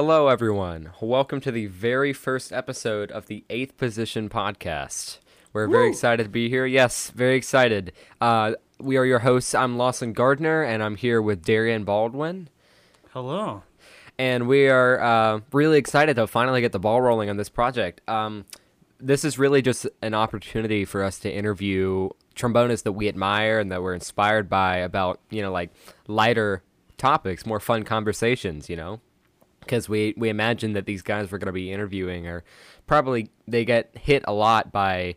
Hello, 0.00 0.28
everyone. 0.28 0.92
Welcome 1.00 1.40
to 1.40 1.50
the 1.50 1.66
very 1.66 2.12
first 2.12 2.52
episode 2.52 3.10
of 3.10 3.26
the 3.26 3.44
Eighth 3.50 3.76
Position 3.76 4.28
podcast. 4.28 5.18
We're 5.52 5.66
very 5.66 5.88
excited 5.88 6.22
to 6.22 6.28
be 6.28 6.48
here. 6.48 6.64
Yes, 6.64 7.10
very 7.10 7.34
excited. 7.34 7.90
Uh, 8.20 8.52
we 8.78 8.96
are 8.96 9.04
your 9.04 9.18
hosts. 9.18 9.56
I'm 9.56 9.76
Lawson 9.76 10.12
Gardner, 10.12 10.62
and 10.62 10.84
I'm 10.84 10.94
here 10.94 11.20
with 11.20 11.44
Darian 11.44 11.82
Baldwin. 11.82 12.48
Hello. 13.10 13.64
And 14.16 14.46
we 14.46 14.68
are 14.68 15.00
uh, 15.00 15.40
really 15.52 15.78
excited 15.78 16.14
to 16.14 16.28
finally 16.28 16.60
get 16.60 16.70
the 16.70 16.78
ball 16.78 17.00
rolling 17.02 17.28
on 17.28 17.36
this 17.36 17.48
project. 17.48 18.00
Um, 18.08 18.44
this 19.00 19.24
is 19.24 19.36
really 19.36 19.62
just 19.62 19.84
an 20.00 20.14
opportunity 20.14 20.84
for 20.84 21.02
us 21.02 21.18
to 21.18 21.28
interview 21.28 22.10
trombonists 22.36 22.84
that 22.84 22.92
we 22.92 23.08
admire 23.08 23.58
and 23.58 23.72
that 23.72 23.82
we're 23.82 23.94
inspired 23.94 24.48
by 24.48 24.76
about, 24.76 25.18
you 25.28 25.42
know, 25.42 25.50
like 25.50 25.70
lighter 26.06 26.62
topics, 26.98 27.44
more 27.44 27.58
fun 27.58 27.82
conversations, 27.82 28.70
you 28.70 28.76
know? 28.76 29.00
Because 29.68 29.86
we, 29.86 30.14
we 30.16 30.30
imagine 30.30 30.72
that 30.72 30.86
these 30.86 31.02
guys 31.02 31.30
we're 31.30 31.36
going 31.36 31.46
to 31.46 31.52
be 31.52 31.70
interviewing 31.70 32.26
are 32.26 32.42
probably, 32.86 33.28
they 33.46 33.66
get 33.66 33.90
hit 33.98 34.24
a 34.26 34.32
lot 34.32 34.72
by 34.72 35.16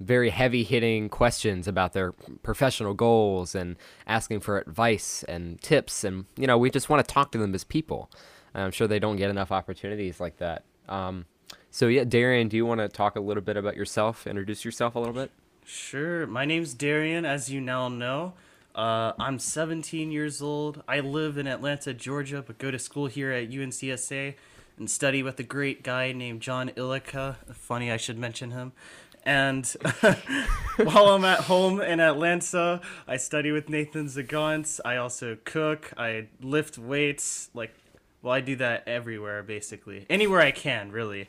very 0.00 0.30
heavy 0.30 0.64
hitting 0.64 1.08
questions 1.08 1.68
about 1.68 1.92
their 1.92 2.10
professional 2.42 2.92
goals 2.92 3.54
and 3.54 3.76
asking 4.04 4.40
for 4.40 4.58
advice 4.58 5.22
and 5.28 5.62
tips. 5.62 6.02
And, 6.02 6.26
you 6.36 6.48
know, 6.48 6.58
we 6.58 6.70
just 6.70 6.88
want 6.88 7.06
to 7.06 7.14
talk 7.14 7.30
to 7.32 7.38
them 7.38 7.54
as 7.54 7.62
people. 7.62 8.10
I'm 8.52 8.72
sure 8.72 8.88
they 8.88 8.98
don't 8.98 9.16
get 9.16 9.30
enough 9.30 9.52
opportunities 9.52 10.18
like 10.18 10.38
that. 10.38 10.64
Um, 10.88 11.26
so, 11.70 11.86
yeah, 11.86 12.02
Darian, 12.02 12.48
do 12.48 12.56
you 12.56 12.66
want 12.66 12.80
to 12.80 12.88
talk 12.88 13.14
a 13.14 13.20
little 13.20 13.44
bit 13.44 13.56
about 13.56 13.76
yourself? 13.76 14.26
Introduce 14.26 14.64
yourself 14.64 14.96
a 14.96 14.98
little 14.98 15.14
bit? 15.14 15.30
Sure. 15.64 16.26
My 16.26 16.44
name's 16.44 16.74
Darian, 16.74 17.24
as 17.24 17.48
you 17.48 17.60
now 17.60 17.88
know. 17.88 18.34
Uh, 18.74 19.12
I'm 19.18 19.38
17 19.38 20.10
years 20.10 20.40
old. 20.40 20.82
I 20.88 21.00
live 21.00 21.36
in 21.36 21.46
Atlanta, 21.46 21.92
Georgia, 21.92 22.42
but 22.46 22.58
go 22.58 22.70
to 22.70 22.78
school 22.78 23.06
here 23.06 23.30
at 23.30 23.50
UNCSA 23.50 24.34
and 24.78 24.90
study 24.90 25.22
with 25.22 25.38
a 25.38 25.42
great 25.42 25.82
guy 25.82 26.12
named 26.12 26.40
John 26.40 26.70
Ilika. 26.70 27.36
Funny, 27.54 27.90
I 27.90 27.98
should 27.98 28.18
mention 28.18 28.52
him. 28.52 28.72
And 29.24 29.66
while 30.76 31.08
I'm 31.08 31.24
at 31.24 31.40
home 31.40 31.80
in 31.80 32.00
Atlanta, 32.00 32.80
I 33.06 33.18
study 33.18 33.52
with 33.52 33.68
Nathan 33.68 34.06
Zgonc. 34.06 34.80
I 34.84 34.96
also 34.96 35.36
cook. 35.44 35.92
I 35.96 36.28
lift 36.40 36.78
weights. 36.78 37.50
Like, 37.54 37.74
well, 38.22 38.32
I 38.32 38.40
do 38.40 38.56
that 38.56 38.88
everywhere, 38.88 39.42
basically. 39.42 40.06
Anywhere 40.08 40.40
I 40.40 40.50
can, 40.50 40.90
really. 40.90 41.28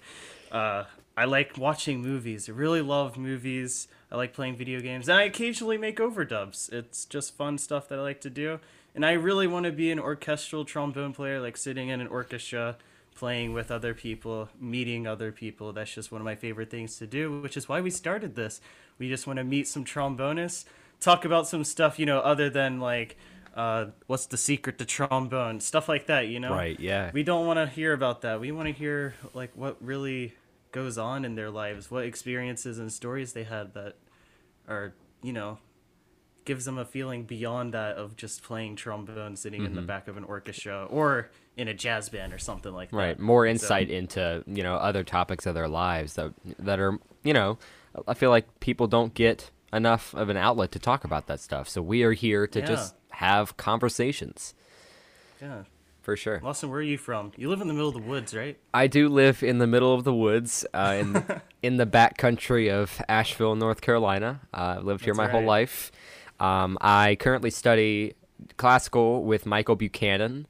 Uh, 0.52 0.86
I 1.16 1.26
like 1.26 1.58
watching 1.58 2.02
movies. 2.02 2.50
I 2.50 2.54
really 2.54 2.82
love 2.82 3.18
movies. 3.18 3.88
I 4.12 4.18
like 4.18 4.34
playing 4.34 4.56
video 4.56 4.80
games. 4.80 5.08
And 5.08 5.18
I 5.18 5.24
occasionally 5.24 5.78
make 5.78 5.98
overdubs. 5.98 6.72
It's 6.74 7.06
just 7.06 7.36
fun 7.36 7.58
stuff 7.58 7.88
that 7.90 8.00
I 8.00 8.02
like 8.02 8.22
to 8.22 8.30
do. 8.30 8.60
And 8.96 9.06
I 9.06 9.14
really 9.14 9.48
want 9.48 9.66
to 9.66 9.72
be 9.72 9.92
an 9.92 10.00
orchestral 10.00 10.66
trombone 10.66 11.14
player, 11.14 11.40
like 11.40 11.58
sitting 11.58 11.90
in 11.90 12.02
an 12.02 12.08
orchestra, 12.08 12.78
playing 13.16 13.54
with 13.54 13.72
other 13.72 13.94
people, 13.94 14.50
meeting 14.60 15.08
other 15.08 15.32
people. 15.32 15.72
That's 15.74 15.94
just 15.94 16.12
one 16.12 16.22
of 16.22 16.26
my 16.26 16.36
favorite 16.36 16.70
things 16.70 16.98
to 16.98 17.08
do, 17.08 17.42
which 17.42 17.58
is 17.58 17.70
why 17.70 17.82
we 17.82 17.90
started 17.90 18.36
this. 18.36 18.60
We 18.98 19.10
just 19.10 19.28
want 19.28 19.38
to 19.38 19.44
meet 19.44 19.68
some 19.68 19.86
trombonists, 19.86 20.66
talk 21.00 21.26
about 21.26 21.48
some 21.48 21.64
stuff, 21.64 22.00
you 22.00 22.06
know, 22.06 22.20
other 22.20 22.50
than 22.50 22.80
like, 22.80 23.18
uh, 23.56 23.88
what's 24.08 24.26
the 24.28 24.38
secret 24.38 24.80
to 24.80 24.86
trombone, 24.86 25.60
stuff 25.60 25.88
like 25.88 26.08
that, 26.08 26.28
you 26.28 26.40
know? 26.40 26.54
Right, 26.54 26.80
yeah. 26.80 27.12
We 27.14 27.24
don't 27.24 27.46
want 27.46 27.58
to 27.58 27.68
hear 27.68 27.94
about 27.94 28.22
that. 28.22 28.40
We 28.40 28.52
want 28.52 28.68
to 28.68 28.74
hear 28.74 29.14
like 29.34 29.52
what 29.56 29.78
really 29.80 30.34
goes 30.74 30.98
on 30.98 31.24
in 31.24 31.36
their 31.36 31.50
lives, 31.50 31.90
what 31.90 32.04
experiences 32.04 32.78
and 32.80 32.92
stories 32.92 33.32
they 33.32 33.46
had 33.46 33.74
that 33.76 33.96
are, 34.68 34.94
you 35.22 35.32
know, 35.32 35.60
gives 36.44 36.66
them 36.66 36.78
a 36.78 36.84
feeling 36.84 37.24
beyond 37.24 37.74
that 37.74 37.96
of 37.96 38.18
just 38.18 38.44
playing 38.44 38.76
trombone 38.76 39.38
sitting 39.38 39.64
in 39.64 39.76
the 39.76 39.80
mm-hmm. 39.80 39.88
back 39.88 40.10
of 40.10 40.18
an 40.18 40.26
orchestra 40.26 40.86
or 40.90 41.30
in 41.56 41.70
a 41.70 41.74
jazz 41.74 42.10
band 42.10 42.34
or 42.34 42.38
something 42.38 42.74
like 42.74 42.92
that. 42.92 42.98
Right, 42.98 43.20
more 43.20 43.46
So- 43.46 43.52
insight 43.52 43.90
into 43.90 44.44
you 44.46 44.64
know 44.64 44.76
other 44.76 45.06
topics 45.06 45.46
of 45.46 45.54
their 45.56 45.70
lives 45.70 46.16
that 46.16 46.34
that 46.60 46.80
are 46.80 47.00
you 47.24 47.32
know 47.34 47.58
I 48.08 48.14
feel 48.14 48.32
like 48.32 48.60
people 48.60 48.88
don't 48.88 49.14
get 49.14 49.52
enough 49.72 50.14
of 50.16 50.28
an 50.30 50.36
outlet 50.36 50.72
to 50.74 50.80
talk 50.80 51.04
about 51.06 51.28
that 51.28 51.40
stuff. 51.40 51.70
So 51.70 51.82
we 51.82 52.04
are 52.04 52.12
here 52.14 52.46
to 52.48 52.60
Yeah. 52.60 52.66
just 52.66 52.96
have 53.12 53.56
conversations 53.56 54.54
Yeah. 55.42 55.64
For 56.04 56.16
sure. 56.16 56.40
Lawson, 56.44 56.70
where 56.70 56.80
are 56.80 56.84
you 56.84 56.98
from? 56.98 57.32
You 57.38 57.50
live 57.50 57.62
in 57.62 57.68
the 57.68 57.74
middle 57.74 57.88
of 57.88 57.96
the 57.96 58.02
woods, 58.02 58.36
right? 58.36 58.58
I 58.74 58.88
do 58.88 59.10
live 59.10 59.42
in 59.42 59.58
the 59.58 59.66
middle 59.66 59.94
of 59.94 60.04
the 60.04 60.14
woods, 60.14 60.66
uh, 60.74 60.98
in 61.00 61.26
in 61.64 61.78
the 61.78 61.86
back 61.86 62.18
country 62.18 62.70
of 62.70 63.02
Asheville, 63.10 63.56
North 63.56 63.82
Carolina. 63.82 64.42
Uh, 64.54 64.76
I've 64.78 64.84
lived 64.84 65.06
here 65.06 65.14
That's 65.14 65.28
my 65.28 65.32
whole 65.32 65.46
life. 65.46 65.92
Um, 66.40 66.78
I 66.82 67.16
currently 67.20 67.50
study 67.50 68.14
classical 68.58 69.24
with 69.24 69.46
Michael 69.46 69.76
Buchanan 69.76 70.46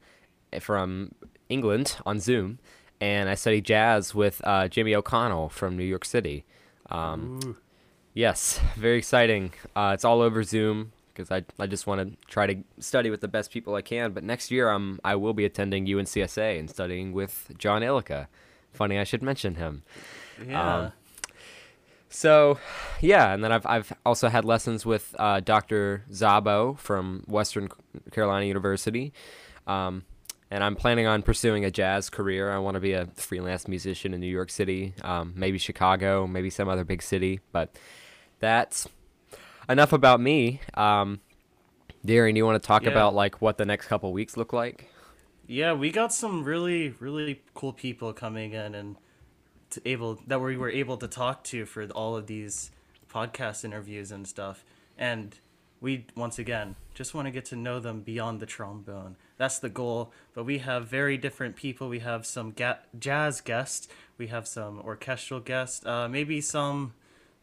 from 0.60 1.12
England 1.48 1.96
on 2.04 2.18
Zoom, 2.20 2.58
and 3.00 3.28
I 3.28 3.36
study 3.36 3.60
jazz 3.60 4.14
with 4.14 4.40
uh, 4.44 4.68
Jimmy 4.68 4.94
O'Connell 4.94 5.48
from 5.48 5.76
New 5.76 5.84
York 5.84 6.04
City. 6.04 6.44
Um, 6.90 7.56
Yes, 8.16 8.60
very 8.76 8.98
exciting. 8.98 9.52
Uh, 9.74 9.90
it's 9.92 10.04
all 10.04 10.20
over 10.20 10.44
Zoom 10.44 10.92
because 11.14 11.30
I, 11.30 11.44
I 11.58 11.66
just 11.66 11.86
want 11.86 12.00
to 12.00 12.26
try 12.26 12.46
to 12.46 12.56
study 12.80 13.10
with 13.10 13.20
the 13.20 13.28
best 13.28 13.50
people 13.50 13.74
I 13.74 13.82
can. 13.82 14.12
But 14.12 14.24
next 14.24 14.50
year, 14.50 14.70
um, 14.70 14.98
I 15.04 15.14
will 15.14 15.32
be 15.32 15.44
attending 15.44 15.86
UNCSA 15.86 16.58
and 16.58 16.68
studying 16.68 17.12
with 17.12 17.52
John 17.56 17.82
Ilika. 17.82 18.26
Funny, 18.72 18.98
I 18.98 19.04
should 19.04 19.22
mention 19.22 19.54
him. 19.54 19.84
Yeah. 20.46 20.76
Um, 20.76 20.92
So, 22.08 22.58
yeah, 23.00 23.34
and 23.34 23.42
then 23.42 23.50
I've 23.50 23.66
I've 23.66 23.92
also 24.06 24.28
had 24.28 24.44
lessons 24.44 24.86
with 24.86 25.16
uh, 25.18 25.40
Dr. 25.40 26.04
Zabo 26.12 26.78
from 26.78 27.24
Western 27.26 27.68
Carolina 28.12 28.46
University, 28.46 29.12
um, 29.66 30.04
and 30.48 30.62
I'm 30.62 30.76
planning 30.76 31.08
on 31.08 31.22
pursuing 31.22 31.64
a 31.64 31.72
jazz 31.72 32.10
career. 32.10 32.52
I 32.52 32.58
want 32.58 32.74
to 32.76 32.80
be 32.80 32.92
a 32.92 33.06
freelance 33.16 33.66
musician 33.66 34.14
in 34.14 34.20
New 34.20 34.28
York 34.28 34.50
City, 34.50 34.94
um, 35.02 35.32
maybe 35.34 35.58
Chicago, 35.58 36.24
maybe 36.28 36.50
some 36.50 36.68
other 36.68 36.84
big 36.84 37.02
city. 37.02 37.40
But 37.50 37.76
that's 38.38 38.86
enough 39.68 39.92
about 39.92 40.20
me. 40.20 40.60
Um, 40.74 41.20
Darren, 42.06 42.36
you 42.36 42.44
want 42.44 42.62
to 42.62 42.66
talk 42.66 42.82
Yeah. 42.84 42.90
about 42.90 43.14
like 43.14 43.40
what 43.40 43.58
the 43.58 43.64
next 43.64 43.86
couple 43.86 44.12
weeks 44.12 44.36
look 44.36 44.52
like? 44.52 44.90
Yeah, 45.46 45.72
we 45.72 45.90
got 45.90 46.12
some 46.12 46.44
really, 46.44 46.90
really 47.00 47.42
cool 47.54 47.72
people 47.72 48.12
coming 48.12 48.52
in 48.52 48.74
and 48.74 48.96
to 49.70 49.82
able 49.88 50.20
that 50.26 50.40
we 50.40 50.56
were 50.56 50.70
able 50.70 50.96
to 50.98 51.08
talk 51.08 51.44
to 51.44 51.66
for 51.66 51.84
all 51.88 52.16
of 52.16 52.26
these 52.26 52.70
podcast 53.12 53.64
interviews 53.64 54.10
and 54.10 54.26
stuff. 54.26 54.64
And 54.96 55.38
we 55.80 56.06
once 56.16 56.38
again 56.38 56.76
just 56.94 57.12
want 57.14 57.26
to 57.26 57.30
get 57.32 57.44
to 57.46 57.56
know 57.56 57.80
them 57.80 58.00
beyond 58.00 58.40
the 58.40 58.46
trombone. 58.46 59.16
That's 59.36 59.58
the 59.58 59.68
goal. 59.68 60.12
But 60.32 60.44
we 60.44 60.58
have 60.58 60.86
very 60.88 61.16
different 61.18 61.56
people. 61.56 61.88
We 61.88 61.98
have 61.98 62.24
some 62.24 62.52
ga- 62.52 62.78
jazz 62.98 63.40
guests. 63.40 63.88
We 64.16 64.28
have 64.28 64.46
some 64.46 64.80
orchestral 64.80 65.40
guests. 65.40 65.84
Uh, 65.84 66.08
maybe 66.08 66.40
some 66.40 66.94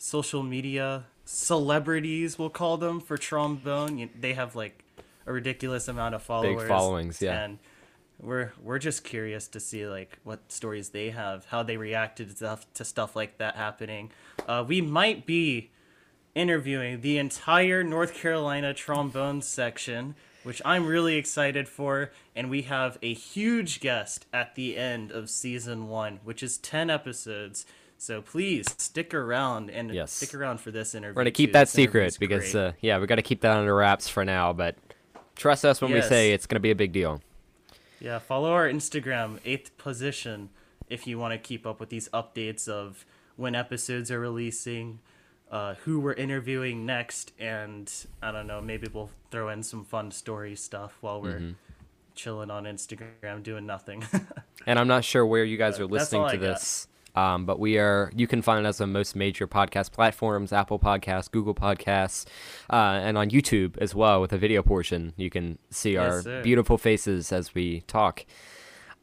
social 0.06 0.42
media 0.42 1.06
celebrities, 1.26 2.40
we'll 2.40 2.50
call 2.50 2.76
them 2.78 3.00
for 3.00 3.18
trombone. 3.20 4.00
You- 4.00 4.10
They 4.20 4.34
have 4.34 4.56
like 4.56 4.84
a 5.28 5.32
ridiculous 5.32 5.88
amount 5.88 6.16
of 6.16 6.24
followers. 6.24 6.64
Big 6.64 6.68
followings, 6.68 7.22
yeah. 7.22 7.44
And 7.44 7.60
we're 8.20 8.52
we're 8.62 8.80
just 8.80 9.04
curious 9.04 9.48
to 9.50 9.60
see 9.60 9.86
like 9.88 10.18
what 10.24 10.52
stories 10.52 10.90
they 10.90 11.12
have, 11.12 11.46
how 11.46 11.62
they 11.62 11.78
reacted 11.78 12.30
to 12.32 12.36
stuff 12.36 12.66
to 12.74 12.84
stuff 12.84 13.16
like 13.16 13.38
that 13.38 13.56
happening. 13.56 14.10
Uh, 14.48 14.66
we 14.68 14.82
might 14.82 15.28
be 15.28 15.70
interviewing 16.34 17.02
the 17.02 17.20
entire 17.20 17.84
North 17.84 18.16
Carolina 18.16 18.74
trombone 18.74 19.42
section, 19.44 20.16
which 20.44 20.62
I'm 20.66 20.88
really 20.88 21.16
excited 21.18 21.70
for, 21.70 22.12
and 22.36 22.50
we 22.50 22.64
have 22.64 22.98
a 23.04 23.14
huge 23.14 23.82
guest 23.82 24.26
at 24.34 24.56
the 24.56 24.78
end 24.78 25.12
of 25.12 25.30
season 25.30 25.90
one, 25.90 26.22
which 26.24 26.42
is 26.42 26.58
ten 26.58 26.90
episodes. 26.90 27.68
So 28.02 28.20
please 28.20 28.66
stick 28.80 29.14
around 29.14 29.70
and 29.70 29.94
Yes. 29.94 30.12
stick 30.12 30.34
around 30.34 30.60
for 30.60 30.72
this 30.72 30.96
interview. 30.96 31.14
We're 31.16 31.22
gonna 31.22 31.30
keep 31.30 31.50
too. 31.50 31.54
that 31.54 31.66
This 31.66 31.72
secret 31.74 32.18
because 32.20 32.56
uh, 32.56 32.72
yeah, 32.82 32.98
we 32.98 33.06
got 33.06 33.18
to 33.18 33.22
keep 33.22 33.42
that 33.42 33.56
under 33.56 33.76
wraps 33.76 34.10
for 34.10 34.26
now. 34.26 34.54
But 34.54 34.76
trust 35.36 35.64
us 35.66 35.82
when 35.82 35.92
we 35.92 36.02
say 36.02 36.32
it's 36.34 36.48
gonna 36.48 36.60
be 36.62 36.72
a 36.72 36.76
big 36.76 36.94
deal. 36.94 37.22
Yeah, 38.00 38.18
follow 38.18 38.52
our 38.54 38.68
Instagram, 38.68 39.40
eighth 39.46 39.78
position, 39.78 40.50
if 40.90 41.06
you 41.06 41.20
want 41.20 41.34
to 41.34 41.38
keep 41.38 41.68
up 41.68 41.80
with 41.80 41.90
these 41.90 42.10
updates 42.10 42.68
of 42.68 43.06
when 43.36 43.54
episodes 43.54 44.10
are 44.10 44.20
releasing, 44.20 44.98
uh, 45.52 45.76
who 45.86 46.00
we're 46.00 46.14
interviewing 46.14 46.84
next, 46.88 47.34
and 47.38 47.94
I 48.20 48.32
don't 48.32 48.48
know, 48.48 48.62
maybe 48.62 48.88
we'll 48.92 49.12
throw 49.30 49.50
in 49.50 49.62
some 49.62 49.86
fun 49.86 50.10
story 50.10 50.56
stuff 50.56 50.98
while 51.02 51.22
we're 51.22 51.36
Mm-hmm. 51.38 51.52
chilling 52.16 52.50
on 52.50 52.64
Instagram 52.64 53.44
doing 53.44 53.68
nothing. 53.68 54.04
And 54.68 54.78
I'm 54.78 54.88
not 54.88 55.04
sure 55.04 55.26
where 55.26 55.44
you 55.44 55.58
guys 55.58 55.80
are 55.80 55.88
listening 55.88 56.22
to 56.28 56.34
I 56.34 56.38
this, 56.38 56.88
um, 57.16 57.46
but 57.46 57.60
we 57.60 57.78
are. 57.78 58.12
You 58.16 58.28
can 58.28 58.42
find 58.42 58.66
us 58.66 58.80
on 58.82 58.92
most 58.92 59.16
major 59.16 59.48
podcast 59.48 59.92
platforms: 59.92 60.52
Apple 60.54 60.80
Podcasts, 60.80 61.30
Google 61.32 61.54
Podcasts, 61.56 62.26
uh, 62.70 62.76
and 63.04 63.18
on 63.18 63.30
YouTube 63.30 63.78
as 63.80 63.94
well 63.96 64.22
with 64.22 64.32
a 64.34 64.38
video 64.38 64.62
portion. 64.64 65.14
You 65.18 65.30
can 65.30 65.58
see 65.70 65.94
Yes, 65.94 66.02
our 66.14 66.22
sir. 66.22 66.42
beautiful 66.44 66.78
faces 66.78 67.32
as 67.32 67.54
we 67.56 67.82
talk. 67.82 68.26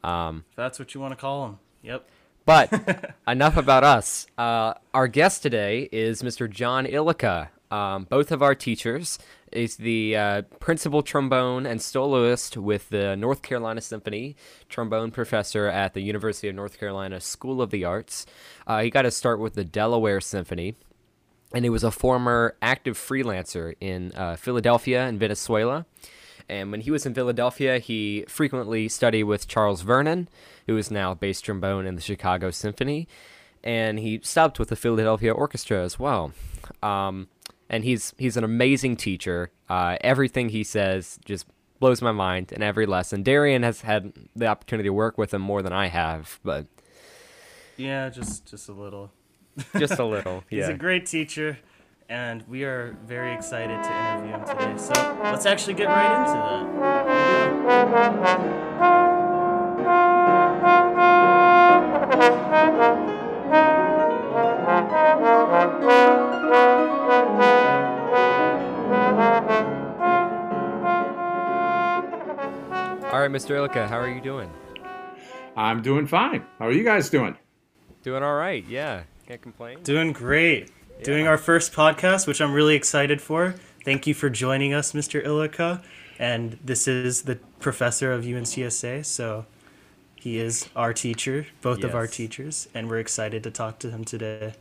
Um, 0.04 0.44
if 0.50 0.56
that's 0.56 0.78
what 0.78 0.94
you 0.94 1.00
want 1.00 1.12
to 1.12 1.16
call 1.16 1.42
them. 1.46 1.58
Yep. 1.82 2.08
but 2.44 3.14
enough 3.26 3.56
about 3.56 3.84
us. 3.84 4.26
Uh, 4.38 4.74
our 4.94 5.08
guest 5.08 5.42
today 5.42 5.88
is 5.92 6.22
Mr. 6.22 6.48
John 6.50 6.86
Ilika. 6.86 7.48
Um, 7.70 8.04
both 8.04 8.32
of 8.32 8.42
our 8.42 8.54
teachers 8.54 9.18
is 9.52 9.76
the 9.76 10.16
uh, 10.16 10.42
principal 10.60 11.02
trombone 11.02 11.66
and 11.66 11.80
soloist 11.80 12.56
with 12.56 12.88
the 12.90 13.16
North 13.16 13.42
Carolina 13.42 13.80
Symphony, 13.80 14.36
trombone 14.68 15.10
professor 15.10 15.66
at 15.66 15.94
the 15.94 16.00
University 16.00 16.48
of 16.48 16.54
North 16.54 16.78
Carolina 16.78 17.20
School 17.20 17.62
of 17.62 17.70
the 17.70 17.84
Arts. 17.84 18.26
Uh, 18.66 18.82
he 18.82 18.90
got 18.90 19.02
to 19.02 19.10
start 19.10 19.40
with 19.40 19.54
the 19.54 19.64
Delaware 19.64 20.20
Symphony, 20.20 20.74
and 21.54 21.64
he 21.64 21.70
was 21.70 21.84
a 21.84 21.90
former 21.90 22.56
active 22.60 22.96
freelancer 22.96 23.74
in 23.80 24.12
uh, 24.14 24.36
Philadelphia 24.36 25.06
and 25.06 25.18
Venezuela. 25.18 25.86
And 26.48 26.70
when 26.70 26.80
he 26.80 26.90
was 26.90 27.04
in 27.04 27.14
Philadelphia, 27.14 27.78
he 27.78 28.24
frequently 28.28 28.88
studied 28.88 29.24
with 29.24 29.48
Charles 29.48 29.82
Vernon, 29.82 30.28
who 30.66 30.76
is 30.76 30.90
now 30.90 31.14
bass 31.14 31.40
trombone 31.40 31.86
in 31.86 31.94
the 31.94 32.00
Chicago 32.00 32.50
Symphony, 32.50 33.06
and 33.62 33.98
he 33.98 34.20
stopped 34.22 34.58
with 34.58 34.68
the 34.68 34.76
Philadelphia 34.76 35.32
Orchestra 35.32 35.82
as 35.82 35.98
well. 35.98 36.32
Um, 36.82 37.28
and 37.68 37.84
he's 37.84 38.14
he's 38.18 38.36
an 38.36 38.44
amazing 38.44 38.96
teacher. 38.96 39.50
Uh, 39.68 39.96
everything 40.00 40.48
he 40.50 40.64
says 40.64 41.18
just 41.24 41.46
blows 41.80 42.02
my 42.02 42.12
mind 42.12 42.52
in 42.52 42.62
every 42.62 42.86
lesson. 42.86 43.22
Darian 43.22 43.62
has 43.62 43.82
had 43.82 44.12
the 44.34 44.46
opportunity 44.46 44.88
to 44.88 44.92
work 44.92 45.16
with 45.18 45.32
him 45.32 45.42
more 45.42 45.62
than 45.62 45.72
I 45.72 45.86
have, 45.88 46.40
but 46.42 46.66
Yeah, 47.76 48.08
just 48.08 48.46
just 48.46 48.68
a 48.68 48.72
little. 48.72 49.10
just 49.78 49.98
a 49.98 50.04
little. 50.14 50.44
He's 50.48 50.68
a 50.68 50.74
great 50.74 51.06
teacher, 51.06 51.58
and 52.08 52.42
we 52.48 52.64
are 52.64 52.96
very 53.06 53.32
excited 53.34 53.82
to 53.82 53.90
interview 53.90 54.36
him 54.36 54.44
today. 54.46 54.74
So 54.76 54.92
let's 55.24 55.46
actually 55.46 55.74
get 55.74 55.86
right 55.88 56.26
into 56.26 56.32
that. 57.68 58.67
Right, 73.28 73.40
Mr. 73.40 73.56
Ilika, 73.56 73.88
how 73.88 73.98
are 73.98 74.08
you 74.08 74.20
doing? 74.20 74.50
I'm 75.56 75.82
doing 75.82 76.06
fine. 76.06 76.44
How 76.58 76.66
are 76.66 76.72
you 76.72 76.84
guys 76.84 77.10
doing? 77.10 77.36
Doing 78.02 78.22
all 78.22 78.36
right. 78.36 78.64
Yeah, 78.66 79.02
can't 79.26 79.42
complain. 79.42 79.82
Doing 79.82 80.12
great. 80.12 80.70
Doing 81.02 81.26
our 81.26 81.38
first 81.38 81.72
podcast, 81.72 82.26
which 82.26 82.40
I'm 82.40 82.52
really 82.52 82.74
excited 82.74 83.20
for. 83.20 83.54
Thank 83.84 84.06
you 84.06 84.14
for 84.14 84.30
joining 84.30 84.72
us, 84.72 84.92
Mr. 84.92 85.24
Ilika. 85.24 85.82
And 86.18 86.58
this 86.64 86.88
is 86.88 87.22
the 87.22 87.36
professor 87.60 88.12
of 88.12 88.24
UNCSA, 88.24 89.04
so 89.04 89.46
he 90.16 90.38
is 90.38 90.68
our 90.74 90.92
teacher, 90.92 91.46
both 91.62 91.84
of 91.84 91.94
our 91.94 92.08
teachers, 92.08 92.68
and 92.74 92.88
we're 92.88 92.98
excited 92.98 93.44
to 93.44 93.50
talk 93.52 93.78
to 93.80 93.90
him 93.90 94.04
today. 94.04 94.54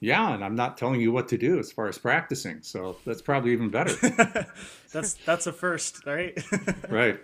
Yeah, 0.00 0.34
and 0.34 0.44
I'm 0.44 0.56
not 0.56 0.76
telling 0.76 1.00
you 1.00 1.12
what 1.12 1.28
to 1.28 1.38
do 1.38 1.58
as 1.58 1.70
far 1.70 1.88
as 1.88 1.98
practicing, 1.98 2.62
so 2.62 2.96
that's 3.06 3.22
probably 3.22 3.52
even 3.52 3.70
better. 3.70 3.94
That's 4.92 5.14
that's 5.14 5.46
a 5.46 5.52
first, 5.52 6.06
right? 6.06 6.42
right. 6.88 7.20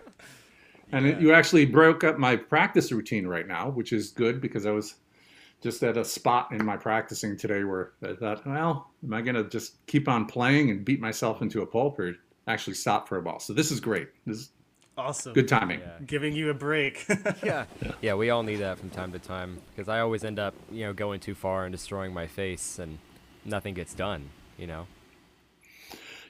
And 0.93 1.07
it- 1.07 1.21
you 1.21 1.33
actually 1.33 1.65
broke 1.67 2.05
up 2.05 2.19
my 2.19 2.37
practice 2.37 2.93
routine 2.93 3.27
right 3.27 3.47
now, 3.49 3.71
which 3.71 3.93
is 3.93 4.11
good 4.11 4.41
because 4.41 4.67
I 4.67 4.71
was 4.71 4.95
just 5.63 5.83
at 5.83 5.97
a 5.97 6.05
spot 6.05 6.51
in 6.53 6.65
my 6.65 6.77
practicing 6.77 7.37
today 7.37 7.65
where 7.65 7.93
I 8.03 8.15
thought, 8.15 8.47
well, 8.47 8.91
am 9.03 9.15
I 9.15 9.23
going 9.23 9.37
to 9.37 9.45
just 9.49 9.85
keep 9.87 10.09
on 10.09 10.27
playing 10.27 10.71
and 10.71 10.85
beat 10.85 11.01
myself 11.01 11.41
into 11.41 11.63
a 11.63 11.67
pulp 11.67 11.99
or 11.99 12.17
actually 12.47 12.75
stop 12.75 13.09
for 13.09 13.17
a 13.19 13.21
while? 13.23 13.39
So 13.39 13.53
this 13.53 13.71
is 13.71 13.81
great. 13.81 14.09
This 14.27 14.39
is 14.39 14.51
awesome. 14.99 15.33
good 15.33 15.49
timing. 15.49 15.81
Giving 16.05 16.35
you 16.35 16.51
a 16.51 16.55
break. 16.55 17.07
yeah. 17.45 17.65
Yeah, 18.01 18.15
we 18.15 18.31
all 18.31 18.43
need 18.43 18.57
that 18.57 18.79
from 18.79 18.91
time 18.91 19.13
to 19.13 19.19
time 19.21 19.61
because 19.71 19.89
I 19.89 20.01
always 20.01 20.25
end 20.25 20.39
up, 20.41 20.55
you 20.71 20.85
know, 20.85 20.93
going 20.93 21.21
too 21.21 21.35
far 21.35 21.65
and 21.65 21.73
destroying 21.73 22.13
my 22.13 22.27
face 22.27 22.79
and 22.81 22.99
nothing 23.45 23.75
gets 23.75 23.95
done, 23.95 24.31
you 24.59 24.67
know. 24.67 24.89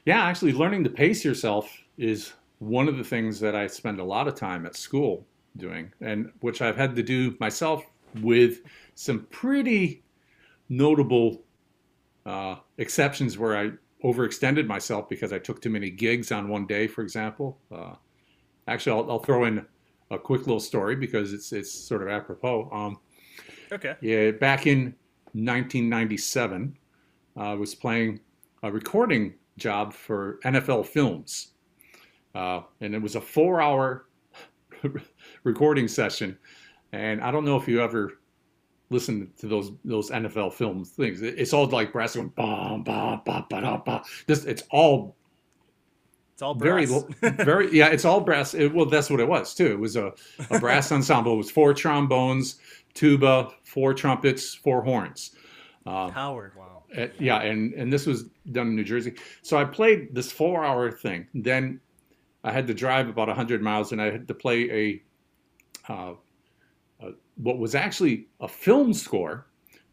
Yeah, 0.05 0.23
actually, 0.25 0.53
learning 0.53 0.85
to 0.85 0.91
pace 0.91 1.25
yourself 1.25 1.71
is 1.97 2.33
one 2.63 2.87
of 2.87 2.97
the 2.97 3.05
things 3.05 3.41
that 3.41 3.57
I 3.57 3.67
spend 3.67 3.99
a 3.99 4.05
lot 4.05 4.29
of 4.29 4.37
time 4.37 4.67
at 4.67 4.77
school 4.77 5.27
doing, 5.57 5.93
and 6.01 6.31
which 6.41 6.63
I've 6.63 6.77
had 6.77 6.95
to 6.97 7.03
do 7.03 7.37
myself 7.41 7.85
with 8.21 8.61
some 8.95 9.27
pretty 9.31 10.03
notable 10.69 11.43
uh, 12.25 12.57
exceptions 12.79 13.37
where 13.37 13.57
I 13.57 13.73
overextended 14.05 14.67
myself 14.67 15.09
because 15.09 15.33
I 15.33 15.39
took 15.39 15.61
too 15.61 15.71
many 15.71 15.91
gigs 15.91 16.31
on 16.31 16.49
one 16.49 16.67
day, 16.67 16.87
for 16.87 17.03
example. 17.03 17.59
Uh, 17.71 17.95
actually, 18.69 19.01
I'll, 19.01 19.11
I'll 19.11 19.19
throw 19.19 19.45
in 19.45 19.67
a 20.13 20.19
quick 20.19 20.43
little 20.43 20.61
story 20.61 20.95
because 20.95 21.33
it's 21.33 21.53
it's 21.53 21.73
sort 21.73 22.03
of 22.03 22.09
apropos. 22.09 22.69
Um, 22.73 22.99
okay. 23.73 23.97
yeah, 24.01 24.31
back 24.31 24.69
in 24.69 24.95
1997, 25.33 26.77
I 27.37 27.55
was 27.55 27.75
playing 27.75 28.21
a 28.63 28.71
recording 28.71 29.35
job 29.57 29.93
for 29.93 30.39
NFL 30.45 30.87
Films, 30.87 31.52
uh, 32.35 32.61
and 32.81 32.95
it 32.95 33.03
was 33.03 33.15
a 33.17 33.21
four-hour 33.21 34.07
recording 35.45 35.89
session. 35.89 36.39
And 36.93 37.21
I 37.23 37.31
don't 37.31 37.45
know 37.45 37.57
if 37.57 37.67
you 37.69 37.81
ever 37.83 38.19
listened 38.91 39.31
to 39.39 39.47
those 39.47 39.73
those 39.85 40.11
NFL 40.11 40.53
Films 40.53 40.91
things. 40.91 41.23
It- 41.23 41.39
It's 41.39 41.53
all 41.53 41.67
like 41.67 41.93
brass 41.93 42.15
going 42.17 42.29
bam 42.29 42.83
bam 42.83 43.21
ba 43.25 43.47
da 43.49 43.79
ba. 43.79 44.03
This 44.27 44.45
it's 44.45 44.63
all 44.71 45.17
It's 46.35 46.43
all 46.43 46.55
brass. 46.55 46.91
very 47.21 47.35
very 47.45 47.77
yeah 47.77 47.89
it's 47.89 48.05
all 48.05 48.21
brass 48.21 48.53
it, 48.55 48.75
well 48.75 48.85
that's 48.87 49.09
what 49.09 49.21
it 49.21 49.29
was 49.29 49.55
too 49.55 49.67
it 49.73 49.79
was 49.79 49.97
a, 49.97 50.13
a 50.51 50.59
brass 50.59 50.93
ensemble 50.97 51.35
it 51.35 51.37
was 51.37 51.51
four 51.51 51.73
trombones 51.73 52.57
tuba 52.95 53.51
four 53.65 53.95
trumpets 53.95 54.55
four 54.55 54.83
horns 54.83 55.31
Howard. 55.87 56.53
Wow. 56.57 56.83
Uh, 56.97 57.07
yeah 57.19 57.41
and 57.41 57.73
and 57.75 57.91
this 57.93 58.05
was 58.07 58.25
done 58.51 58.69
in 58.69 58.77
new 58.77 58.85
jersey 58.85 59.15
so 59.43 59.57
i 59.57 59.65
played 59.65 60.15
this 60.15 60.31
four 60.31 60.65
hour 60.65 60.91
thing 60.91 61.27
then 61.35 61.81
i 62.45 62.53
had 62.53 62.67
to 62.67 62.75
drive 62.75 63.09
about 63.09 63.29
100 63.29 63.63
miles 63.63 63.93
and 63.93 64.01
i 64.01 64.11
had 64.11 64.27
to 64.29 64.35
play 64.35 64.71
a, 64.71 65.03
uh, 65.93 66.15
uh 67.03 67.11
what 67.37 67.59
was 67.59 67.75
actually 67.75 68.27
a 68.41 68.49
film 68.49 68.93
score 68.93 69.47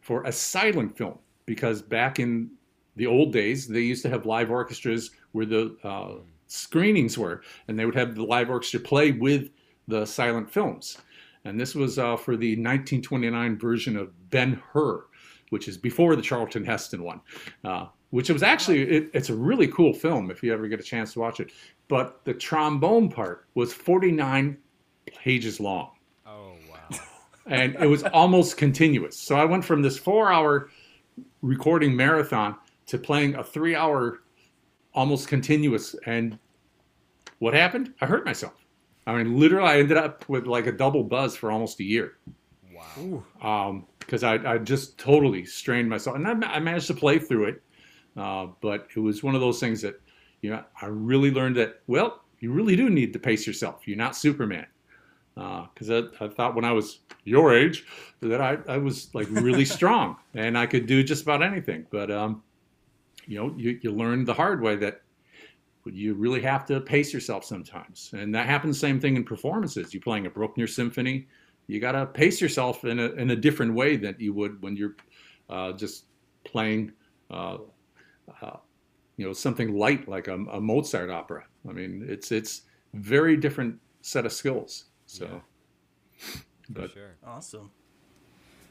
for 0.10 0.24
a 0.24 0.31
silent 0.31 0.98
film. 0.98 1.19
Because 1.46 1.81
back 1.81 2.19
in 2.19 2.50
the 2.96 3.07
old 3.07 3.31
days 3.31 3.68
they 3.68 3.81
used 3.81 4.01
to 4.04 4.10
have 4.10 4.25
live 4.25 4.51
orchestras 4.51 5.12
where 5.31 5.46
the 5.46 5.78
uh, 5.84 6.16
screenings 6.48 7.18
were. 7.18 7.44
And 7.68 7.78
they 7.78 7.86
would 7.86 7.96
have 7.96 8.16
the 8.16 8.24
live 8.24 8.50
orchestra 8.50 8.80
play 8.80 9.12
with 9.12 9.50
the 9.88 10.06
silent 10.06 10.52
films. 10.52 10.98
And 11.45 11.60
this 11.60 11.75
was 11.75 12.00
uh, 12.00 12.18
for 12.18 12.36
the 12.36 12.52
1929 12.52 13.57
version 13.57 13.95
of 13.97 14.12
ben 14.30 14.62
hur 14.73 15.06
which 15.49 15.68
is 15.68 15.77
before 15.77 16.15
the 16.15 16.21
charlton 16.21 16.63
heston 16.63 17.03
one 17.03 17.21
uh, 17.63 17.87
which 18.11 18.29
was 18.29 18.44
actually 18.44 18.81
it, 18.83 19.09
it's 19.13 19.29
a 19.29 19.35
really 19.35 19.68
cool 19.68 19.94
film 19.94 20.31
if 20.31 20.41
you 20.44 20.53
ever 20.53 20.68
get 20.68 20.79
a 20.79 20.83
chance 20.83 21.13
to 21.13 21.19
watch 21.19 21.39
it 21.39 21.51
but 21.87 22.23
the 22.25 22.33
trombone 22.33 23.09
part 23.09 23.45
was 23.56 23.73
49 23.73 24.57
pages 25.06 25.59
long 25.59 25.91
Oh, 26.29 26.53
wow. 26.71 26.99
and 27.47 27.75
it 27.75 27.87
was 27.87 28.03
almost 28.03 28.57
continuous. 28.57 29.18
So 29.18 29.35
I 29.35 29.45
went 29.45 29.65
from 29.65 29.81
this 29.81 29.97
four 29.97 30.31
hour 30.31 30.69
recording 31.41 31.95
marathon 31.95 32.56
to 32.87 32.97
playing 32.97 33.35
a 33.35 33.44
three 33.44 33.75
hour 33.75 34.19
almost 34.94 35.27
continuous. 35.27 35.95
And 36.06 36.37
what 37.39 37.53
happened? 37.53 37.94
I 38.01 38.06
hurt 38.06 38.25
myself. 38.25 38.53
I 39.07 39.15
mean, 39.15 39.39
literally, 39.39 39.69
I 39.69 39.79
ended 39.79 39.97
up 39.97 40.27
with 40.29 40.45
like 40.45 40.68
a 40.68 40.71
double 40.71 41.03
buzz 41.03 41.35
for 41.35 41.51
almost 41.51 41.79
a 41.79 41.83
year 41.83 42.18
Wow. 43.42 43.83
because 44.00 44.24
I, 44.24 44.36
I 44.54 44.57
just 44.57 44.98
totally 44.98 45.45
strained 45.45 45.90
myself. 45.90 46.16
And 46.16 46.28
I, 46.28 46.56
I 46.56 46.59
managed 46.59 46.88
to 46.88 46.94
play 46.94 47.19
through 47.19 47.45
it. 47.45 47.64
Uh, 48.18 48.48
but 48.62 48.88
it 48.95 49.00
was 49.00 49.24
one 49.24 49.36
of 49.36 49.42
those 49.42 49.59
things 49.59 49.81
that, 49.81 50.02
you 50.42 50.50
know, 50.50 50.64
I 50.81 50.88
really 50.88 51.31
learned 51.31 51.56
that, 51.57 51.81
well, 51.88 52.24
you 52.40 52.52
really 52.52 52.76
do 52.76 52.90
need 52.90 53.14
to 53.14 53.19
pace 53.19 53.45
yourself. 53.45 53.88
You're 53.88 53.98
not 53.98 54.16
Superman. 54.16 54.66
Because 55.36 55.90
I, 55.90 56.02
I 56.19 56.28
thought 56.28 56.56
when 56.56 56.66
I 56.66 56.74
was 56.74 57.00
your 57.24 57.56
age 57.56 57.86
that 58.19 58.42
I, 58.42 58.57
I 58.68 58.78
was 58.78 59.14
like 59.14 59.28
really 59.30 59.64
strong 59.78 60.18
and 60.33 60.57
I 60.57 60.66
could 60.66 60.86
do 60.86 61.02
just 61.04 61.24
about 61.24 61.42
anything. 61.42 61.86
But, 61.92 62.12
um, 62.12 62.44
you 63.26 63.38
know, 63.38 63.54
you, 63.56 63.80
you 63.81 63.92
learn 63.92 64.26
the 64.26 64.33
hard 64.33 64.62
way 64.62 64.76
that 64.78 65.02
you 65.86 66.14
really 66.14 66.42
have 66.42 66.66
to 66.66 66.81
pace 66.81 67.14
yourself 67.14 67.45
sometimes. 67.45 68.12
And 68.14 68.33
that 68.36 68.48
happens 68.48 68.80
same 68.80 69.00
thing 69.00 69.16
in 69.16 69.24
performances. 69.24 69.94
You're 69.94 70.02
playing 70.02 70.26
a 70.26 70.30
Bruckner 70.30 70.68
symphony, 70.68 71.28
you 71.69 71.80
got 71.80 71.92
to 71.92 72.07
pace 72.07 72.42
yourself 72.42 72.83
in 72.83 72.97
a, 72.97 73.11
in 73.11 73.30
a 73.30 73.35
different 73.35 73.76
way 73.76 73.95
than 73.95 74.16
you 74.18 74.33
would 74.33 74.59
when 74.64 74.76
you're 74.76 74.95
uh, 75.52 75.71
just 75.73 76.06
playing, 76.44 76.92
uh, 77.30 77.59
uh, 78.42 78.57
you 79.18 79.26
know, 79.28 79.33
something 79.33 79.78
light 79.78 80.09
like 80.09 80.28
a, 80.28 80.33
a 80.33 80.59
Mozart 80.59 81.11
opera. 81.11 81.45
I 81.69 81.73
mean, 81.73 82.04
it's 82.09 82.31
it's 82.31 82.64
very 82.95 83.38
different 83.38 83.78
set 84.02 84.26
of 84.26 84.33
skills. 84.33 84.85
So, 85.06 85.44
For 86.18 86.44
but 86.69 86.92
sure. 86.92 87.18
Awesome. 87.23 87.69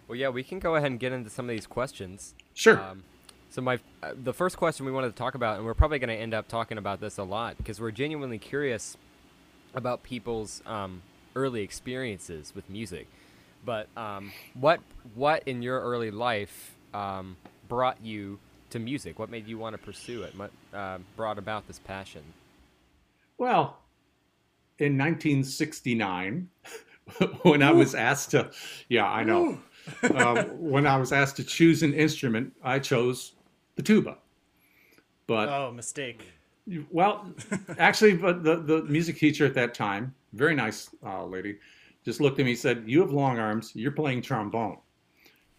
Well, 0.08 0.16
yeah, 0.16 0.30
we 0.30 0.42
can 0.42 0.58
go 0.58 0.74
ahead 0.74 0.90
and 0.90 0.98
get 0.98 1.12
into 1.12 1.30
some 1.30 1.48
of 1.48 1.54
these 1.54 1.68
questions. 1.68 2.34
sure, 2.54 2.80
Um, 2.80 3.04
so 3.48 3.62
my 3.62 3.78
uh, 4.02 4.14
the 4.24 4.34
first 4.34 4.56
question 4.56 4.86
we 4.86 4.90
wanted 4.90 5.10
to 5.10 5.16
talk 5.16 5.36
about, 5.36 5.58
and 5.58 5.64
we're 5.64 5.74
probably 5.74 6.00
going 6.00 6.08
to 6.08 6.20
end 6.20 6.34
up 6.34 6.48
talking 6.48 6.78
about 6.78 7.00
this 7.00 7.16
a 7.16 7.22
lot 7.22 7.58
because 7.58 7.80
we're 7.80 7.92
genuinely 7.92 8.38
curious 8.38 8.96
about 9.72 10.02
people's 10.02 10.62
um, 10.66 11.02
early 11.38 11.62
experiences 11.62 12.52
with 12.54 12.68
music. 12.68 13.06
But 13.64 13.86
um, 13.96 14.32
what 14.54 14.80
what 15.14 15.42
in 15.46 15.62
your 15.62 15.80
early 15.80 16.10
life 16.10 16.74
um, 16.92 17.36
brought 17.68 17.96
you 18.02 18.38
to 18.70 18.78
music? 18.78 19.18
What 19.18 19.30
made 19.30 19.46
you 19.46 19.56
want 19.58 19.74
to 19.74 19.78
pursue 19.78 20.22
it? 20.22 20.34
What 20.36 20.50
uh, 20.74 20.98
brought 21.16 21.38
about 21.38 21.66
this 21.68 21.78
passion? 21.78 22.22
Well, 23.38 23.78
in 24.78 24.98
1969, 24.98 26.48
when 27.42 27.62
I 27.62 27.70
was 27.70 27.94
asked 27.94 28.30
to, 28.32 28.50
yeah, 28.88 29.06
I 29.06 29.22
know. 29.24 29.58
um, 30.14 30.36
when 30.58 30.86
I 30.86 30.96
was 30.96 31.12
asked 31.12 31.36
to 31.36 31.44
choose 31.44 31.82
an 31.82 31.94
instrument, 31.94 32.52
I 32.62 32.78
chose 32.80 33.32
the 33.76 33.82
tuba. 33.82 34.18
But 35.26 35.48
Oh, 35.48 35.70
mistake. 35.72 36.22
well, 36.90 37.32
actually, 37.78 38.14
but 38.16 38.42
the, 38.42 38.56
the 38.56 38.82
music 38.84 39.16
teacher 39.18 39.46
at 39.46 39.54
that 39.54 39.72
time, 39.74 40.14
very 40.32 40.54
nice 40.54 40.90
uh, 41.04 41.24
lady, 41.24 41.58
just 42.04 42.20
looked 42.20 42.38
at 42.38 42.44
me 42.44 42.52
and 42.52 42.60
said, 42.60 42.84
"You 42.86 43.00
have 43.00 43.10
long 43.12 43.38
arms. 43.38 43.72
You're 43.74 43.92
playing 43.92 44.22
trombone," 44.22 44.78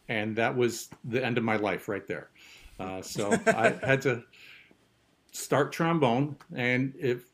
and 0.08 0.36
that 0.36 0.56
was 0.56 0.90
the 1.04 1.24
end 1.24 1.38
of 1.38 1.44
my 1.44 1.56
life 1.56 1.88
right 1.88 2.06
there. 2.08 2.30
Uh, 2.80 3.02
so 3.02 3.32
I 3.48 3.70
had 3.84 4.02
to 4.04 4.24
start 5.32 5.72
trombone, 5.72 6.36
and 6.56 6.94
if 7.00 7.26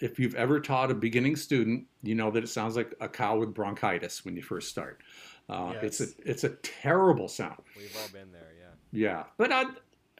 if 0.00 0.18
you've 0.18 0.34
ever 0.34 0.60
taught 0.60 0.90
a 0.90 0.94
beginning 0.94 1.36
student, 1.36 1.86
you 2.02 2.14
know 2.14 2.30
that 2.30 2.42
it 2.44 2.48
sounds 2.48 2.76
like 2.76 2.94
a 3.00 3.08
cow 3.08 3.38
with 3.38 3.54
bronchitis 3.54 4.24
when 4.24 4.36
you 4.36 4.42
first 4.42 4.68
start. 4.68 5.00
Uh, 5.48 5.74
It's 5.82 6.00
a 6.00 6.06
it's 6.24 6.44
a 6.44 6.50
terrible 6.62 7.28
sound. 7.28 7.60
We've 7.76 7.96
all 7.96 8.08
been 8.12 8.32
there, 8.32 8.52
yeah. 8.58 8.70
Yeah, 8.92 9.24
but 9.36 9.52
I, 9.52 9.64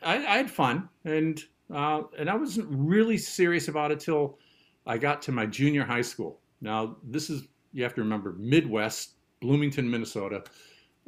I, 0.03 0.17
I 0.17 0.37
had 0.37 0.51
fun, 0.51 0.89
and 1.05 1.43
uh, 1.73 2.03
and 2.19 2.29
I 2.29 2.35
wasn't 2.37 2.67
really 2.71 3.17
serious 3.17 3.69
about 3.69 3.91
it 3.91 4.01
till 4.01 4.39
I 4.87 4.99
got 4.99 5.23
to 5.23 5.33
my 5.33 5.47
junior 5.47 5.85
high 5.85 6.03
school. 6.03 6.41
Now 6.65 6.97
this 7.05 7.29
is 7.29 7.43
you 7.73 7.83
have 7.83 7.95
to 7.95 8.01
remember 8.01 8.35
Midwest, 8.39 9.17
Bloomington, 9.41 9.89
Minnesota, 9.89 10.43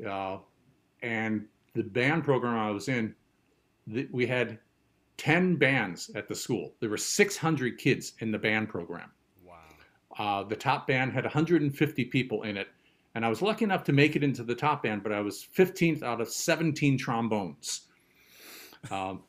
uh, 0.06 0.38
and 1.02 1.46
the 1.74 1.82
band 1.82 2.24
program 2.24 2.56
I 2.56 2.70
was 2.70 2.88
in, 2.88 3.14
we 4.10 4.26
had 4.26 4.58
ten 5.16 5.56
bands 5.56 6.10
at 6.14 6.28
the 6.28 6.34
school. 6.34 6.74
There 6.80 6.90
were 6.90 6.98
six 6.98 7.36
hundred 7.38 7.78
kids 7.78 8.12
in 8.20 8.30
the 8.30 8.38
band 8.38 8.68
program. 8.68 9.10
Wow. 9.44 9.54
Uh, 10.18 10.42
the 10.44 10.56
top 10.56 10.86
band 10.86 11.12
had 11.12 11.24
150 11.24 12.04
people 12.06 12.42
in 12.42 12.56
it, 12.58 12.68
and 13.14 13.24
I 13.24 13.28
was 13.30 13.40
lucky 13.40 13.64
enough 13.64 13.82
to 13.84 13.92
make 13.92 14.14
it 14.14 14.22
into 14.22 14.42
the 14.42 14.54
top 14.54 14.82
band, 14.82 15.02
but 15.02 15.12
I 15.12 15.20
was 15.20 15.46
15th 15.56 16.02
out 16.02 16.20
of 16.20 16.28
17 16.28 16.98
trombones. 16.98 17.82
Um, 18.90 19.22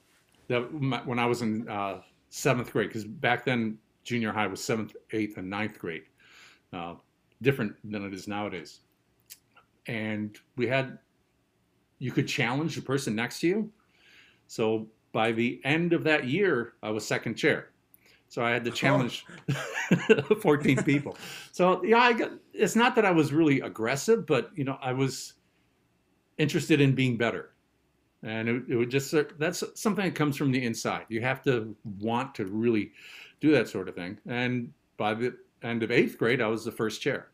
that, 0.49 0.73
my- 0.73 1.01
when 1.03 1.19
I 1.19 1.25
was 1.25 1.41
in 1.41 1.67
uh, 1.69 2.01
seventh 2.29 2.71
grade, 2.73 2.89
because 2.89 3.05
back 3.05 3.45
then 3.45 3.77
junior 4.03 4.31
high 4.31 4.47
was 4.47 4.63
seventh, 4.63 4.93
eighth, 5.11 5.37
and 5.37 5.49
ninth 5.49 5.77
grade, 5.79 6.03
uh, 6.73 6.95
different 7.41 7.75
than 7.83 8.03
it 8.05 8.13
is 8.13 8.27
nowadays. 8.27 8.79
And 9.87 10.37
we 10.55 10.67
had, 10.67 10.97
you 11.99 12.11
could 12.11 12.27
challenge 12.27 12.75
the 12.75 12.81
person 12.81 13.15
next 13.15 13.39
to 13.41 13.47
you. 13.47 13.71
So 14.47 14.87
by 15.11 15.31
the 15.31 15.61
end 15.63 15.93
of 15.93 16.03
that 16.03 16.27
year, 16.27 16.73
I 16.83 16.89
was 16.89 17.05
second 17.05 17.35
chair. 17.35 17.69
So 18.29 18.43
I 18.43 18.51
had 18.51 18.65
to 18.65 18.71
challenge 18.71 19.25
14 20.41 20.83
people. 20.83 21.17
So 21.51 21.83
yeah, 21.83 21.99
I 21.99 22.13
got, 22.13 22.31
it's 22.53 22.75
not 22.75 22.95
that 22.95 23.05
I 23.05 23.11
was 23.11 23.31
really 23.31 23.61
aggressive, 23.61 24.25
but 24.25 24.51
you 24.55 24.65
know, 24.65 24.77
I 24.81 24.91
was 24.91 25.33
interested 26.37 26.81
in 26.81 26.93
being 26.93 27.17
better. 27.17 27.51
And 28.23 28.49
it, 28.49 28.63
it 28.67 28.75
would 28.75 28.89
just 28.89 29.13
that's 29.37 29.63
something 29.75 30.03
that 30.03 30.15
comes 30.15 30.35
from 30.35 30.51
the 30.51 30.63
inside. 30.63 31.05
You 31.07 31.21
have 31.21 31.41
to 31.43 31.75
want 31.99 32.35
to 32.35 32.45
really 32.45 32.91
do 33.39 33.51
that 33.51 33.69
sort 33.69 33.87
of 33.87 33.95
thing. 33.95 34.17
And 34.27 34.73
by 34.97 35.13
the 35.13 35.37
end 35.63 35.83
of 35.83 35.91
eighth 35.91 36.17
grade, 36.17 36.41
I 36.41 36.47
was 36.47 36.63
the 36.65 36.71
first 36.71 37.01
chair, 37.01 37.27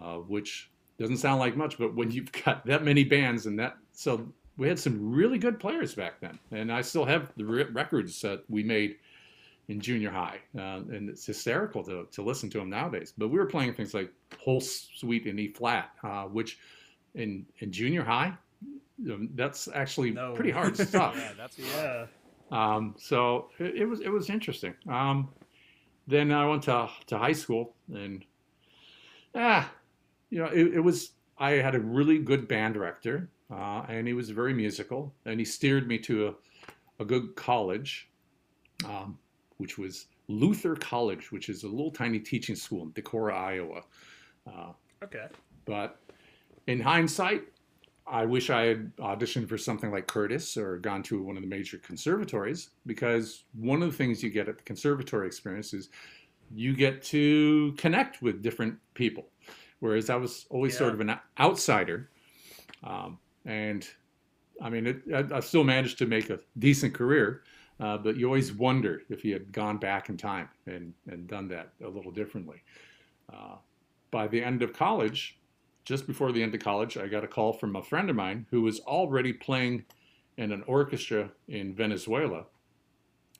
uh, 0.00 0.16
which 0.16 0.70
doesn't 0.98 1.16
sound 1.18 1.40
like 1.40 1.56
much, 1.56 1.78
but 1.78 1.94
when 1.94 2.10
you've 2.10 2.30
got 2.44 2.64
that 2.66 2.84
many 2.84 3.04
bands 3.04 3.46
and 3.46 3.58
that, 3.58 3.76
so 3.92 4.26
we 4.56 4.68
had 4.68 4.78
some 4.78 5.12
really 5.12 5.38
good 5.38 5.58
players 5.58 5.94
back 5.94 6.20
then. 6.20 6.38
And 6.52 6.70
I 6.72 6.80
still 6.82 7.04
have 7.04 7.32
the 7.36 7.44
re- 7.44 7.64
records 7.64 8.20
that 8.22 8.44
we 8.48 8.62
made 8.62 8.96
in 9.68 9.80
junior 9.80 10.10
high, 10.10 10.38
uh, 10.58 10.82
and 10.90 11.08
it's 11.08 11.24
hysterical 11.24 11.82
to, 11.84 12.06
to 12.12 12.22
listen 12.22 12.50
to 12.50 12.58
them 12.58 12.68
nowadays. 12.70 13.14
But 13.16 13.28
we 13.28 13.38
were 13.38 13.46
playing 13.46 13.74
things 13.74 13.94
like 13.94 14.12
Holst 14.38 14.98
suite 15.00 15.26
in 15.26 15.38
E 15.38 15.48
flat, 15.48 15.90
uh, 16.02 16.24
which 16.24 16.58
in 17.14 17.46
in 17.60 17.72
junior 17.72 18.04
high, 18.04 18.34
um, 19.10 19.30
that's 19.34 19.68
actually 19.74 20.10
No. 20.10 20.34
pretty 20.34 20.50
hard 20.50 20.76
stuff. 20.88 21.14
Yeah, 21.16 21.32
that's 21.36 21.58
Yeah. 21.58 22.06
Um, 22.52 22.94
so 22.98 23.48
it, 23.58 23.74
it 23.76 23.84
was 23.86 24.00
it 24.00 24.10
was 24.10 24.28
interesting. 24.28 24.74
Um, 24.86 25.30
then 26.06 26.32
I 26.32 26.46
went 26.46 26.62
to 26.64 26.88
to 27.06 27.18
high 27.18 27.32
school, 27.32 27.74
and 27.92 28.24
ah, 29.34 29.70
you 30.30 30.38
know, 30.38 30.46
it, 30.46 30.74
it 30.74 30.80
was 30.80 31.12
I 31.38 31.52
had 31.52 31.74
a 31.74 31.80
really 31.80 32.18
good 32.18 32.46
band 32.48 32.74
director, 32.74 33.30
uh, 33.50 33.84
and 33.88 34.06
he 34.06 34.12
was 34.12 34.30
very 34.30 34.54
musical, 34.54 35.14
and 35.24 35.38
he 35.38 35.44
steered 35.44 35.86
me 35.88 35.98
to 35.98 36.28
a, 36.28 37.02
a 37.02 37.04
good 37.04 37.34
college, 37.36 38.08
um, 38.84 39.18
which 39.58 39.78
was 39.78 40.06
Luther 40.28 40.74
College, 40.76 41.32
which 41.32 41.48
is 41.48 41.64
a 41.64 41.68
little 41.68 41.90
tiny 41.90 42.18
teaching 42.18 42.56
school 42.56 42.82
in 42.82 42.92
Decorah, 42.92 43.34
Iowa. 43.34 43.82
Uh, 44.46 44.72
Okay. 45.02 45.26
but 45.66 46.00
in 46.66 46.80
hindsight, 46.80 47.42
I 48.06 48.24
wish 48.26 48.50
I 48.50 48.62
had 48.66 48.94
auditioned 48.96 49.48
for 49.48 49.56
something 49.56 49.90
like 49.90 50.06
Curtis 50.06 50.56
or 50.56 50.78
gone 50.78 51.02
to 51.04 51.22
one 51.22 51.36
of 51.36 51.42
the 51.42 51.48
major 51.48 51.78
conservatories 51.78 52.70
because 52.86 53.44
one 53.54 53.82
of 53.82 53.90
the 53.90 53.96
things 53.96 54.22
you 54.22 54.30
get 54.30 54.48
at 54.48 54.58
the 54.58 54.64
conservatory 54.64 55.26
experience 55.26 55.72
is 55.72 55.88
you 56.54 56.76
get 56.76 57.02
to 57.04 57.74
connect 57.78 58.20
with 58.20 58.42
different 58.42 58.76
people. 58.92 59.26
Whereas 59.80 60.10
I 60.10 60.16
was 60.16 60.46
always 60.50 60.76
sort 60.76 60.92
of 60.92 61.00
an 61.00 61.18
outsider. 61.40 62.10
Um, 62.82 63.18
and 63.46 63.88
I 64.60 64.68
mean, 64.70 64.86
it, 64.86 65.02
I, 65.14 65.36
I 65.36 65.40
still 65.40 65.64
managed 65.64 65.98
to 65.98 66.06
make 66.06 66.30
a 66.30 66.40
decent 66.58 66.94
career, 66.94 67.42
uh, 67.80 67.98
but 67.98 68.16
you 68.16 68.26
always 68.26 68.52
wonder 68.52 69.02
if 69.08 69.24
you 69.24 69.32
had 69.32 69.50
gone 69.50 69.78
back 69.78 70.10
in 70.10 70.16
time 70.16 70.48
and, 70.66 70.92
and 71.10 71.26
done 71.26 71.48
that 71.48 71.72
a 71.82 71.88
little 71.88 72.12
differently. 72.12 72.62
Uh, 73.32 73.56
by 74.10 74.26
the 74.28 74.42
end 74.42 74.62
of 74.62 74.72
college, 74.72 75.38
just 75.84 76.06
before 76.06 76.32
the 76.32 76.42
end 76.42 76.54
of 76.54 76.60
college, 76.60 76.96
I 76.96 77.06
got 77.06 77.24
a 77.24 77.28
call 77.28 77.52
from 77.52 77.76
a 77.76 77.82
friend 77.82 78.08
of 78.08 78.16
mine 78.16 78.46
who 78.50 78.62
was 78.62 78.80
already 78.80 79.32
playing 79.32 79.84
in 80.38 80.52
an 80.52 80.64
orchestra 80.66 81.30
in 81.48 81.74
Venezuela. 81.74 82.44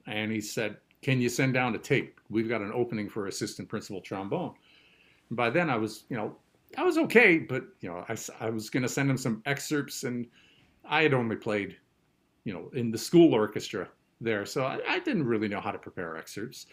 And 0.07 0.31
he 0.31 0.41
said, 0.41 0.77
Can 1.03 1.21
you 1.21 1.29
send 1.29 1.55
down 1.55 1.75
a 1.75 1.79
tape? 1.79 2.21
We've 2.29 2.49
got 2.49 2.61
an 2.61 2.73
opening 2.75 3.09
for 3.09 3.27
assistant 3.27 3.69
principal 3.69 4.01
trombone. 4.01 4.55
And 5.31 5.37
by 5.37 5.51
then 5.51 5.71
I 5.71 5.77
was, 5.77 6.05
you 6.09 6.17
know, 6.17 6.37
I 6.77 6.83
was 6.83 6.99
okay, 6.99 7.39
but, 7.39 7.65
you 7.81 7.89
know, 7.89 8.05
I 8.41 8.51
was 8.51 8.69
going 8.69 8.83
to 8.83 8.89
send 8.89 9.11
him 9.11 9.17
some 9.17 9.43
excerpts 9.47 10.05
and 10.05 10.27
I 10.85 11.03
had 11.03 11.15
only 11.15 11.37
played, 11.37 11.77
you 12.45 12.53
know, 12.53 12.71
in 12.75 12.91
the 12.91 12.99
school 12.99 13.33
orchestra 13.33 13.89
there. 14.21 14.45
So 14.45 14.65
I, 14.65 14.81
I 14.89 14.99
didn't 14.99 15.25
really 15.25 15.49
know 15.49 15.61
how 15.61 15.71
to 15.71 15.79
prepare 15.79 16.17
excerpts. 16.17 16.67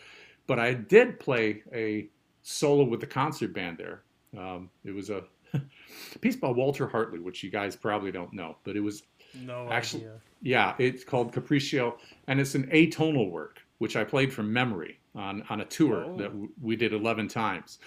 But 0.48 0.60
I 0.60 0.74
did 0.74 1.20
play 1.20 1.62
a 1.74 2.10
solo 2.42 2.84
with 2.84 3.00
the 3.00 3.08
concert 3.08 3.54
band 3.54 3.78
there. 3.78 4.02
Um, 4.38 4.70
it 4.84 4.92
was 4.92 5.10
a 5.10 5.24
piece 6.22 6.36
by 6.36 6.50
Walter 6.50 6.88
Hartley, 6.88 7.20
which 7.20 7.44
you 7.44 7.50
guys 7.50 7.76
probably 7.76 8.12
don't 8.12 8.34
know, 8.34 8.58
but 8.64 8.76
it 8.76 8.82
was 8.82 9.04
No 9.36 9.70
Actually- 9.72 10.04
idea. 10.04 10.22
yeah, 10.42 10.76
it's 10.78 11.04
called 11.04 11.34
Capriccio, 11.34 11.98
and 12.28 12.40
it's 12.40 12.56
an 12.56 12.68
atonal 12.72 13.30
work, 13.32 13.60
which 13.80 13.96
I 13.96 14.04
played 14.04 14.32
from 14.34 14.52
memory 14.52 15.00
on, 15.16 15.44
on 15.50 15.62
a 15.62 15.66
tour 15.66 16.06
Oh. 16.06 16.18
that 16.18 16.28
w- 16.30 16.50
we 16.62 16.76
did 16.76 16.94
eleven 16.94 17.28
times. 17.28 17.80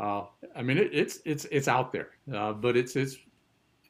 Uh, 0.00 0.24
I 0.56 0.62
mean, 0.62 0.78
it, 0.78 0.90
it's 0.92 1.20
it's 1.24 1.44
it's 1.46 1.68
out 1.68 1.92
there, 1.92 2.10
uh, 2.34 2.52
but 2.52 2.76
it's 2.76 2.96
it's 2.96 3.16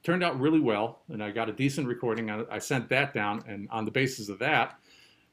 turned 0.02 0.23
out 0.25 0.38
really 0.40 0.61
well, 0.61 1.02
and 1.09 1.23
I 1.23 1.31
got 1.31 1.49
a 1.49 1.52
decent 1.52 1.87
recording. 1.87 2.28
I, 2.31 2.45
I 2.50 2.59
sent 2.59 2.88
that 2.90 3.14
down, 3.14 3.42
and 3.47 3.69
on 3.71 3.85
the 3.85 3.90
basis 3.90 4.28
of 4.28 4.38
that, 4.40 4.78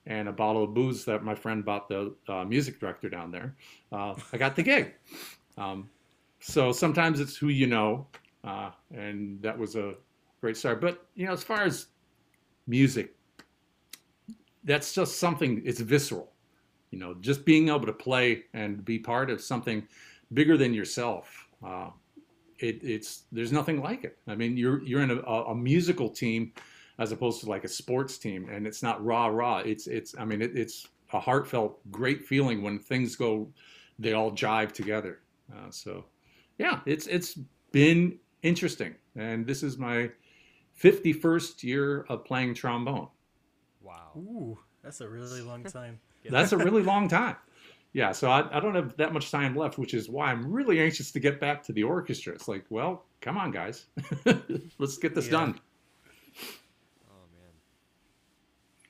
and 0.06 0.30
a 0.30 0.32
bottle 0.32 0.64
of 0.64 0.74
booze 0.74 1.04
that 1.06 1.24
my 1.24 1.36
friend 1.36 1.66
bought 1.66 1.90
the 1.90 2.14
uh, 2.28 2.46
music 2.46 2.80
director 2.80 3.10
down 3.10 3.32
there, 3.32 3.56
uh, 3.92 4.16
I 4.32 4.38
got 4.38 4.56
the 4.56 4.64
gig. 4.64 4.94
Um, 5.58 5.90
so 6.40 6.72
sometimes 6.72 7.20
it's 7.20 7.36
who 7.36 7.50
you 7.50 7.68
know, 7.68 8.08
uh, 8.44 8.72
and 8.94 9.42
that 9.42 9.58
was 9.58 9.76
a 9.76 9.96
great 10.42 10.58
start. 10.58 10.82
But 10.82 11.06
you 11.16 11.26
know, 11.26 11.34
as 11.34 11.44
far 11.44 11.62
as 11.62 11.88
music, 12.68 13.16
that's 14.64 14.94
just 14.94 15.20
something. 15.20 15.62
It's 15.66 15.80
visceral. 15.80 16.32
You 16.92 17.00
know, 17.00 17.14
just 17.16 17.46
being 17.46 17.68
able 17.70 17.86
to 17.86 17.94
play 17.94 18.46
and 18.54 18.84
be 18.84 18.98
part 18.98 19.30
of 19.30 19.42
something 19.42 19.88
bigger 20.34 20.58
than 20.58 20.74
yourself. 20.74 21.48
Uh, 21.66 21.90
it, 22.58 22.80
it's 22.84 23.24
there's 23.32 23.52
nothing 23.52 23.82
like 23.82 24.04
it. 24.04 24.18
I 24.28 24.36
mean, 24.36 24.58
you're 24.58 24.84
you're 24.84 25.02
in 25.02 25.12
a, 25.12 25.20
a 25.22 25.56
musical 25.56 26.10
team 26.10 26.52
as 26.98 27.12
opposed 27.12 27.40
to 27.42 27.50
like 27.50 27.64
a 27.64 27.68
sports 27.70 28.18
team, 28.18 28.50
and 28.50 28.68
it's 28.68 28.84
not 28.84 29.04
rah 29.04 29.28
rah. 29.28 29.60
It's 29.60 29.88
it's 29.88 30.16
I 30.18 30.26
mean, 30.26 30.42
it, 30.42 30.56
it's 30.56 30.88
a 31.14 31.20
heartfelt, 31.20 31.80
great 31.92 32.26
feeling 32.26 32.62
when 32.62 32.80
things 32.80 33.16
go, 33.16 33.48
they 33.98 34.14
all 34.14 34.32
jive 34.32 34.72
together. 34.72 35.20
Uh, 35.52 35.70
so, 35.72 36.06
yeah, 36.60 36.82
it's 36.86 37.08
it's 37.08 37.40
been 37.72 38.20
interesting, 38.44 38.94
and 39.16 39.48
this 39.48 39.64
is 39.64 39.78
my 39.78 40.12
51st 40.80 41.64
year 41.64 42.02
of 42.10 42.24
playing 42.26 42.54
trombone. 42.54 43.08
Wow. 43.82 44.12
Ooh, 44.16 44.60
that's 44.84 45.02
a 45.02 45.10
really 45.10 45.42
long 45.42 45.64
time. 45.64 46.00
That's 46.30 46.52
a 46.52 46.58
really 46.68 46.84
long 46.84 47.08
time. 47.08 47.36
Yeah, 47.92 48.12
so 48.12 48.30
I, 48.30 48.56
I 48.56 48.60
don't 48.60 48.76
have 48.76 48.96
that 48.98 49.14
much 49.14 49.32
time 49.32 49.56
left, 49.56 49.80
which 49.80 49.96
is 49.96 50.10
why 50.10 50.32
I'm 50.32 50.52
really 50.52 50.80
anxious 50.80 51.12
to 51.12 51.20
get 51.20 51.40
back 51.40 51.64
to 51.64 51.74
the 51.74 51.82
orchestra. 51.84 52.34
It's 52.34 52.48
like, 52.48 52.64
well, 52.70 53.06
come 53.20 53.36
on, 53.36 53.50
guys, 53.52 53.88
let's 54.78 54.98
get 55.00 55.16
this 55.16 55.26
Yeah. 55.26 55.32
done. 55.32 55.60
Oh 57.10 57.26
man. 57.34 57.52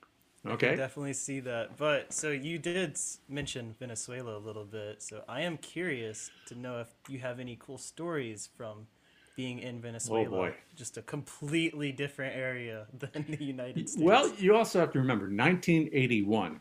I 0.04 0.29
Okay. 0.46 0.76
definitely 0.76 1.14
see 1.14 1.40
that. 1.42 1.78
But 1.78 2.14
so 2.14 2.30
you 2.30 2.58
did 2.60 2.98
mention 3.28 3.76
Venezuela 3.80 4.38
a 4.38 4.40
little 4.40 4.66
bit. 4.66 5.02
So 5.02 5.24
I 5.28 5.42
am 5.42 5.58
curious 5.58 6.32
to 6.48 6.56
know 6.56 6.80
if 6.80 6.88
you 7.08 7.20
have 7.20 7.40
any 7.40 7.58
cool 7.60 7.78
stories 7.78 8.50
from 8.58 8.88
being 9.36 9.60
in 9.60 9.82
Venezuela. 9.82 10.26
Oh, 10.26 10.30
boy. 10.30 10.56
Just 10.76 10.98
a 10.98 11.02
completely 11.02 11.92
different 11.92 12.36
area 12.36 12.88
than 12.94 13.26
the 13.28 13.44
United 13.44 13.90
States. 13.90 14.02
Well, 14.06 14.34
you 14.38 14.56
also 14.56 14.80
have 14.80 14.92
to 14.94 15.00
remember 15.00 15.30
1981, 15.30 16.60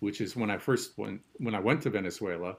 which 0.00 0.20
is 0.20 0.36
when 0.36 0.50
I 0.50 0.58
first 0.58 0.96
went 0.98 1.20
when 1.38 1.54
I 1.54 1.60
went 1.60 1.82
to 1.82 1.90
Venezuela. 1.90 2.56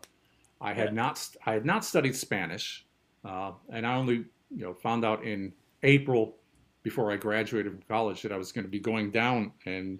I 0.61 0.73
had 0.73 0.89
Yeah. 0.89 0.93
not 0.93 1.27
I 1.45 1.53
had 1.53 1.65
not 1.65 1.85
studied 1.85 2.15
Spanish, 2.15 2.85
uh, 3.23 3.53
and 3.71 3.85
I 3.85 3.95
only 3.95 4.15
you 4.49 4.63
know 4.65 4.73
found 4.73 5.05
out 5.05 5.23
in 5.23 5.53
April 5.83 6.37
before 6.83 7.11
I 7.11 7.17
graduated 7.17 7.71
from 7.73 7.81
college 7.83 8.21
that 8.21 8.31
I 8.31 8.37
was 8.37 8.51
going 8.51 8.65
to 8.65 8.71
be 8.71 8.79
going 8.79 9.11
down, 9.11 9.51
and 9.65 9.99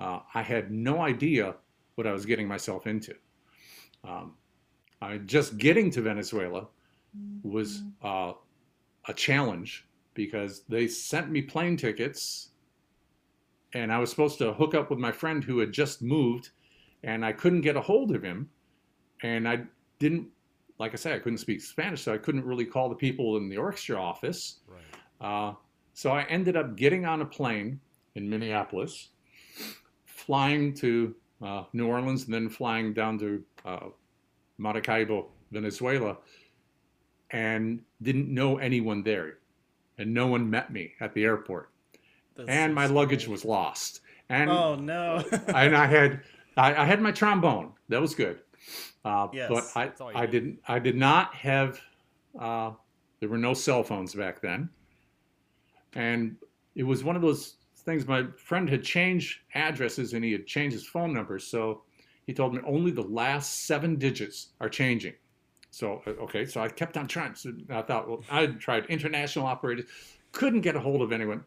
uh, 0.00 0.20
I 0.34 0.42
had 0.42 0.70
no 0.70 1.00
idea 1.00 1.54
what 1.94 2.06
I 2.06 2.12
was 2.12 2.24
getting 2.26 2.48
myself 2.48 2.86
into. 2.86 3.14
Um, 4.04 4.34
I 5.02 5.18
just 5.18 5.58
getting 5.58 5.90
to 5.92 6.00
Venezuela 6.00 6.68
was 7.42 7.82
uh, 8.02 8.32
a 9.08 9.14
challenge 9.14 9.86
because 10.14 10.62
they 10.68 10.86
sent 10.86 11.30
me 11.30 11.42
plane 11.42 11.76
tickets 11.76 12.50
and 13.72 13.92
I 13.92 13.98
was 13.98 14.10
supposed 14.10 14.38
to 14.38 14.52
hook 14.52 14.74
up 14.74 14.90
with 14.90 14.98
my 14.98 15.12
friend 15.12 15.44
who 15.44 15.58
had 15.58 15.72
just 15.72 16.02
moved, 16.02 16.50
and 17.04 17.24
I 17.24 17.32
couldn't 17.32 17.60
get 17.60 17.76
a 17.76 17.80
hold 17.80 18.14
of 18.14 18.22
him, 18.22 18.50
and 19.22 19.48
I 19.48 19.60
didn't, 19.98 20.28
like 20.78 20.92
I 20.92 20.96
said, 20.96 21.12
I 21.12 21.18
couldn't 21.18 21.38
speak 21.38 21.60
Spanish, 21.60 22.02
so 22.02 22.12
I 22.12 22.18
couldn't 22.18 22.44
really 22.44 22.64
call 22.64 22.88
the 22.88 22.94
people 22.94 23.36
in 23.36 23.48
the 23.48 23.56
orchestra 23.56 23.96
office. 23.96 24.56
Right. 24.66 24.80
Uh, 25.20 25.54
so 25.94 26.10
I 26.10 26.22
ended 26.24 26.56
up 26.56 26.76
getting 26.76 27.04
on 27.04 27.20
a 27.20 27.26
plane 27.26 27.80
in 28.14 28.28
Minneapolis, 28.28 29.10
flying 30.30 30.72
to 30.72 31.12
uh, 31.42 31.64
New 31.72 31.88
Orleans, 31.88 32.26
and 32.26 32.32
then 32.32 32.48
flying 32.48 32.92
down 32.94 33.18
to 33.18 33.42
uh, 33.64 33.86
Maracaibo, 34.58 35.26
Venezuela, 35.50 36.18
and 37.32 37.80
didn't 38.00 38.32
know 38.32 38.58
anyone 38.58 39.02
there, 39.02 39.38
and 39.98 40.14
no 40.14 40.28
one 40.28 40.48
met 40.48 40.72
me 40.72 40.92
at 41.00 41.12
the 41.14 41.24
airport 41.24 41.70
That's 42.36 42.48
and 42.48 42.70
so 42.70 42.74
my 42.76 42.86
luggage 42.86 43.26
was 43.26 43.44
lost. 43.44 44.02
And 44.28 44.48
Oh 44.48 44.76
no. 44.76 45.24
and 45.48 45.76
I 45.76 45.86
had 45.86 46.20
I, 46.56 46.76
I 46.76 46.84
had 46.84 47.00
my 47.02 47.10
trombone. 47.10 47.72
That 47.88 48.00
was 48.00 48.14
good. 48.14 48.38
Uh, 49.04 49.26
Yes. 49.32 49.48
but 49.50 49.64
I, 49.74 49.86
That's 49.86 50.00
all 50.00 50.12
you 50.12 50.16
I 50.18 50.26
need. 50.26 50.30
didn't 50.30 50.58
I 50.68 50.78
did 50.78 50.94
not 50.94 51.34
have 51.34 51.80
uh, 52.38 52.70
there 53.18 53.28
were 53.28 53.36
no 53.38 53.52
cell 53.52 53.82
phones 53.82 54.14
back 54.14 54.40
then. 54.40 54.70
And 55.94 56.36
it 56.76 56.84
was 56.84 57.02
one 57.02 57.16
of 57.16 57.22
those 57.22 57.56
things 57.80 58.06
my 58.06 58.26
friend 58.36 58.68
had 58.68 58.82
changed 58.82 59.40
addresses 59.54 60.12
and 60.12 60.24
he 60.24 60.32
had 60.32 60.46
changed 60.46 60.74
his 60.74 60.86
phone 60.86 61.12
number. 61.12 61.38
So 61.38 61.82
he 62.26 62.34
told 62.34 62.54
me 62.54 62.60
only 62.66 62.90
the 62.90 63.02
last 63.02 63.66
seven 63.66 63.96
digits 63.96 64.48
are 64.60 64.68
changing. 64.68 65.14
So 65.70 66.02
uh, 66.06 66.10
okay, 66.22 66.46
so 66.46 66.60
I 66.60 66.68
kept 66.68 66.96
on 66.96 67.06
trying. 67.06 67.34
So 67.34 67.52
I 67.70 67.82
thought, 67.82 68.08
well, 68.08 68.22
I 68.30 68.46
tried 68.46 68.86
international 68.86 69.46
operators, 69.46 69.86
couldn't 70.32 70.60
get 70.60 70.76
a 70.76 70.80
hold 70.80 71.02
of 71.02 71.12
anyone, 71.12 71.44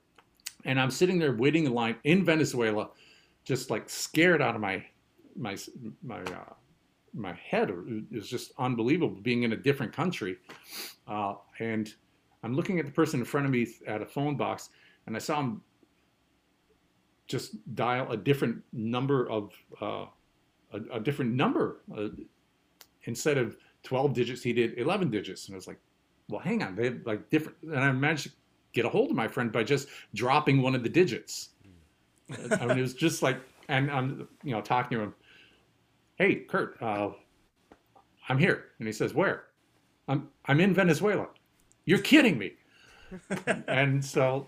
and 0.65 0.79
I'm 0.79 0.91
sitting 0.91 1.19
there 1.19 1.33
waiting 1.33 1.65
in 1.65 1.73
line 1.73 1.97
in 2.03 2.23
Venezuela, 2.23 2.89
just 3.43 3.69
like 3.69 3.89
scared 3.89 4.41
out 4.41 4.55
of 4.55 4.61
my 4.61 4.83
my 5.35 5.57
my 6.01 6.21
uh, 6.21 6.53
my 7.13 7.33
head. 7.33 7.71
Was 8.11 8.29
just 8.29 8.53
unbelievable 8.57 9.19
being 9.21 9.43
in 9.43 9.53
a 9.53 9.57
different 9.57 9.93
country, 9.93 10.37
uh, 11.07 11.35
and 11.59 11.93
I'm 12.43 12.55
looking 12.55 12.79
at 12.79 12.85
the 12.85 12.91
person 12.91 13.19
in 13.19 13.25
front 13.25 13.45
of 13.45 13.51
me 13.51 13.67
at 13.87 14.01
a 14.01 14.05
phone 14.05 14.37
box, 14.37 14.69
and 15.05 15.15
I 15.15 15.19
saw 15.19 15.39
him 15.41 15.61
just 17.27 17.75
dial 17.75 18.11
a 18.11 18.17
different 18.17 18.61
number 18.71 19.29
of 19.29 19.51
uh, 19.81 20.05
a, 20.73 20.79
a 20.93 20.99
different 20.99 21.33
number 21.33 21.81
uh, 21.97 22.07
instead 23.03 23.37
of 23.37 23.57
12 23.83 24.13
digits 24.13 24.41
he 24.41 24.53
did 24.53 24.77
11 24.77 25.09
digits. 25.09 25.47
And 25.47 25.55
i 25.55 25.57
was 25.57 25.67
like 25.67 25.79
well 26.29 26.39
hang 26.41 26.63
on 26.63 26.75
they 26.75 26.85
have 26.85 26.99
like 27.05 27.29
different 27.29 27.57
and 27.63 27.79
i 27.79 27.91
managed 27.91 28.23
to 28.25 28.31
get 28.73 28.85
a 28.85 28.89
hold 28.89 29.11
of 29.11 29.15
my 29.15 29.27
friend 29.27 29.51
by 29.51 29.63
just 29.63 29.87
dropping 30.15 30.61
one 30.61 30.73
of 30.75 30.83
the 30.83 30.89
digits. 30.89 31.49
I 32.59 32.65
mean 32.65 32.77
it 32.77 32.81
was 32.81 32.93
just 32.93 33.21
like 33.21 33.37
and 33.69 33.91
i'm 33.91 34.27
you 34.43 34.51
know 34.51 34.61
talking 34.61 34.97
to 34.97 35.03
him 35.03 35.13
hey 36.15 36.35
kurt 36.35 36.81
uh, 36.81 37.09
i'm 38.29 38.37
here. 38.37 38.65
And 38.79 38.87
he 38.87 38.93
says 38.93 39.13
where? 39.13 39.45
I'm 40.07 40.29
i'm 40.45 40.59
in 40.59 40.73
venezuela. 40.73 41.27
You're 41.85 41.99
kidding 41.99 42.37
me. 42.37 42.53
And 43.67 44.03
so 44.03 44.47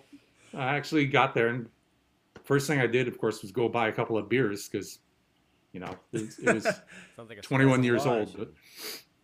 i 0.54 0.76
actually 0.76 1.06
got 1.06 1.36
there 1.36 1.50
and 1.50 1.68
first 2.44 2.68
thing 2.68 2.80
i 2.80 2.88
did 2.88 3.08
of 3.08 3.18
course 3.18 3.42
was 3.42 3.52
go 3.52 3.68
buy 3.70 3.88
a 3.88 3.92
couple 3.92 4.18
of 4.18 4.30
beers 4.30 4.68
because 4.68 5.00
you 5.76 5.80
know 5.80 5.94
it 6.14 6.22
was, 6.22 6.40
it 6.40 6.54
was 6.54 6.66
like 7.30 7.42
21 7.42 7.84
stressful 7.84 7.86
years 7.86 8.06
old. 8.06 8.38
But 8.38 8.54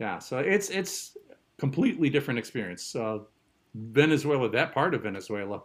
yeah, 0.01 0.17
so 0.19 0.39
it's 0.39 0.69
it's 0.69 1.15
completely 1.57 2.09
different 2.09 2.39
experience. 2.39 2.95
Uh, 2.95 3.19
Venezuela, 3.75 4.49
that 4.49 4.73
part 4.73 4.93
of 4.93 5.03
Venezuela, 5.03 5.61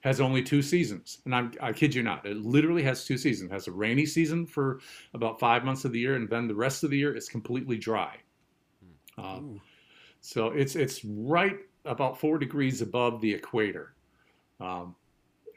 has 0.00 0.20
only 0.20 0.42
two 0.42 0.62
seasons, 0.62 1.20
and 1.26 1.34
I'm, 1.34 1.52
I 1.60 1.72
kid 1.72 1.94
you 1.94 2.02
not, 2.02 2.26
it 2.26 2.38
literally 2.38 2.82
has 2.82 3.04
two 3.04 3.16
seasons. 3.16 3.50
It 3.50 3.54
has 3.54 3.68
a 3.68 3.72
rainy 3.72 4.06
season 4.06 4.46
for 4.46 4.80
about 5.12 5.38
five 5.38 5.64
months 5.64 5.84
of 5.84 5.92
the 5.92 6.00
year, 6.00 6.16
and 6.16 6.28
then 6.28 6.48
the 6.48 6.54
rest 6.54 6.82
of 6.82 6.90
the 6.90 6.98
year 6.98 7.14
is 7.14 7.28
completely 7.28 7.76
dry. 7.76 8.16
Uh, 9.16 9.40
so 10.20 10.48
it's 10.48 10.74
it's 10.74 11.04
right 11.04 11.58
about 11.84 12.18
four 12.18 12.38
degrees 12.38 12.80
above 12.80 13.20
the 13.20 13.32
equator, 13.32 13.94
um, 14.60 14.96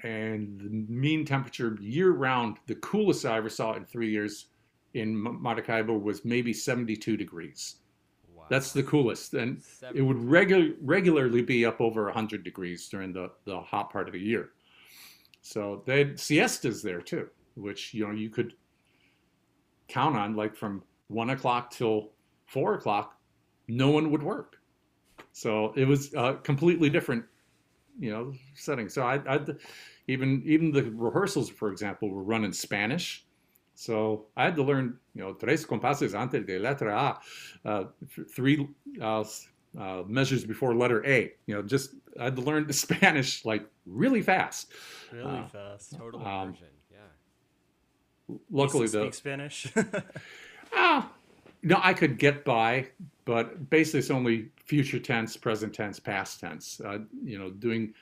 and 0.07 0.59
the 0.59 0.69
mean 0.69 1.25
temperature 1.25 1.77
year 1.81 2.11
round, 2.11 2.57
the 2.65 2.75
coolest 2.75 3.25
I 3.25 3.37
ever 3.37 3.49
saw 3.49 3.73
in 3.73 3.83
three 3.85 4.09
years 4.09 4.47
in 4.93 5.21
Maracaibo 5.41 5.97
was 5.97 6.23
maybe 6.23 6.53
72 6.53 7.17
degrees. 7.17 7.75
Wow. 8.33 8.45
That's 8.49 8.71
the 8.71 8.83
coolest, 8.83 9.33
and 9.33 9.61
it 9.93 10.01
would 10.01 10.17
regu- 10.17 10.75
regularly 10.81 11.41
be 11.41 11.65
up 11.65 11.81
over 11.81 12.05
100 12.05 12.43
degrees 12.43 12.87
during 12.87 13.11
the, 13.11 13.31
the 13.45 13.59
hot 13.59 13.91
part 13.91 14.07
of 14.07 14.13
the 14.13 14.19
year. 14.19 14.51
So 15.41 15.83
they 15.85 15.99
had 15.99 16.19
siestas 16.19 16.81
there 16.81 17.01
too, 17.01 17.27
which 17.55 17.93
you 17.93 18.07
know 18.07 18.13
you 18.13 18.29
could 18.29 18.53
count 19.89 20.15
on, 20.15 20.35
like 20.35 20.55
from 20.55 20.83
one 21.07 21.31
o'clock 21.31 21.71
till 21.71 22.11
four 22.45 22.75
o'clock, 22.75 23.19
no 23.67 23.89
one 23.89 24.09
would 24.11 24.23
work. 24.23 24.57
So 25.33 25.73
it 25.75 25.85
was 25.85 26.13
a 26.13 26.35
completely 26.35 26.89
different, 26.89 27.25
you 27.99 28.11
know, 28.11 28.33
setting. 28.55 28.89
So 28.89 29.03
I, 29.03 29.15
I 29.27 29.39
even 30.07 30.41
even 30.45 30.71
the 30.71 30.83
rehearsals, 30.91 31.49
for 31.49 31.71
example, 31.71 32.09
were 32.09 32.23
run 32.23 32.43
in 32.43 32.53
Spanish. 32.53 33.25
So 33.75 34.25
I 34.35 34.45
had 34.45 34.55
to 34.55 34.63
learn, 34.63 34.97
you 35.13 35.21
know, 35.21 35.33
tres 35.33 35.65
compases 35.65 36.15
antes 36.15 36.45
de 36.45 36.57
letra 36.59 37.19
A, 37.65 37.69
uh, 37.69 37.83
three 38.33 38.67
uh, 38.99 39.23
uh, 39.79 40.03
measures 40.07 40.43
before 40.45 40.73
letter 40.75 41.05
A. 41.05 41.33
You 41.45 41.55
know, 41.55 41.61
just 41.61 41.91
I 42.19 42.25
had 42.25 42.35
to 42.37 42.41
learn 42.41 42.65
the 42.65 42.73
Spanish 42.85 43.45
like 43.45 43.69
really 43.85 44.21
fast. 44.21 44.71
Really 45.13 45.25
Uh, 45.25 45.47
fast. 45.47 45.95
total 45.97 46.25
um, 46.25 46.47
immersion. 46.49 46.67
Yeah. 46.91 48.35
Luckily, 48.51 48.87
the 48.87 49.01
speak 49.01 49.13
Spanish. 49.13 49.67
Ah, 50.73 51.09
no, 51.63 51.79
I 51.81 51.93
could 51.93 52.17
get 52.19 52.43
by, 52.43 52.87
but 53.23 53.69
basically 53.69 53.99
it's 53.99 54.11
only 54.11 54.49
future 54.65 54.99
tense, 54.99 55.37
present 55.37 55.73
tense, 55.73 55.97
past 55.99 56.41
tense. 56.41 56.81
Uh, 56.83 56.99
you 57.23 57.39
know, 57.39 57.49
doing 57.51 57.93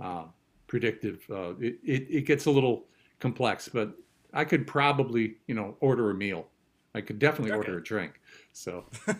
uh, 0.00 0.24
predictive, 0.68 1.26
uh, 1.30 1.56
it, 1.56 1.78
it, 1.82 2.06
it 2.08 2.26
gets 2.26 2.46
a 2.46 2.50
little 2.50 2.84
complex, 3.18 3.68
but 3.68 3.94
I 4.32 4.44
could 4.44 4.66
probably, 4.66 5.38
you 5.48 5.54
know, 5.54 5.76
order 5.80 6.10
a 6.10 6.14
meal. 6.14 6.46
I 6.94 7.00
could 7.00 7.18
definitely 7.18 7.52
order 7.52 7.78
a 7.78 7.82
drink. 7.82 8.20
So, 8.52 8.84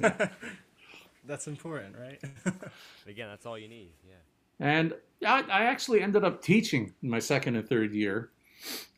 That's 1.28 1.46
important, 1.46 1.94
right? 1.96 2.20
Again, 3.06 3.28
that's 3.28 3.44
all 3.44 3.58
you 3.58 3.68
need. 3.68 3.90
Yeah. 4.08 4.14
and 4.60 4.94
I, 5.24 5.42
I 5.42 5.64
actually 5.64 6.00
ended 6.00 6.24
up 6.24 6.40
teaching 6.40 6.94
my 7.02 7.18
second 7.18 7.54
and 7.56 7.68
third 7.68 7.92
year 7.92 8.30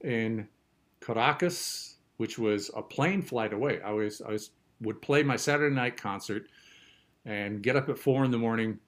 in 0.03 0.47
Caracas, 1.01 1.97
which 2.19 2.39
was 2.39 2.71
a 2.77 2.83
plane 2.83 3.21
flight 3.21 3.53
away. 3.53 3.81
I 3.83 3.91
was 3.91 4.23
I 4.23 4.31
was 4.31 4.53
would 4.81 5.03
play 5.03 5.25
my 5.25 5.35
Saturday 5.35 5.75
night 5.75 5.97
concert 5.97 6.47
and 7.25 7.63
get 7.63 7.75
up 7.75 7.89
at 7.89 7.99
four 7.99 8.25
in 8.25 8.31
the 8.31 8.39
morning, 8.39 8.79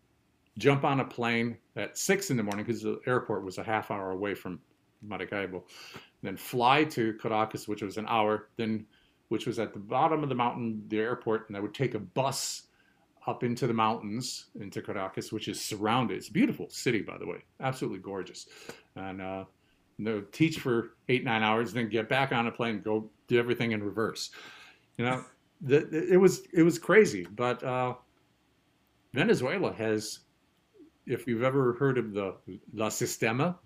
jump 0.58 0.84
on 0.84 1.00
a 1.00 1.04
plane 1.04 1.56
at 1.76 1.96
six 1.96 2.30
in 2.30 2.36
the 2.36 2.42
morning 2.42 2.64
because 2.64 2.82
the 2.82 3.00
airport 3.06 3.44
was 3.44 3.58
a 3.58 3.64
half 3.64 3.90
hour 3.90 4.10
away 4.10 4.34
from 4.34 4.60
Maracaibo, 5.02 5.64
then 6.22 6.36
fly 6.36 6.84
to 6.84 7.14
Caracas, 7.14 7.66
which 7.66 7.82
was 7.82 7.96
an 7.96 8.06
hour, 8.08 8.48
then 8.56 8.86
which 9.28 9.46
was 9.46 9.58
at 9.58 9.72
the 9.72 9.78
bottom 9.78 10.22
of 10.22 10.28
the 10.28 10.34
mountain, 10.34 10.84
the 10.88 10.98
airport, 10.98 11.48
and 11.48 11.56
I 11.56 11.60
would 11.60 11.74
take 11.74 11.94
a 11.94 11.98
bus 11.98 12.64
up 13.26 13.44
into 13.44 13.66
the 13.66 13.72
mountains 13.72 14.46
into 14.60 14.82
Caracas, 14.82 15.32
which 15.32 15.48
is 15.48 15.60
surrounded. 15.60 16.18
It's 16.18 16.28
a 16.28 16.32
beautiful 16.32 16.68
city, 16.68 17.02
by 17.02 17.18
the 17.18 17.26
way, 17.26 17.38
absolutely 17.60 18.00
gorgeous, 18.00 18.46
and 18.96 19.22
uh, 19.22 19.44
you 19.98 20.04
know, 20.04 20.20
teach 20.32 20.58
for 20.58 20.96
eight 21.08 21.24
nine 21.24 21.42
hours, 21.42 21.72
then 21.72 21.88
get 21.88 22.08
back 22.08 22.32
on 22.32 22.46
a 22.46 22.52
plane, 22.52 22.82
go 22.82 23.08
do 23.28 23.38
everything 23.38 23.72
in 23.72 23.82
reverse. 23.82 24.30
You 24.98 25.06
know, 25.06 25.24
the, 25.60 25.88
it 26.12 26.16
was 26.16 26.42
it 26.52 26.62
was 26.62 26.78
crazy, 26.78 27.26
but 27.34 27.62
uh, 27.62 27.94
Venezuela 29.14 29.72
has, 29.72 30.20
if 31.06 31.26
you've 31.26 31.42
ever 31.42 31.74
heard 31.74 31.98
of 31.98 32.12
the 32.12 32.34
La 32.74 32.88
Sistema, 32.88 33.56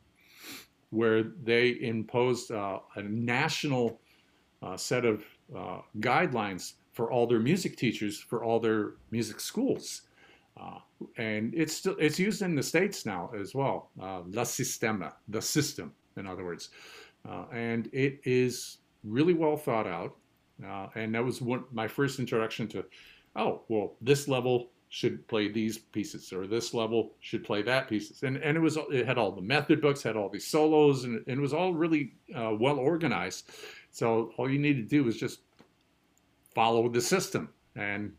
where 0.91 1.25
they 1.43 1.79
imposed 1.81 2.51
uh, 2.51 2.79
a 2.95 3.03
national 3.03 4.01
uh, 4.63 4.77
set 4.77 5.05
of 5.05 5.25
uh, 5.55 5.81
guidelines 5.99 6.75
for 6.93 7.11
all 7.11 7.27
their 7.27 7.41
music 7.41 7.77
teachers 7.77 8.19
for 8.19 8.43
all 8.43 8.59
their 8.59 8.95
music 9.11 9.39
schools. 9.41 10.03
Uh, 10.59 10.79
and 11.19 11.53
it's 11.55 11.75
still 11.75 11.95
it's 11.99 12.19
used 12.19 12.41
in 12.41 12.55
the 12.55 12.63
states 12.63 13.05
now 13.05 13.31
as 13.39 13.55
well. 13.55 13.91
Uh, 14.01 14.23
La 14.29 14.45
Sistema, 14.45 15.13
the 15.29 15.43
system, 15.43 15.93
in 16.17 16.27
other 16.27 16.45
words, 16.45 16.71
uh, 17.29 17.45
and 17.53 17.91
it 17.93 18.21
is 18.25 18.79
really 19.05 19.35
well 19.35 19.57
thought 19.57 19.87
out. 19.87 20.17
And 20.95 21.15
that 21.15 21.23
was 21.23 21.43
one, 21.43 21.65
my 21.71 21.87
first 21.87 22.19
introduction 22.19 22.67
to, 22.69 22.87
oh 23.35 23.65
well, 23.69 23.97
this 24.01 24.27
level 24.27 24.71
should 24.97 25.27
play 25.29 25.49
these 25.49 25.77
pieces, 25.77 26.33
or 26.33 26.47
this 26.47 26.73
level 26.73 27.13
should 27.21 27.45
play 27.45 27.63
that 27.63 27.89
pieces, 27.89 28.23
and 28.23 28.37
and 28.39 28.57
it 28.57 28.61
was 28.61 28.79
it 28.91 29.07
had 29.07 29.19
all 29.19 29.33
the 29.33 29.43
method 29.43 29.81
books, 29.81 30.03
had 30.03 30.17
all 30.17 30.31
these 30.31 30.47
solos, 30.47 31.05
and, 31.05 31.17
and 31.27 31.39
it 31.39 31.41
was 31.41 31.53
all 31.53 31.75
really 31.75 32.15
uh, 32.35 32.55
well 32.59 32.79
organized. 32.79 33.51
So 33.91 34.33
all 34.37 34.51
you 34.51 34.59
need 34.59 34.77
to 34.77 34.83
do 34.83 35.07
is 35.09 35.17
just 35.17 35.41
follow 36.55 36.89
the 36.89 37.01
system 37.01 37.51
and 37.77 38.13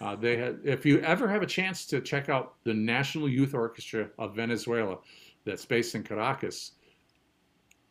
uh, 0.00 0.16
they 0.16 0.36
had, 0.36 0.60
if 0.64 0.86
you 0.86 1.00
ever 1.00 1.28
have 1.28 1.42
a 1.42 1.46
chance 1.46 1.84
to 1.86 2.00
check 2.00 2.28
out 2.28 2.54
the 2.64 2.72
National 2.72 3.28
Youth 3.28 3.54
Orchestra 3.54 4.08
of 4.18 4.36
Venezuela, 4.36 4.98
that's 5.44 5.64
based 5.64 5.94
in 5.94 6.02
Caracas, 6.02 6.72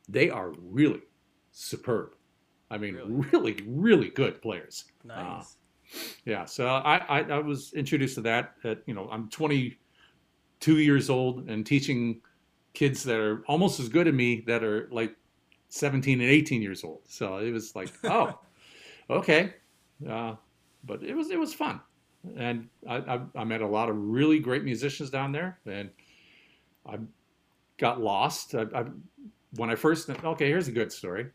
they 0.08 0.30
are 0.30 0.54
really 0.62 1.02
superb. 1.52 2.16
I 2.72 2.78
mean, 2.78 2.96
really, 2.96 3.28
really, 3.32 3.58
really 3.68 4.10
good 4.10 4.42
players. 4.42 4.86
Nice. 5.04 5.58
Yeah, 6.26 6.46
so 6.46 6.68
I, 6.68 6.98
I, 6.98 7.22
I 7.22 7.40
was 7.40 7.74
introduced 7.74 8.16
to 8.16 8.22
that. 8.22 8.56
At 8.64 8.84
you 8.86 8.94
know, 8.94 9.10
I'm 9.12 9.30
22 9.30 10.78
years 10.78 11.10
old 11.10 11.50
and 11.50 11.66
teaching 11.66 12.22
kids 12.74 13.04
that 13.04 13.20
are 13.20 13.44
almost 13.48 13.80
as 13.80 13.90
good 13.90 14.08
as 14.08 14.14
me 14.14 14.44
that 14.48 14.64
are 14.64 14.88
like 14.92 15.16
17 15.70 16.22
and 16.22 16.30
18 16.30 16.62
years 16.62 16.84
old. 16.84 17.02
So 17.08 17.38
it 17.38 17.52
was 17.52 17.76
like, 17.76 17.90
oh, 18.04 18.40
okay. 19.10 19.56
Uh, 20.08 20.36
but 20.84 21.04
it 21.04 21.16
was 21.16 21.30
it 21.30 21.40
was 21.40 21.54
fun 21.54 21.82
and 22.38 22.68
I, 22.88 22.98
I, 22.98 23.20
I, 23.36 23.44
met 23.44 23.62
a 23.62 23.68
lot 23.68 23.90
of 23.90 23.96
really 23.98 24.40
great 24.40 24.64
musicians 24.64 25.10
down 25.10 25.32
there, 25.32 25.60
and 25.66 25.90
I 26.86 26.98
got 27.78 28.02
lost. 28.02 28.56
I, 28.56 28.66
I, 28.76 28.86
when 29.56 29.70
I 29.70 29.76
first 29.76 30.10
okay, 30.10 30.48
here's 30.48 30.68
a 30.68 30.72
good 30.72 30.92
story. 30.92 31.28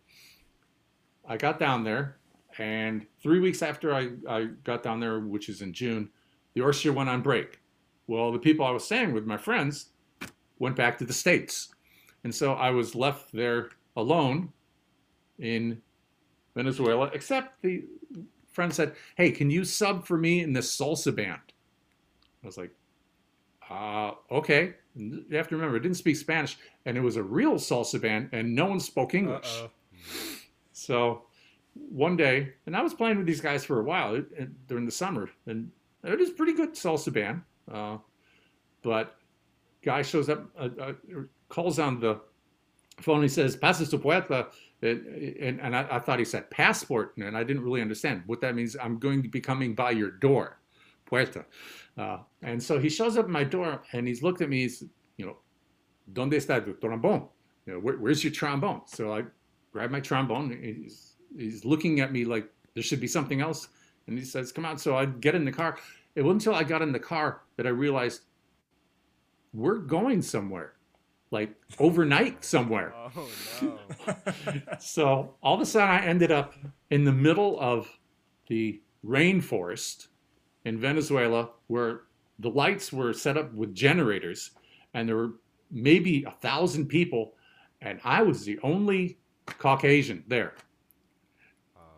I 1.26 1.36
got 1.36 1.58
down 1.58 1.84
there, 1.84 2.18
and 2.58 3.06
three 3.22 3.40
weeks 3.40 3.62
after 3.62 3.94
I, 3.94 4.10
I 4.28 4.44
got 4.64 4.82
down 4.82 5.00
there, 5.00 5.20
which 5.20 5.48
is 5.48 5.62
in 5.62 5.72
June, 5.72 6.10
the 6.54 6.60
orchestra 6.60 6.92
went 6.92 7.08
on 7.08 7.22
break. 7.22 7.60
Well, 8.06 8.32
the 8.32 8.38
people 8.38 8.64
I 8.66 8.70
was 8.70 8.84
staying 8.84 9.12
with, 9.12 9.26
my 9.26 9.36
friends, 9.36 9.86
went 10.58 10.76
back 10.76 10.98
to 10.98 11.04
the 11.04 11.12
states, 11.12 11.74
and 12.22 12.34
so 12.34 12.54
I 12.54 12.70
was 12.70 12.94
left 12.94 13.32
there 13.32 13.70
alone 13.96 14.52
in 15.38 15.80
Venezuela, 16.54 17.10
except 17.12 17.60
the 17.62 17.84
friend 18.52 18.72
said, 18.72 18.94
"Hey, 19.16 19.30
can 19.30 19.50
you 19.50 19.64
sub 19.64 20.06
for 20.06 20.16
me 20.16 20.40
in 20.40 20.52
this 20.52 20.76
salsa 20.76 21.14
band?" 21.14 21.40
I 22.42 22.46
was 22.46 22.58
like, 22.58 22.70
uh, 23.70 24.12
okay. 24.30 24.74
You 24.94 25.24
have 25.32 25.48
to 25.48 25.56
remember, 25.56 25.76
I 25.76 25.80
didn't 25.80 25.96
speak 25.96 26.16
Spanish, 26.16 26.56
and 26.84 26.96
it 26.96 27.00
was 27.00 27.16
a 27.16 27.22
real 27.22 27.54
salsa 27.54 28.00
band, 28.00 28.28
and 28.32 28.54
no 28.54 28.66
one 28.66 28.78
spoke 28.78 29.14
English. 29.14 29.60
Uh-oh. 29.60 29.70
So 30.72 31.22
one 31.74 32.16
day, 32.16 32.52
and 32.66 32.76
I 32.76 32.82
was 32.82 32.94
playing 32.94 33.18
with 33.18 33.26
these 33.26 33.40
guys 33.40 33.64
for 33.64 33.80
a 33.80 33.84
while 33.84 34.14
it, 34.14 34.26
it, 34.36 34.66
during 34.66 34.84
the 34.84 34.92
summer, 34.92 35.28
and 35.46 35.70
it 36.02 36.18
was 36.18 36.30
pretty 36.30 36.52
good 36.52 36.74
salsa 36.74 37.12
band. 37.12 37.42
Uh, 37.70 37.98
but 38.82 39.16
guy 39.82 40.02
shows 40.02 40.28
up, 40.28 40.44
uh, 40.58 40.68
uh, 40.80 40.92
calls 41.48 41.78
on 41.78 42.00
the 42.00 42.20
phone, 43.00 43.22
he 43.22 43.28
says, 43.28 43.56
"Pasas 43.56 43.90
tu 43.90 43.98
puerta," 43.98 44.48
and, 44.82 45.60
and 45.60 45.74
I, 45.76 45.86
I, 45.90 45.98
thought 45.98 46.18
he 46.18 46.24
said 46.24 46.50
passport, 46.50 47.16
and 47.16 47.36
I 47.36 47.42
didn't 47.42 47.62
really 47.62 47.80
understand 47.80 48.22
what 48.26 48.40
that 48.42 48.54
means. 48.54 48.76
I'm 48.80 48.98
going 48.98 49.22
to 49.22 49.28
be 49.28 49.40
coming 49.40 49.74
by 49.74 49.92
your 49.92 50.10
door, 50.10 50.60
puerta. 51.06 51.44
Uh, 51.96 52.18
and 52.42 52.62
so 52.62 52.78
he 52.78 52.88
shows 52.88 53.16
up 53.16 53.24
at 53.24 53.30
my 53.30 53.44
door, 53.44 53.82
and 53.92 54.06
he's 54.06 54.22
looked 54.22 54.42
at 54.42 54.48
me. 54.48 54.62
He's, 54.62 54.84
you 55.16 55.26
know, 55.26 55.36
¿Dónde 56.12 56.34
está 56.34 56.64
tu 56.64 56.74
trombone? 56.74 57.28
You 57.66 57.74
know, 57.74 57.78
where, 57.80 57.96
where's 57.96 58.22
your 58.22 58.32
trombone? 58.32 58.82
So 58.86 59.12
I 59.12 59.22
grab 59.72 59.90
my 59.90 60.00
trombone. 60.00 60.50
He's, 60.62 61.13
he's 61.36 61.64
looking 61.64 62.00
at 62.00 62.12
me 62.12 62.24
like 62.24 62.48
there 62.74 62.82
should 62.82 63.00
be 63.00 63.06
something 63.06 63.40
else. 63.40 63.68
And 64.06 64.18
he 64.18 64.24
says, 64.24 64.52
come 64.52 64.66
on. 64.66 64.78
So 64.78 64.96
I 64.96 65.06
get 65.06 65.34
in 65.34 65.44
the 65.44 65.52
car. 65.52 65.78
It 66.14 66.22
wasn't 66.22 66.42
until 66.42 66.54
I 66.54 66.64
got 66.64 66.82
in 66.82 66.92
the 66.92 66.98
car 66.98 67.42
that 67.56 67.66
I 67.66 67.70
realized 67.70 68.22
we're 69.52 69.78
going 69.78 70.22
somewhere 70.22 70.74
like 71.34 71.50
overnight 71.78 72.42
somewhere. 72.44 72.94
Oh 73.16 73.28
no. 73.62 73.78
so 74.80 75.34
all 75.42 75.54
of 75.54 75.60
a 75.60 75.66
sudden 75.66 75.88
I 75.88 76.04
ended 76.04 76.32
up 76.32 76.54
in 76.90 77.04
the 77.04 77.12
middle 77.12 77.60
of 77.60 77.88
the 78.48 78.80
rainforest 79.04 80.08
in 80.64 80.78
Venezuela 80.78 81.50
where 81.68 82.02
the 82.40 82.50
lights 82.50 82.92
were 82.92 83.12
set 83.12 83.36
up 83.36 83.52
with 83.52 83.74
generators 83.74 84.52
and 84.94 85.08
there 85.08 85.16
were 85.16 85.34
maybe 85.70 86.24
a 86.24 86.30
thousand 86.30 86.86
people 86.86 87.34
and 87.80 88.00
I 88.04 88.22
was 88.22 88.44
the 88.44 88.58
only 88.62 89.18
Caucasian 89.46 90.24
there. 90.26 90.54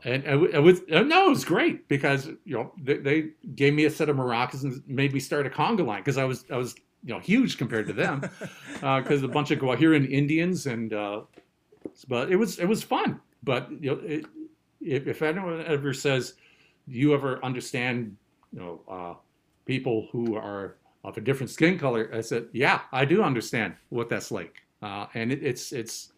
And 0.04 0.24
it 0.24 0.62
was 0.62 0.82
no, 0.88 1.26
it 1.26 1.30
was 1.30 1.44
great 1.44 1.88
because 1.88 2.26
you 2.44 2.54
know 2.54 2.72
they, 2.80 2.98
they, 2.98 3.28
gave 3.54 3.74
me 3.74 3.86
a 3.86 3.90
set 3.90 4.08
of 4.08 4.16
maracas 4.16 4.62
and 4.62 4.82
made 4.86 5.12
me 5.12 5.20
start 5.20 5.46
a 5.46 5.50
conga 5.50 5.84
line 5.84 6.00
because 6.00 6.18
I 6.18 6.24
was 6.24 6.44
I 6.50 6.56
was 6.56 6.76
you 7.04 7.14
know 7.14 7.20
huge 7.20 7.58
compared 7.58 7.86
to 7.86 7.92
them 7.92 8.20
because 8.80 9.22
uh, 9.24 9.26
a 9.26 9.28
bunch 9.28 9.50
of 9.50 9.58
Guajiran 9.58 10.08
Indians 10.10 10.66
and 10.66 10.92
uh, 10.92 11.22
but 12.08 12.30
it 12.30 12.36
was 12.36 12.58
it 12.58 12.66
was 12.66 12.82
fun. 12.82 13.20
But 13.42 13.70
you 13.80 13.90
know, 13.90 14.00
it, 14.04 14.26
if, 14.80 15.06
if 15.06 15.22
anyone 15.22 15.64
ever 15.66 15.92
says 15.92 16.34
you 16.86 17.14
ever 17.14 17.44
understand 17.44 18.16
you 18.52 18.60
know 18.60 18.80
uh, 18.88 19.14
people 19.64 20.08
who 20.12 20.36
are 20.36 20.76
of 21.04 21.16
a 21.16 21.20
different 21.20 21.50
skin 21.50 21.78
color, 21.78 22.10
I 22.12 22.20
said 22.20 22.48
yeah, 22.52 22.82
I 22.92 23.04
do 23.04 23.22
understand 23.22 23.74
what 23.88 24.08
that's 24.08 24.30
like, 24.30 24.62
uh, 24.82 25.06
and 25.14 25.32
it, 25.32 25.42
it's 25.42 25.72
it's 25.72 26.12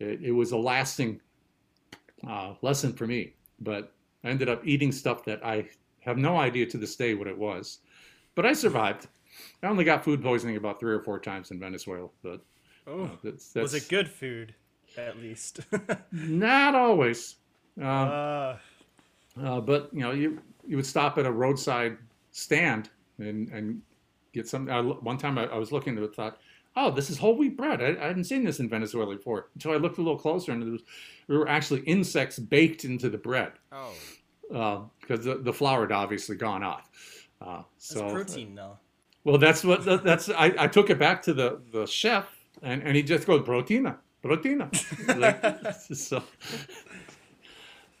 it, 0.00 0.20
it, 0.22 0.32
was 0.32 0.52
a 0.52 0.56
lasting 0.56 1.20
uh, 2.28 2.54
lesson 2.62 2.92
for 2.92 3.06
me. 3.06 3.34
But 3.60 3.92
I 4.24 4.28
ended 4.28 4.48
up 4.48 4.66
eating 4.66 4.92
stuff 4.92 5.24
that 5.24 5.44
I 5.44 5.68
have 6.00 6.18
no 6.18 6.36
idea 6.36 6.66
to 6.66 6.78
this 6.78 6.96
day 6.96 7.14
what 7.14 7.28
it 7.28 7.36
was, 7.36 7.78
but 8.34 8.44
I 8.44 8.52
survived. 8.52 9.08
I 9.62 9.66
only 9.66 9.84
got 9.84 10.04
food 10.04 10.22
poisoning 10.22 10.56
about 10.56 10.78
three 10.78 10.94
or 10.94 11.00
four 11.00 11.18
times 11.18 11.50
in 11.50 11.58
Venezuela, 11.58 12.08
but 12.22 12.40
oh, 12.86 13.04
uh, 13.04 13.08
that's, 13.22 13.48
that's, 13.48 13.72
was 13.72 13.74
it 13.74 13.88
good 13.88 14.08
food? 14.08 14.54
At 14.96 15.18
least, 15.18 15.60
not 16.12 16.74
always. 16.74 17.36
Uh, 17.80 17.84
uh. 17.84 18.58
Uh, 19.42 19.60
but 19.60 19.90
you 19.92 20.00
know, 20.00 20.12
you 20.12 20.40
you 20.66 20.76
would 20.76 20.86
stop 20.86 21.18
at 21.18 21.26
a 21.26 21.32
roadside 21.32 21.98
stand 22.30 22.90
and 23.18 23.48
and 23.48 23.82
get 24.32 24.48
some. 24.48 24.68
one 25.02 25.18
time 25.18 25.38
I, 25.38 25.46
I, 25.46 25.56
was 25.56 25.72
looking 25.72 25.96
at 25.96 26.04
it, 26.04 26.14
thought, 26.14 26.38
oh, 26.76 26.90
this 26.90 27.10
is 27.10 27.18
whole 27.18 27.36
wheat 27.36 27.56
bread. 27.56 27.82
I, 27.82 28.02
I, 28.02 28.08
hadn't 28.08 28.24
seen 28.24 28.44
this 28.44 28.60
in 28.60 28.68
Venezuela 28.68 29.14
before 29.14 29.48
until 29.54 29.72
I 29.72 29.76
looked 29.76 29.98
a 29.98 30.02
little 30.02 30.18
closer, 30.18 30.52
and 30.52 30.62
there, 30.62 30.72
was, 30.72 30.82
there 31.28 31.38
were 31.38 31.48
actually 31.48 31.80
insects 31.80 32.38
baked 32.38 32.84
into 32.84 33.08
the 33.08 33.18
bread. 33.18 33.52
Oh. 33.72 33.92
Because 34.48 35.26
uh, 35.26 35.34
the, 35.34 35.42
the 35.42 35.52
flour 35.52 35.82
had 35.82 35.92
obviously 35.92 36.36
gone 36.36 36.62
off. 36.62 36.90
Uh, 37.40 37.62
so 37.78 38.00
That's 38.00 38.12
protein, 38.12 38.54
though. 38.54 38.78
Well, 39.24 39.38
that's 39.38 39.64
what 39.64 39.84
that's. 40.04 40.28
I, 40.28 40.54
I 40.58 40.66
took 40.66 40.90
it 40.90 40.98
back 40.98 41.22
to 41.22 41.32
the 41.32 41.62
the 41.72 41.86
chef, 41.86 42.26
and, 42.62 42.82
and 42.82 42.94
he 42.94 43.02
just 43.02 43.26
goes 43.26 43.40
proteina, 43.40 43.96
proteina. 44.22 44.68
like, 45.18 45.74
so, 45.94 46.22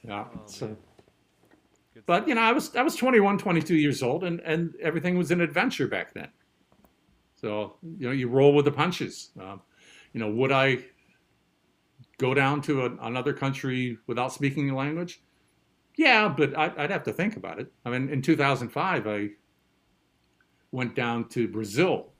yeah. 0.06 0.26
Oh, 0.34 0.40
so, 0.44 0.76
but 2.04 2.28
you 2.28 2.34
know, 2.34 2.42
I 2.42 2.52
was 2.52 2.76
I 2.76 2.82
was 2.82 2.94
21, 2.94 3.38
22 3.38 3.74
years 3.74 4.02
old, 4.02 4.24
and 4.24 4.40
and 4.40 4.74
everything 4.82 5.16
was 5.16 5.30
an 5.30 5.40
adventure 5.40 5.88
back 5.88 6.12
then. 6.12 6.28
So 7.44 7.74
you 7.98 8.06
know, 8.06 8.12
you 8.12 8.28
roll 8.28 8.54
with 8.54 8.64
the 8.64 8.72
punches. 8.72 9.28
Um, 9.38 9.60
you 10.14 10.20
know, 10.20 10.30
would 10.30 10.50
I 10.50 10.78
go 12.16 12.32
down 12.32 12.62
to 12.62 12.86
a, 12.86 12.96
another 13.02 13.34
country 13.34 13.98
without 14.06 14.32
speaking 14.32 14.66
the 14.66 14.74
language? 14.74 15.20
Yeah, 15.98 16.26
but 16.34 16.56
I, 16.56 16.72
I'd 16.78 16.90
have 16.90 17.02
to 17.02 17.12
think 17.12 17.36
about 17.36 17.60
it. 17.60 17.70
I 17.84 17.90
mean, 17.90 18.08
in 18.08 18.22
2005, 18.22 19.06
I 19.06 19.28
went 20.72 20.94
down 20.94 21.28
to 21.28 21.46
Brazil 21.46 22.14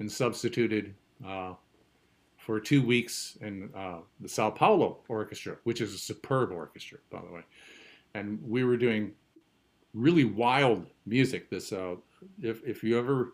and 0.00 0.12
substituted 0.12 0.94
uh, 1.26 1.54
for 2.36 2.60
two 2.60 2.82
weeks 2.82 3.38
in 3.40 3.70
uh, 3.74 4.00
the 4.20 4.28
Sao 4.28 4.50
Paulo 4.50 4.98
Orchestra, 5.08 5.56
which 5.64 5.80
is 5.80 5.94
a 5.94 5.98
superb 5.98 6.52
orchestra, 6.52 6.98
by 7.10 7.22
the 7.22 7.32
way. 7.32 7.40
And 8.12 8.38
we 8.46 8.64
were 8.64 8.76
doing 8.76 9.12
really 9.94 10.24
wild 10.24 10.88
music. 11.06 11.48
This, 11.48 11.72
uh, 11.72 11.94
if, 12.42 12.62
if 12.66 12.84
you 12.84 12.98
ever, 12.98 13.32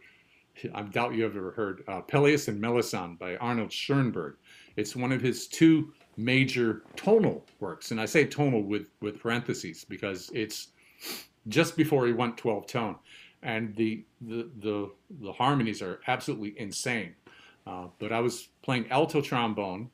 I 0.75 0.83
doubt 0.83 1.14
you 1.14 1.23
have 1.25 1.37
ever 1.37 1.53
heard 1.53 1.85
uh, 1.88 2.03
Pelléas 2.03 2.49
and 2.49 2.61
Melisande 2.61 3.18
by 3.18 3.37
Arnold 3.37 3.73
Schoenberg. 3.73 4.37
It's 4.77 4.97
one 4.97 5.12
of 5.12 5.21
his 5.21 5.47
two 5.47 5.92
major 6.16 6.83
tonal 6.97 7.44
works. 7.61 7.90
And 7.90 8.01
I 8.01 8.07
say 8.07 8.25
tonal 8.25 8.62
with, 8.62 8.90
with 9.01 9.21
parentheses 9.21 9.85
because 9.85 10.31
it's 10.35 10.68
just 11.49 11.77
before 11.77 12.07
he 12.07 12.12
went 12.12 12.37
12 12.37 12.66
tone 12.66 12.97
and 13.42 13.75
the 13.77 14.05
the 14.21 14.49
the, 14.59 14.90
the 15.21 15.33
harmonies 15.33 15.83
are 15.83 16.01
absolutely 16.07 16.59
insane. 16.59 17.14
Uh, 17.66 17.87
but 17.99 18.12
I 18.12 18.21
was 18.21 18.49
playing 18.62 18.90
alto 18.90 19.21
trombone 19.21 19.90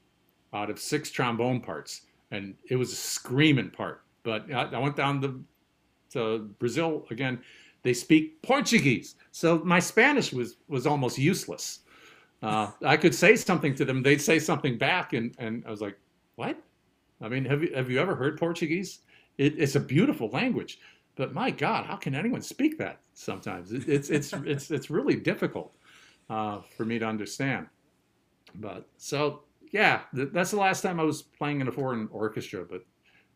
out 0.52 0.70
of 0.70 0.78
six 0.78 1.10
trombone 1.10 1.60
parts, 1.60 2.02
and 2.30 2.54
it 2.70 2.76
was 2.76 2.92
a 2.92 2.96
screaming 2.96 3.70
part. 3.70 4.02
But 4.22 4.52
I, 4.52 4.64
I 4.64 4.78
went 4.78 4.96
down 4.96 5.20
to, 5.22 5.44
to 6.12 6.38
Brazil 6.58 7.06
again. 7.10 7.40
They 7.84 7.92
speak 7.92 8.42
Portuguese, 8.42 9.14
so 9.30 9.58
my 9.58 9.78
Spanish 9.78 10.32
was 10.32 10.56
was 10.68 10.86
almost 10.86 11.18
useless. 11.18 11.80
Uh, 12.42 12.70
I 12.84 12.96
could 12.96 13.14
say 13.14 13.36
something 13.36 13.74
to 13.76 13.84
them, 13.84 14.02
they'd 14.02 14.20
say 14.20 14.38
something 14.38 14.76
back, 14.76 15.12
and, 15.12 15.34
and 15.38 15.64
I 15.66 15.70
was 15.70 15.82
like, 15.82 15.98
"What?" 16.36 16.58
I 17.20 17.28
mean, 17.28 17.44
have 17.44 17.62
you 17.62 17.74
have 17.74 17.90
you 17.90 18.00
ever 18.00 18.16
heard 18.16 18.38
Portuguese? 18.38 19.00
It, 19.38 19.58
it's 19.58 19.76
a 19.76 19.80
beautiful 19.80 20.28
language, 20.30 20.78
but 21.14 21.34
my 21.34 21.50
God, 21.50 21.84
how 21.84 21.96
can 21.96 22.14
anyone 22.14 22.42
speak 22.42 22.78
that? 22.78 23.00
Sometimes 23.12 23.72
it, 23.72 23.86
it's 23.86 24.08
it's 24.08 24.32
it's 24.46 24.70
it's 24.70 24.90
really 24.90 25.16
difficult 25.16 25.76
uh, 26.30 26.60
for 26.76 26.86
me 26.86 26.98
to 26.98 27.06
understand. 27.06 27.66
But 28.54 28.88
so 28.96 29.42
yeah, 29.72 30.02
th- 30.14 30.30
that's 30.32 30.50
the 30.52 30.58
last 30.58 30.80
time 30.80 30.98
I 30.98 31.04
was 31.04 31.20
playing 31.22 31.60
in 31.60 31.68
a 31.68 31.72
foreign 31.72 32.08
orchestra. 32.10 32.64
But 32.64 32.84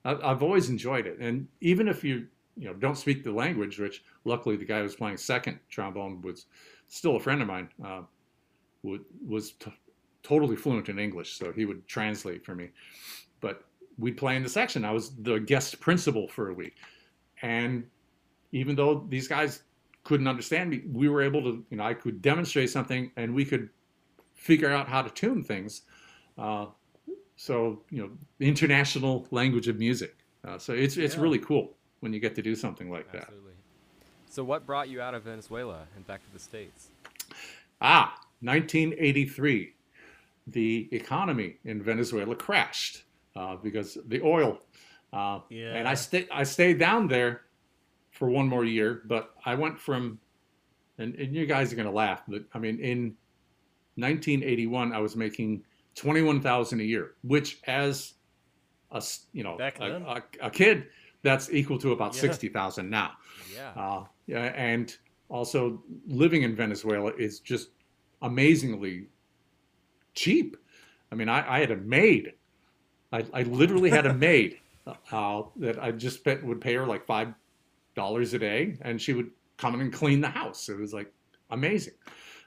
I, 0.07 0.31
I've 0.31 0.43
always 0.43 0.71
enjoyed 0.71 1.07
it, 1.07 1.19
and 1.19 1.49
even 1.61 1.87
if 1.87 2.03
you 2.03 2.29
you 2.59 2.67
know 2.67 2.75
don't 2.75 2.97
speak 2.97 3.23
the 3.23 3.33
language, 3.33 3.79
which 3.79 4.03
luckily 4.25 4.57
the 4.57 4.65
guy 4.65 4.79
who 4.79 4.83
was 4.83 4.97
playing 4.97 5.17
second 5.17 5.59
trombone 5.71 6.21
was 6.23 6.47
still 6.89 7.17
a 7.17 7.21
friend 7.21 7.41
of 7.41 7.49
mine, 7.49 7.69
uh, 7.85 8.03
would, 8.83 9.05
was 9.27 9.53
t- 9.53 9.73
totally 10.23 10.57
fluent 10.57 10.89
in 10.89 10.99
English, 10.99 11.39
so 11.39 11.53
he 11.53 11.65
would 11.65 11.87
translate 11.87 12.45
for 12.45 12.55
me. 12.55 12.71
But 13.41 13.65
we'd 13.99 14.17
play 14.17 14.37
in 14.37 14.43
the 14.43 14.49
section. 14.49 14.85
I 14.85 14.91
was 14.91 15.15
the 15.23 15.39
guest 15.39 15.79
principal 15.81 16.27
for 16.29 16.51
a 16.51 16.55
week, 16.55 16.77
and 17.43 17.85
even 18.53 18.75
though 18.75 19.07
these 19.09 19.29
guys 19.29 19.63
couldn't 20.05 20.27
understand 20.27 20.71
me, 20.71 20.83
we 20.91 21.09
were 21.09 21.23
able 21.23 21.43
to, 21.43 21.65
you 21.71 21.77
know, 21.77 21.85
I 21.85 21.95
could 21.95 22.21
demonstrate 22.23 22.71
something, 22.71 23.13
and 23.17 23.35
we 23.35 23.45
could 23.45 23.69
figure 24.35 24.71
out 24.71 24.89
how 24.89 25.03
to 25.03 25.11
tune 25.11 25.45
things. 25.45 25.83
Uh, 26.37 26.67
so 27.37 27.83
you 27.91 28.03
know, 28.03 28.11
international 28.41 29.27
language 29.31 29.69
of 29.69 29.79
music. 29.79 30.17
Uh, 30.47 30.59
so 30.59 30.73
it's 30.73 30.97
it's 30.97 31.15
Yeah. 31.15 31.23
really 31.23 31.39
cool 31.39 31.78
when 32.01 32.13
you 32.13 32.21
get 32.21 32.35
to 32.37 32.43
do 32.43 32.55
something 32.55 32.91
like 32.91 33.11
that. 33.13 33.23
Absolutely. 33.23 33.53
So, 34.31 34.45
what 34.45 34.67
brought 34.67 34.89
you 34.89 35.01
out 35.01 35.15
of 35.15 35.25
Venezuela 35.25 35.87
and 35.97 36.07
back 36.07 36.25
to 36.25 36.33
the 36.33 36.39
states? 36.39 36.89
Ah, 37.81 38.19
1983. 38.41 39.73
The 40.49 40.89
economy 40.93 41.57
in 41.65 41.83
Venezuela 41.83 42.35
crashed 42.35 43.05
uh, 43.37 43.57
because 43.57 43.99
the 44.07 44.21
oil. 44.23 44.59
Uh, 45.13 45.41
Yeah. 45.49 45.75
And 45.75 45.89
I 45.89 45.95
stayed. 45.95 46.29
I 46.31 46.45
stayed 46.45 46.79
down 46.79 47.09
there 47.09 47.43
for 48.11 48.29
one 48.29 48.49
more 48.49 48.65
year, 48.65 49.03
but 49.07 49.35
I 49.45 49.55
went 49.55 49.79
from, 49.79 50.19
and, 50.99 51.15
and 51.15 51.35
you 51.35 51.47
guys 51.47 51.73
are 51.73 51.77
gonna 51.77 51.91
laugh, 51.91 52.23
but 52.27 52.43
I 52.53 52.59
mean, 52.59 52.81
in 52.81 53.15
1981, 53.97 54.93
I 54.93 54.99
was 54.99 55.17
making 55.17 55.63
21,000 55.95 56.81
a 56.81 56.83
year, 56.83 57.15
which 57.23 57.61
as 57.67 58.15
a, 58.91 59.03
you 59.33 59.45
know 59.45 59.57
a, 60.07 60.23
a, 60.43 60.47
a 60.47 60.51
kid, 60.51 60.87
that's 61.23 61.51
equal 61.51 61.79
to 61.79 61.93
about 61.93 62.15
Yeah. 62.15 62.21
60,000 62.23 62.89
now. 62.89 63.13
Yeah. 63.55 63.71
Uh, 63.77 64.05
yeah, 64.27 64.53
and 64.55 64.97
also 65.29 65.83
living 66.07 66.43
in 66.43 66.55
Venezuela 66.55 67.13
is 67.19 67.41
just 67.41 67.71
amazingly 68.23 69.09
cheap. 70.15 70.57
I 71.11 71.15
mean, 71.15 71.29
I, 71.29 71.57
I 71.57 71.61
had 71.61 71.71
a 71.71 71.77
maid. 71.77 72.35
I, 73.13 73.25
I 73.33 73.43
literally 73.43 73.91
had 73.91 74.07
a 74.07 74.15
maid 74.29 74.59
uh, 75.13 75.43
that 75.57 75.83
I 75.83 75.93
just 75.93 76.25
pay, 76.25 76.37
would 76.37 76.61
pay 76.61 76.75
her 76.75 76.87
like 76.87 77.07
five 77.07 77.33
dollars 77.95 78.35
a 78.35 78.39
day, 78.39 78.77
and 78.83 79.01
she 79.01 79.13
would 79.13 79.31
come 79.57 79.75
in 79.75 79.81
and 79.81 79.93
clean 79.93 80.21
the 80.21 80.29
house. 80.29 80.69
It 80.69 80.79
was 80.79 80.93
like 80.93 81.13
amazing. 81.51 81.95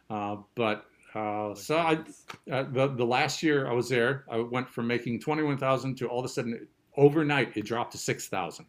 Uh, 0.10 0.38
but 0.56 0.86
uh, 1.16 1.54
so 1.56 1.78
I, 1.78 1.94
uh, 2.52 2.64
the 2.72 2.94
the 2.96 3.06
last 3.06 3.42
year 3.44 3.68
I 3.68 3.74
was 3.74 3.90
there, 3.90 4.26
I 4.30 4.38
went 4.38 4.70
from 4.70 4.88
making 4.88 5.20
twenty 5.20 5.44
one 5.44 5.58
thousand 5.58 5.98
to 5.98 6.08
all 6.08 6.20
of 6.20 6.26
a 6.26 6.30
sudden 6.30 6.68
overnight 6.98 7.56
it 7.56 7.66
dropped 7.66 7.92
to 7.94 7.98
six 7.98 8.28
thousand 8.28 8.66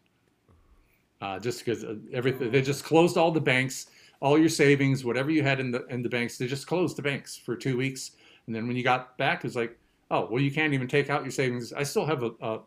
uh, 1.22 1.38
just 1.38 1.64
because 1.64 1.84
everything 2.12 2.50
they 2.50 2.60
just 2.60 2.84
closed 2.84 3.16
all 3.16 3.30
the 3.30 3.40
banks, 3.40 3.86
all 4.20 4.36
your 4.36 4.48
savings, 4.48 5.04
whatever 5.04 5.30
you 5.30 5.42
had 5.42 5.60
in 5.60 5.70
the 5.70 5.86
in 5.86 6.02
the 6.02 6.08
banks, 6.08 6.36
they 6.36 6.46
just 6.46 6.66
closed 6.66 6.96
the 6.96 7.02
banks 7.02 7.36
for 7.36 7.56
two 7.56 7.76
weeks, 7.76 8.12
and 8.46 8.54
then 8.54 8.66
when 8.66 8.76
you 8.76 8.82
got 8.82 9.16
back, 9.16 9.44
it's 9.44 9.54
like, 9.54 9.78
oh 10.10 10.26
well, 10.30 10.42
you 10.42 10.50
can't 10.50 10.74
even 10.74 10.88
take 10.88 11.08
out 11.08 11.22
your 11.22 11.30
savings. 11.30 11.72
I 11.72 11.84
still 11.84 12.04
have 12.04 12.24
a, 12.24 12.32
a, 12.40 12.60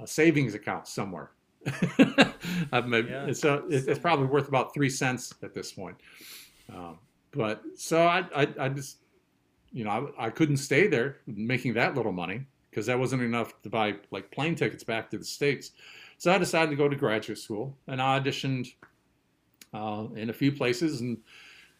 a 0.00 0.06
savings 0.06 0.54
account 0.54 0.88
somewhere. 0.88 1.30
I've 2.72 2.88
made, 2.88 3.08
Yeah. 3.08 3.32
So 3.32 3.64
it, 3.70 3.86
it's 3.86 4.00
probably 4.00 4.26
worth 4.26 4.48
about 4.48 4.74
three 4.74 4.90
cents 4.90 5.32
at 5.42 5.54
this 5.54 5.70
point. 5.72 5.96
Um, 6.74 6.98
but 7.32 7.62
so 7.76 8.06
I, 8.06 8.24
I, 8.34 8.48
I 8.58 8.68
just, 8.70 8.98
you 9.70 9.84
know, 9.84 10.10
I, 10.18 10.26
I 10.26 10.30
couldn't 10.30 10.56
stay 10.56 10.86
there 10.86 11.18
making 11.26 11.74
that 11.74 11.94
little 11.94 12.12
money 12.12 12.46
because 12.70 12.86
that 12.86 12.98
wasn't 12.98 13.22
enough 13.22 13.60
to 13.62 13.68
buy 13.68 13.94
like 14.10 14.30
plane 14.30 14.54
tickets 14.54 14.84
back 14.84 15.10
to 15.10 15.18
the 15.18 15.24
states. 15.24 15.72
So 16.18 16.32
I 16.32 16.38
decided 16.38 16.70
to 16.70 16.76
go 16.76 16.88
to 16.88 16.96
graduate 16.96 17.38
school 17.38 17.76
and 17.88 18.00
I 18.00 18.20
auditioned 18.20 18.74
uh, 19.72 20.06
in 20.14 20.30
a 20.30 20.32
few 20.32 20.52
places 20.52 21.00
and 21.00 21.18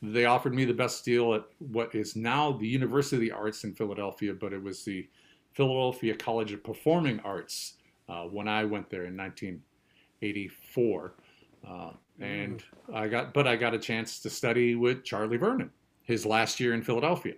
they 0.02 0.24
offered 0.24 0.54
me 0.54 0.64
the 0.64 0.72
best 0.72 1.04
deal 1.04 1.34
at 1.34 1.44
what 1.58 1.94
is 1.94 2.16
now 2.16 2.52
the 2.52 2.66
University 2.66 3.16
of 3.16 3.20
the 3.20 3.32
Arts 3.32 3.64
in 3.64 3.74
Philadelphia, 3.74 4.32
but 4.32 4.52
it 4.52 4.62
was 4.62 4.82
the 4.84 5.06
Philadelphia 5.52 6.14
College 6.14 6.52
of 6.52 6.64
Performing 6.64 7.20
Arts 7.20 7.74
uh, 8.08 8.22
when 8.22 8.48
I 8.48 8.64
went 8.64 8.88
there 8.88 9.04
in 9.04 9.16
1984. 9.16 11.14
Uh, 11.68 11.90
and 12.18 12.62
I 12.94 13.08
got, 13.08 13.34
but 13.34 13.46
I 13.46 13.56
got 13.56 13.74
a 13.74 13.78
chance 13.78 14.20
to 14.20 14.30
study 14.30 14.74
with 14.74 15.04
Charlie 15.04 15.36
Vernon 15.36 15.70
his 16.02 16.24
last 16.24 16.58
year 16.60 16.74
in 16.74 16.82
Philadelphia 16.82 17.34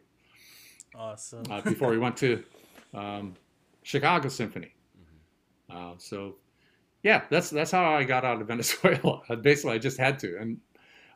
Awesome. 0.94 1.42
uh, 1.50 1.60
before 1.62 1.92
he 1.92 1.98
went 1.98 2.16
to 2.18 2.44
um, 2.94 3.34
Chicago 3.82 4.28
Symphony. 4.28 4.74
Uh, 5.70 5.94
so, 5.98 6.36
yeah, 7.02 7.22
that's 7.30 7.50
that's 7.50 7.70
how 7.70 7.94
I 7.94 8.04
got 8.04 8.24
out 8.24 8.40
of 8.40 8.46
Venezuela. 8.48 9.22
Basically, 9.40 9.72
I 9.72 9.78
just 9.78 9.98
had 9.98 10.18
to, 10.20 10.38
and 10.38 10.58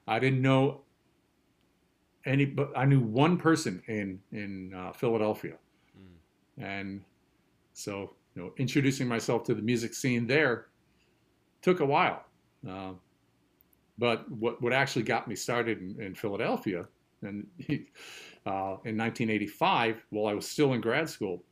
I 0.06 0.18
didn't 0.18 0.42
know 0.42 0.82
any, 2.24 2.44
but 2.44 2.70
I 2.76 2.84
knew 2.84 3.00
one 3.00 3.36
person 3.36 3.82
in 3.86 4.20
in 4.32 4.74
uh, 4.74 4.92
Philadelphia, 4.92 5.54
and 6.58 7.02
so 7.72 8.14
you 8.34 8.42
know, 8.42 8.52
introducing 8.58 9.08
myself 9.08 9.44
to 9.44 9.54
the 9.54 9.62
music 9.62 9.94
scene 9.94 10.26
there 10.26 10.66
took 11.62 11.80
a 11.80 11.86
while. 11.86 12.24
Uh, 12.68 12.92
but 13.98 14.30
what 14.30 14.60
what 14.60 14.72
actually 14.72 15.04
got 15.04 15.28
me 15.28 15.34
started 15.34 15.80
in, 15.80 16.00
in 16.00 16.14
Philadelphia, 16.14 16.86
and 17.22 17.46
uh, 18.46 18.76
in 18.84 18.96
1985, 18.96 20.04
while 20.10 20.26
I 20.26 20.34
was 20.34 20.48
still 20.48 20.74
in 20.74 20.80
grad 20.80 21.08
school, 21.08 21.42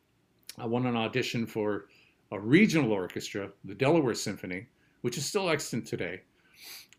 I 0.59 0.67
won 0.67 0.87
an 0.87 0.97
audition 0.97 1.47
for 1.47 1.87
a 2.31 2.39
regional 2.39 2.93
orchestra, 2.93 3.51
the 3.65 3.75
Delaware 3.75 4.15
Symphony, 4.15 4.67
which 5.03 5.19
is 5.19 5.25
still 5.25 5.51
extant 5.51 5.87
today. 5.87 6.21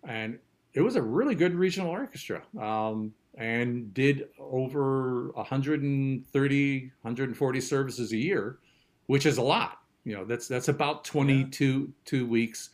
And 0.07 0.39
it 0.73 0.81
was 0.81 0.95
a 0.95 1.01
really 1.01 1.35
good 1.35 1.55
regional 1.55 1.89
orchestra 1.89 2.43
um, 2.59 3.13
and 3.37 3.93
did 3.93 4.27
over 4.39 5.31
130, 5.33 6.79
140 7.01 7.61
services 7.61 8.11
a 8.11 8.17
year, 8.17 8.59
which 9.07 9.25
is 9.25 9.37
a 9.37 9.41
lot. 9.41 9.79
You 10.03 10.15
know, 10.15 10.25
that's 10.25 10.47
that's 10.47 10.67
about 10.67 11.03
22 11.03 11.91
two 12.05 12.27
weeks 12.27 12.69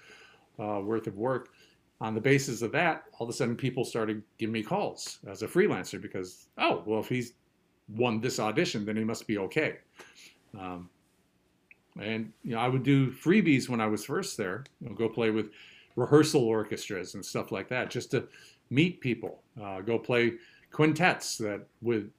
uh, 0.59 0.81
worth 0.83 1.07
of 1.07 1.15
work. 1.15 1.49
On 2.01 2.15
the 2.15 2.21
basis 2.21 2.63
of 2.63 2.71
that, 2.71 3.03
all 3.13 3.25
of 3.25 3.29
a 3.29 3.33
sudden 3.33 3.55
people 3.55 3.85
started 3.85 4.23
giving 4.39 4.53
me 4.53 4.63
calls 4.63 5.19
as 5.27 5.43
a 5.43 5.47
freelancer 5.47 6.01
because, 6.01 6.47
oh, 6.57 6.81
well, 6.85 6.99
if 6.99 7.07
he's 7.07 7.33
won 7.87 8.19
this 8.19 8.39
audition, 8.39 8.85
then 8.85 8.97
he 8.97 9.03
must 9.03 9.27
be 9.27 9.37
okay. 9.37 9.77
Um, 10.57 10.89
and 11.99 12.31
you 12.43 12.55
know, 12.55 12.59
I 12.59 12.67
would 12.67 12.83
do 12.83 13.11
freebies 13.11 13.67
when 13.69 13.81
I 13.81 13.87
was 13.87 14.05
first 14.05 14.37
there. 14.37 14.63
You 14.79 14.89
know, 14.89 14.95
go 14.95 15.09
play 15.09 15.29
with 15.29 15.51
rehearsal 15.95 16.43
orchestras 16.43 17.15
and 17.15 17.25
stuff 17.25 17.51
like 17.51 17.67
that, 17.69 17.89
just 17.89 18.11
to 18.11 18.27
meet 18.69 19.01
people. 19.01 19.41
Uh, 19.61 19.81
go 19.81 19.99
play 19.99 20.33
quintets 20.71 21.37
that 21.37 21.67
with 21.81 22.09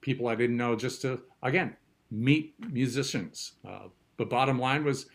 people 0.00 0.28
I 0.28 0.34
didn't 0.34 0.56
know, 0.56 0.74
just 0.74 1.02
to 1.02 1.20
again 1.42 1.76
meet 2.10 2.54
musicians. 2.70 3.52
Uh, 3.66 3.88
but 4.16 4.28
bottom 4.28 4.58
line 4.58 4.84
was, 4.84 5.06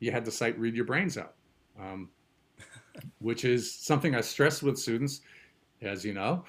you 0.00 0.12
had 0.12 0.24
to 0.26 0.30
sight 0.30 0.58
read 0.58 0.74
your 0.76 0.84
brains 0.84 1.16
out, 1.16 1.34
um, 1.80 2.10
which 3.20 3.44
is 3.44 3.72
something 3.72 4.14
I 4.14 4.20
stress 4.20 4.62
with 4.62 4.78
students, 4.78 5.22
as 5.80 6.04
you 6.04 6.12
know. 6.12 6.44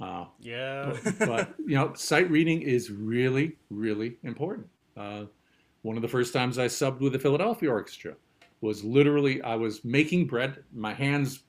Uh, 0.00 0.24
yeah. 0.40 0.96
but 1.18 1.54
you 1.66 1.76
know, 1.76 1.92
sight 1.94 2.30
reading 2.30 2.62
is 2.62 2.90
really, 2.90 3.56
really 3.70 4.16
important. 4.22 4.66
Uh, 4.96 5.24
one 5.82 5.96
of 5.96 6.02
the 6.02 6.08
first 6.08 6.32
times 6.32 6.58
I 6.58 6.66
subbed 6.66 7.00
with 7.00 7.12
the 7.12 7.18
Philadelphia 7.18 7.70
Orchestra 7.70 8.14
was 8.60 8.82
literally 8.82 9.42
I 9.42 9.56
was 9.56 9.84
making 9.84 10.26
bread, 10.26 10.64
my 10.72 10.94
hands 10.94 11.42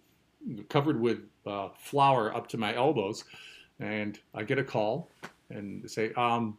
covered 0.69 0.99
with 0.99 1.19
uh, 1.45 1.69
flour 1.77 2.36
up 2.36 2.47
to 2.49 2.58
my 2.58 2.75
elbows, 2.75 3.23
and 3.79 4.19
I 4.34 4.43
get 4.43 4.60
a 4.60 4.63
call 4.63 5.10
and 5.49 5.89
say, 5.89 6.12
um, 6.13 6.58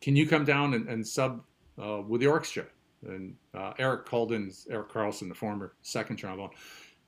"Can 0.00 0.16
you 0.16 0.26
come 0.26 0.44
down 0.44 0.74
and, 0.74 0.88
and 0.88 1.06
sub 1.06 1.42
uh, 1.80 2.02
with 2.06 2.20
the 2.20 2.26
orchestra?" 2.26 2.66
And 3.06 3.36
uh, 3.54 3.74
Eric 3.78 4.06
called 4.06 4.32
in, 4.32 4.52
Eric 4.70 4.88
Carlson, 4.88 5.28
the 5.28 5.34
former 5.34 5.74
second 5.82 6.16
trombone, 6.16 6.50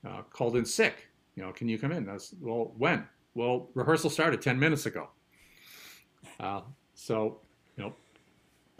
uh, 0.07 0.21
called 0.31 0.55
in 0.55 0.65
sick. 0.65 1.07
You 1.35 1.43
know, 1.43 1.51
can 1.51 1.67
you 1.67 1.77
come 1.77 1.91
in? 1.91 2.07
I 2.09 2.13
was, 2.13 2.33
well, 2.39 2.73
when? 2.77 3.07
Well, 3.33 3.69
rehearsal 3.73 4.09
started 4.09 4.41
10 4.41 4.59
minutes 4.59 4.85
ago. 4.85 5.09
Uh, 6.39 6.61
so, 6.93 7.39
you 7.77 7.83
know, 7.83 7.93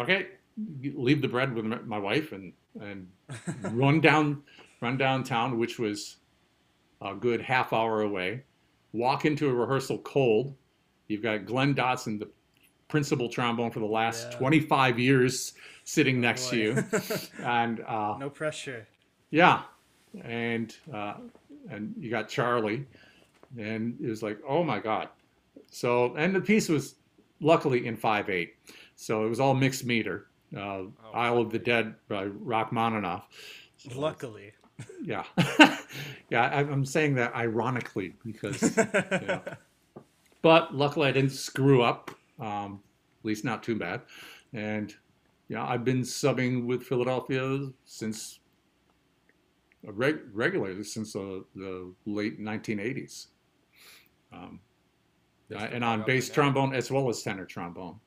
okay, 0.01 0.27
leave 0.83 1.21
the 1.21 1.27
bread 1.27 1.53
with 1.53 1.65
my 1.65 1.97
wife 1.97 2.31
and 2.31 2.53
and 2.79 3.07
run 3.71 3.99
down 4.01 4.43
run 4.81 4.97
downtown, 4.97 5.57
which 5.57 5.77
was 5.79 6.17
a 7.01 7.13
good 7.15 7.41
half 7.41 7.73
hour 7.73 8.01
away. 8.01 8.43
Walk 8.93 9.25
into 9.25 9.49
a 9.49 9.53
rehearsal 9.53 9.97
cold. 9.99 10.55
You've 11.07 11.21
got 11.23 11.45
Glenn 11.45 11.73
Dodson, 11.73 12.19
the 12.19 12.29
principal 12.87 13.29
trombone 13.29 13.71
for 13.71 13.79
the 13.79 13.85
last 13.85 14.27
Yeah. 14.31 14.37
25 14.37 14.99
years, 14.99 15.53
sitting 15.83 16.19
next 16.21 16.49
to 16.49 16.57
you, 16.57 16.83
and 17.43 17.79
uh, 17.81 18.17
No 18.19 18.29
pressure. 18.29 18.87
yeah, 19.29 19.63
and 20.23 20.75
uh, 20.93 21.15
and 21.69 21.93
you 21.97 22.09
got 22.09 22.27
Charlie, 22.29 22.85
and 23.57 23.97
it 24.01 24.07
was 24.09 24.21
like, 24.23 24.39
oh 24.47 24.63
my 24.63 24.79
god. 24.79 25.09
So 25.69 26.15
and 26.15 26.35
the 26.35 26.41
piece 26.41 26.67
was 26.69 26.95
luckily 27.39 27.87
in 27.87 27.95
five 27.97 28.29
eight, 28.29 28.55
so 29.01 29.25
it 29.25 29.29
was 29.29 29.39
all 29.39 29.55
mixed 29.55 29.83
meter. 29.83 30.27
Uh, 30.55 30.83
Isle 31.13 31.39
of 31.39 31.49
the 31.49 31.57
Dead 31.57 31.95
by 32.07 32.25
Rachmaninoff. 32.25 33.23
So, 33.77 33.99
Luckily. 33.99 34.51
yeah, 35.03 35.23
yeah. 36.29 36.43
I- 36.49 36.59
I'm 36.59 36.85
saying 36.85 37.15
that 37.15 37.33
ironically 37.33 38.13
because, 38.23 38.77
yeah. 38.77 39.39
but 40.43 40.75
luckily 40.75 41.07
I 41.07 41.11
didn't 41.13 41.31
screw 41.31 41.81
up. 41.81 42.11
Um, 42.39 42.79
at 43.21 43.25
least 43.25 43.43
not 43.43 43.63
too 43.63 43.75
bad. 43.75 44.01
And 44.53 44.93
yeah, 45.47 45.65
I've 45.65 45.83
been 45.83 46.01
subbing 46.01 46.65
with 46.65 46.83
Philadelphia 46.83 47.69
since 47.85 48.39
uh, 49.87 49.93
reg- 49.93 50.21
regularly 50.31 50.83
since 50.83 51.15
uh, 51.15 51.39
the 51.55 51.91
late 52.05 52.39
1980s. 52.39 53.27
Um, 54.31 54.59
uh, 55.53 55.57
and 55.57 55.83
on 55.83 56.03
bass 56.03 56.29
trombone 56.29 56.73
as 56.75 56.91
well 56.91 57.09
as 57.09 57.21
tenor 57.23 57.45
trombone. 57.45 57.99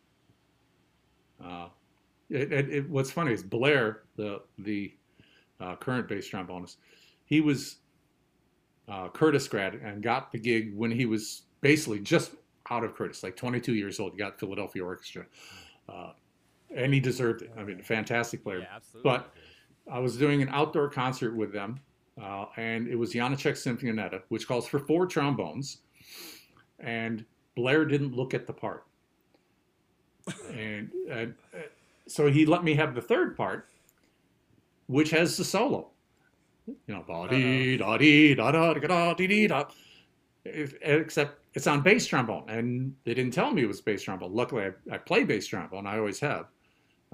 Uh, 1.43 1.69
it, 2.31 2.53
it, 2.53 2.71
it, 2.71 2.91
what's 2.91 3.11
funny 3.11 3.33
is 3.33 3.43
Blair, 3.43 4.03
the 4.17 4.43
the 4.59 4.93
uh, 5.61 5.77
current 5.77 6.09
bass 6.09 6.29
trombonist, 6.29 6.77
he 7.25 7.41
was 7.41 7.77
uh, 8.89 9.09
Curtis 9.09 9.49
grad 9.49 9.75
and 9.75 10.03
got 10.03 10.33
the 10.33 10.39
gig 10.39 10.77
when 10.77 10.91
he 10.91 11.07
was 11.07 11.43
basically 11.61 12.01
just 12.01 12.33
out 12.71 12.85
of 12.85 12.95
Curtis, 12.95 13.23
like 13.23 13.37
22 13.37 13.75
years 13.75 14.01
old. 14.01 14.13
He 14.13 14.19
got 14.19 14.39
Philadelphia 14.39 14.85
Orchestra, 14.85 15.27
uh, 15.89 16.13
and 16.75 16.93
he 16.93 17.01
deserved 17.01 17.43
it. 17.43 17.53
I 17.57 17.63
mean, 17.63 17.83
fantastic 17.83 18.43
player. 18.43 18.61
Yeah, 18.61 18.77
absolutely. 18.77 19.11
But 19.11 19.35
I 19.91 19.99
was 19.99 20.17
doing 20.17 20.43
an 20.43 20.49
outdoor 20.51 20.89
concert 20.89 21.37
with 21.37 21.53
them, 21.53 21.81
uh, 22.21 22.47
and 22.57 22.89
it 22.89 22.97
was 22.97 23.13
Janacek 23.13 23.53
Sinfonietta, 23.53 24.23
which 24.29 24.49
calls 24.49 24.67
for 24.67 24.79
four 24.79 25.07
trombones, 25.07 25.79
and 26.81 27.25
Blair 27.55 27.85
didn't 27.85 28.15
look 28.15 28.35
at 28.35 28.47
the 28.47 28.53
part, 28.53 28.85
and, 30.53 30.91
uh, 31.11 31.27
so 32.07 32.31
he 32.31 32.47
let 32.47 32.65
me 32.65 32.75
have 32.75 32.95
the 32.95 33.01
third 33.01 33.37
part, 33.37 33.69
which 34.87 35.11
has 35.11 35.37
the 35.37 35.45
solo. 35.45 35.91
You 36.67 36.95
know, 36.95 37.05
da 37.07 37.27
dee 37.27 37.77
da 37.77 37.99
dee 37.99 38.35
da 38.35 38.51
da 38.51 38.75
da 38.75 38.87
da 38.87 39.15
dee 39.15 39.27
dee 39.27 39.47
da. 39.47 39.65
Except 40.47 41.41
it's 41.55 41.67
on 41.67 41.81
bass 41.83 42.07
trombone, 42.07 42.45
and 42.49 42.95
they 43.05 43.15
didn't 43.15 43.33
tell 43.33 43.51
me 43.53 43.63
it 43.63 43.69
was 43.69 43.81
bass 43.81 44.03
trombone. 44.03 44.35
Luckily, 44.35 44.65
I, 44.65 44.95
I 44.95 44.99
play 44.99 45.25
bass 45.25 45.47
trombone. 45.47 45.87
I 45.87 45.99
always 45.99 46.21
have. 46.21 46.47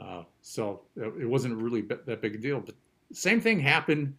Uh, 0.00 0.24
so 0.42 0.82
it 0.96 1.22
it 1.22 1.26
wasn't 1.26 1.56
really 1.56 1.82
b- 1.82 1.96
that 2.06 2.20
big 2.20 2.34
a 2.34 2.38
deal. 2.38 2.60
But 2.60 2.74
same 3.12 3.40
thing 3.40 3.60
happened 3.60 4.16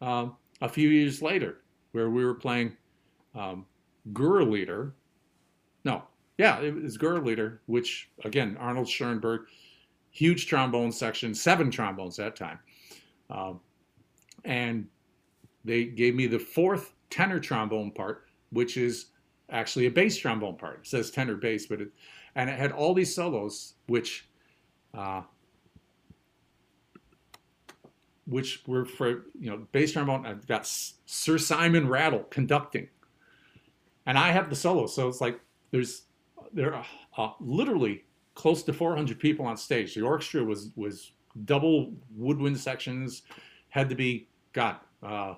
um, 0.00 0.36
a 0.60 0.68
few 0.68 0.88
years 0.88 1.22
later, 1.22 1.62
where 1.92 2.10
we 2.10 2.24
were 2.24 2.34
playing 2.34 2.76
um, 3.34 3.66
Gurre-Lieder. 4.12 4.92
No, 5.84 6.02
yeah, 6.38 6.60
it 6.60 6.74
was 6.74 6.96
Gurre-Lieder, 6.96 7.60
which 7.66 8.10
again 8.24 8.56
Arnold 8.58 8.88
Schoenberg, 8.88 9.42
huge 10.10 10.46
trombone 10.46 10.92
section, 10.92 11.34
seven 11.34 11.70
trombones 11.70 12.16
that 12.16 12.36
time, 12.36 12.58
um, 13.30 13.60
and 14.44 14.86
they 15.64 15.84
gave 15.84 16.14
me 16.14 16.26
the 16.26 16.38
fourth 16.38 16.92
tenor 17.10 17.38
trombone 17.38 17.90
part, 17.90 18.26
which 18.50 18.76
is 18.76 19.06
actually 19.50 19.86
a 19.86 19.90
bass 19.90 20.16
trombone 20.16 20.56
part. 20.56 20.80
It 20.80 20.86
says 20.86 21.10
tenor 21.10 21.36
bass, 21.36 21.66
but 21.66 21.80
it 21.80 21.88
and 22.34 22.50
it 22.50 22.58
had 22.58 22.72
all 22.72 22.94
these 22.94 23.14
solos, 23.14 23.74
which 23.86 24.28
uh, 24.92 25.22
which 28.26 28.62
were 28.66 28.84
for 28.84 29.26
you 29.38 29.50
know 29.50 29.66
bass 29.72 29.92
trombone. 29.92 30.26
I've 30.26 30.46
got 30.46 30.66
Sir 30.66 31.38
Simon 31.38 31.88
Rattle 31.88 32.24
conducting, 32.24 32.88
and 34.06 34.18
I 34.18 34.32
have 34.32 34.50
the 34.50 34.56
solo. 34.56 34.86
So 34.86 35.08
it's 35.08 35.20
like 35.20 35.40
there's 35.70 36.02
there 36.54 36.74
are 36.74 36.86
uh, 37.18 37.32
literally 37.40 38.04
close 38.34 38.62
to 38.62 38.72
400 38.72 39.18
people 39.18 39.46
on 39.46 39.56
stage. 39.56 39.94
The 39.94 40.02
orchestra 40.02 40.42
was 40.42 40.70
was 40.76 41.12
double 41.44 41.92
woodwind 42.16 42.58
sections, 42.58 43.22
had 43.68 43.88
to 43.88 43.94
be 43.94 44.28
got 44.52 44.86
uh, 45.02 45.34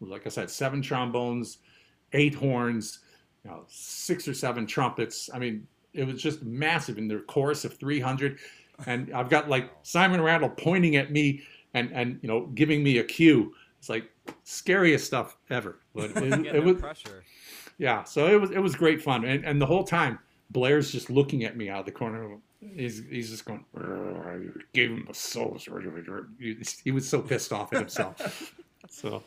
like 0.00 0.26
I 0.26 0.30
said, 0.30 0.50
seven 0.50 0.80
trombones, 0.80 1.58
eight 2.12 2.34
horns, 2.34 3.00
you 3.44 3.50
know, 3.50 3.64
six 3.68 4.26
or 4.26 4.34
seven 4.34 4.66
trumpets. 4.66 5.28
I 5.34 5.38
mean, 5.38 5.66
it 5.92 6.06
was 6.06 6.22
just 6.22 6.42
massive 6.42 6.96
in 6.96 7.08
their 7.08 7.20
chorus 7.20 7.64
of 7.64 7.76
300 7.76 8.38
and 8.86 9.12
I've 9.12 9.28
got 9.28 9.48
like 9.48 9.70
Simon 9.82 10.20
Rattle 10.20 10.48
pointing 10.48 10.96
at 10.96 11.10
me 11.10 11.42
and 11.74 11.90
and 11.92 12.18
you 12.22 12.28
know 12.28 12.46
giving 12.46 12.82
me 12.82 12.98
a 12.98 13.04
cue. 13.04 13.52
It's 13.78 13.88
like 13.88 14.10
scariest 14.44 15.06
stuff 15.06 15.36
ever. 15.50 15.80
But 15.94 16.10
it, 16.16 16.46
it 16.46 16.64
was 16.64 16.80
pressure. 16.80 17.24
yeah. 17.78 18.04
So 18.04 18.26
it 18.26 18.40
was 18.40 18.50
it 18.50 18.58
was 18.58 18.74
great 18.74 19.02
fun, 19.02 19.24
and 19.24 19.44
and 19.44 19.60
the 19.60 19.66
whole 19.66 19.84
time 19.84 20.18
Blair's 20.50 20.90
just 20.90 21.10
looking 21.10 21.44
at 21.44 21.56
me 21.56 21.68
out 21.68 21.80
of 21.80 21.86
the 21.86 21.92
corner. 21.92 22.36
He's 22.74 23.02
he's 23.08 23.30
just 23.30 23.44
going. 23.44 23.64
I 23.76 24.38
Gave 24.72 24.90
him 24.90 25.06
a 25.08 25.14
soul. 25.14 25.58
He 26.84 26.90
was 26.90 27.08
so 27.08 27.22
pissed 27.22 27.52
off 27.52 27.72
at 27.72 27.78
himself. 27.80 28.54
so 28.88 29.22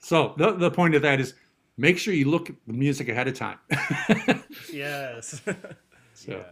so 0.00 0.34
the 0.36 0.52
the 0.52 0.70
point 0.70 0.94
of 0.94 1.02
that 1.02 1.20
is 1.20 1.34
make 1.76 1.98
sure 1.98 2.12
you 2.14 2.28
look 2.30 2.50
at 2.50 2.56
the 2.66 2.72
music 2.72 3.08
ahead 3.08 3.28
of 3.28 3.34
time. 3.34 3.58
yes. 4.72 5.40
so 6.14 6.32
Yeah. 6.32 6.42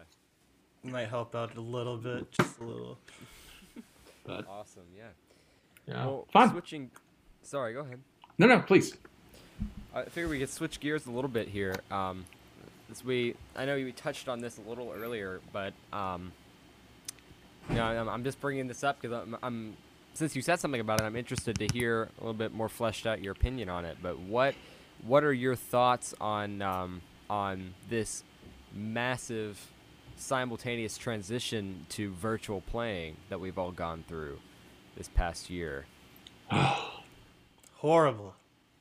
Might 0.91 1.09
help 1.09 1.35
out 1.35 1.57
a 1.57 1.61
little 1.61 1.97
bit, 1.97 2.31
just 2.31 2.61
a 2.61 2.65
little. 2.65 2.99
but 4.25 4.47
Awesome. 4.49 4.85
Yeah. 4.97 5.05
yeah, 5.89 6.07
Well, 6.07 6.29
fun. 6.33 6.51
switching. 6.51 6.91
Sorry, 7.43 7.73
go 7.75 7.81
ahead. 7.81 7.99
No, 8.39 8.47
no, 8.47 8.61
please. 8.61 8.95
I 9.93 10.05
figure 10.05 10.29
we 10.29 10.39
could 10.39 10.51
switch 10.51 10.79
gears 10.79 11.07
a 11.07 11.11
little 11.11 11.29
bit 11.29 11.49
here. 11.49 11.75
Um, 11.91 12.25
as 12.91 13.05
we, 13.05 13.35
I 13.57 13.65
know 13.65 13.75
we 13.77 13.93
touched 13.93 14.29
on 14.29 14.41
this 14.41 14.59
a 14.59 14.69
little 14.69 14.93
earlier, 14.93 15.41
but 15.53 15.73
um, 15.93 16.33
you 17.69 17.77
know, 17.77 17.85
I'm, 17.85 18.09
I'm 18.09 18.25
just 18.25 18.41
bringing 18.41 18.67
this 18.67 18.83
up 18.83 19.01
because 19.01 19.17
I'm, 19.23 19.37
I'm, 19.43 19.77
since 20.15 20.35
you 20.35 20.43
said 20.43 20.59
something 20.61 20.81
about 20.81 21.01
it, 21.01 21.05
I'm 21.05 21.17
interested 21.17 21.59
to 21.59 21.69
hear 21.73 22.09
a 22.19 22.21
little 22.21 22.35
bit 22.35 22.53
more 22.53 22.69
fleshed 22.69 23.07
out 23.07 23.23
your 23.23 23.33
opinion 23.33 23.69
on 23.69 23.85
it. 23.85 23.99
But 24.03 24.19
what, 24.19 24.55
what 25.07 25.23
are 25.25 25.33
your 25.33 25.55
thoughts 25.55 26.15
on 26.21 26.63
um, 26.63 27.03
on 27.31 27.75
this 27.89 28.25
massive 28.75 29.71
simultaneous 30.17 30.99
transition 30.99 31.87
to 31.91 32.13
virtual 32.13 32.61
playing 32.63 33.17
that 33.29 33.39
we've 33.39 33.59
all 33.59 33.71
gone 33.71 34.05
through 34.09 34.39
this 34.97 35.09
past 35.09 35.51
year? 35.51 35.87
Horrible. 37.77 38.35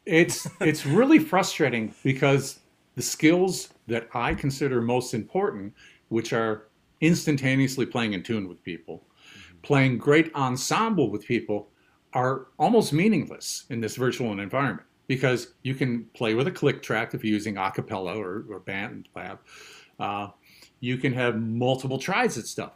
it's 0.06 0.48
it's 0.60 0.86
really 0.86 1.20
frustrating 1.20 1.94
because 2.04 2.60
the 2.98 3.04
skills 3.04 3.70
that 3.86 4.10
I 4.16 4.34
consider 4.34 4.82
most 4.82 5.14
important, 5.14 5.72
which 6.10 6.34
are 6.34 6.70
instantaneously 7.00 7.86
playing 7.86 8.14
in 8.14 8.24
tune 8.24 8.50
with 8.50 8.62
people, 8.64 9.04
playing 9.62 10.00
great 10.00 10.34
ensemble 10.34 11.12
with 11.12 11.24
people, 11.24 11.70
are 12.14 12.48
almost 12.58 12.94
meaningless 12.94 13.66
in 13.70 13.80
this 13.80 13.96
virtual 13.96 14.32
environment 14.40 14.88
because 15.06 15.54
you 15.62 15.76
can 15.76 16.06
play 16.16 16.34
with 16.34 16.48
a 16.48 16.52
click 16.52 16.82
track 16.82 17.14
if 17.14 17.24
you're 17.24 17.34
using 17.34 17.58
a 17.58 17.70
cappella 17.70 18.18
or, 18.18 18.46
or 18.50 18.62
BandLab. 18.62 19.38
Uh, 20.00 20.30
you 20.80 20.98
can 20.98 21.14
have 21.14 21.40
multiple 21.40 22.00
tries 22.00 22.36
at 22.36 22.48
stuff. 22.48 22.74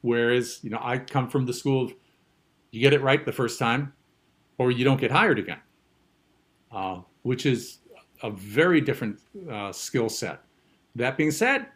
Whereas, 0.00 0.60
you 0.62 0.70
know, 0.70 0.80
I 0.80 0.96
come 0.96 1.28
from 1.28 1.44
the 1.44 1.52
school 1.52 1.84
of 1.84 1.94
you 2.70 2.80
get 2.80 2.94
it 2.94 3.02
right 3.02 3.22
the 3.22 3.32
first 3.32 3.58
time 3.58 3.92
or 4.56 4.70
you 4.70 4.82
don't 4.82 4.98
get 4.98 5.10
hired 5.10 5.38
again 5.38 5.60
uh, 6.72 7.00
which 7.22 7.46
is 7.46 7.78
a 8.22 8.30
very 8.30 8.80
different 8.80 9.20
uh, 9.50 9.72
skill 9.72 10.08
set. 10.08 10.40
That 10.94 11.16
being 11.16 11.30
said, 11.30 11.66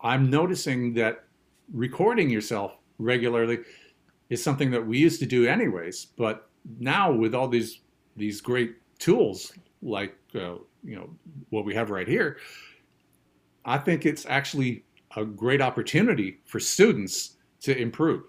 I'm 0.00 0.28
noticing 0.28 0.94
that 0.94 1.24
recording 1.72 2.28
yourself 2.28 2.76
regularly 2.98 3.60
is 4.30 4.42
something 4.42 4.70
that 4.70 4.84
we 4.84 4.98
used 4.98 5.20
to 5.20 5.26
do 5.26 5.46
anyways, 5.46 6.06
but 6.16 6.48
now 6.78 7.12
with 7.12 7.34
all 7.34 7.48
these 7.48 7.80
these 8.16 8.40
great 8.40 8.76
tools 8.98 9.52
like 9.80 10.14
uh, 10.34 10.54
you 10.84 10.96
know 10.96 11.10
what 11.50 11.64
we 11.64 11.74
have 11.74 11.90
right 11.90 12.08
here, 12.08 12.38
I 13.64 13.78
think 13.78 14.06
it's 14.06 14.26
actually 14.26 14.84
a 15.16 15.24
great 15.24 15.60
opportunity 15.60 16.40
for 16.44 16.60
students 16.60 17.36
to 17.60 17.76
improve. 17.76 18.24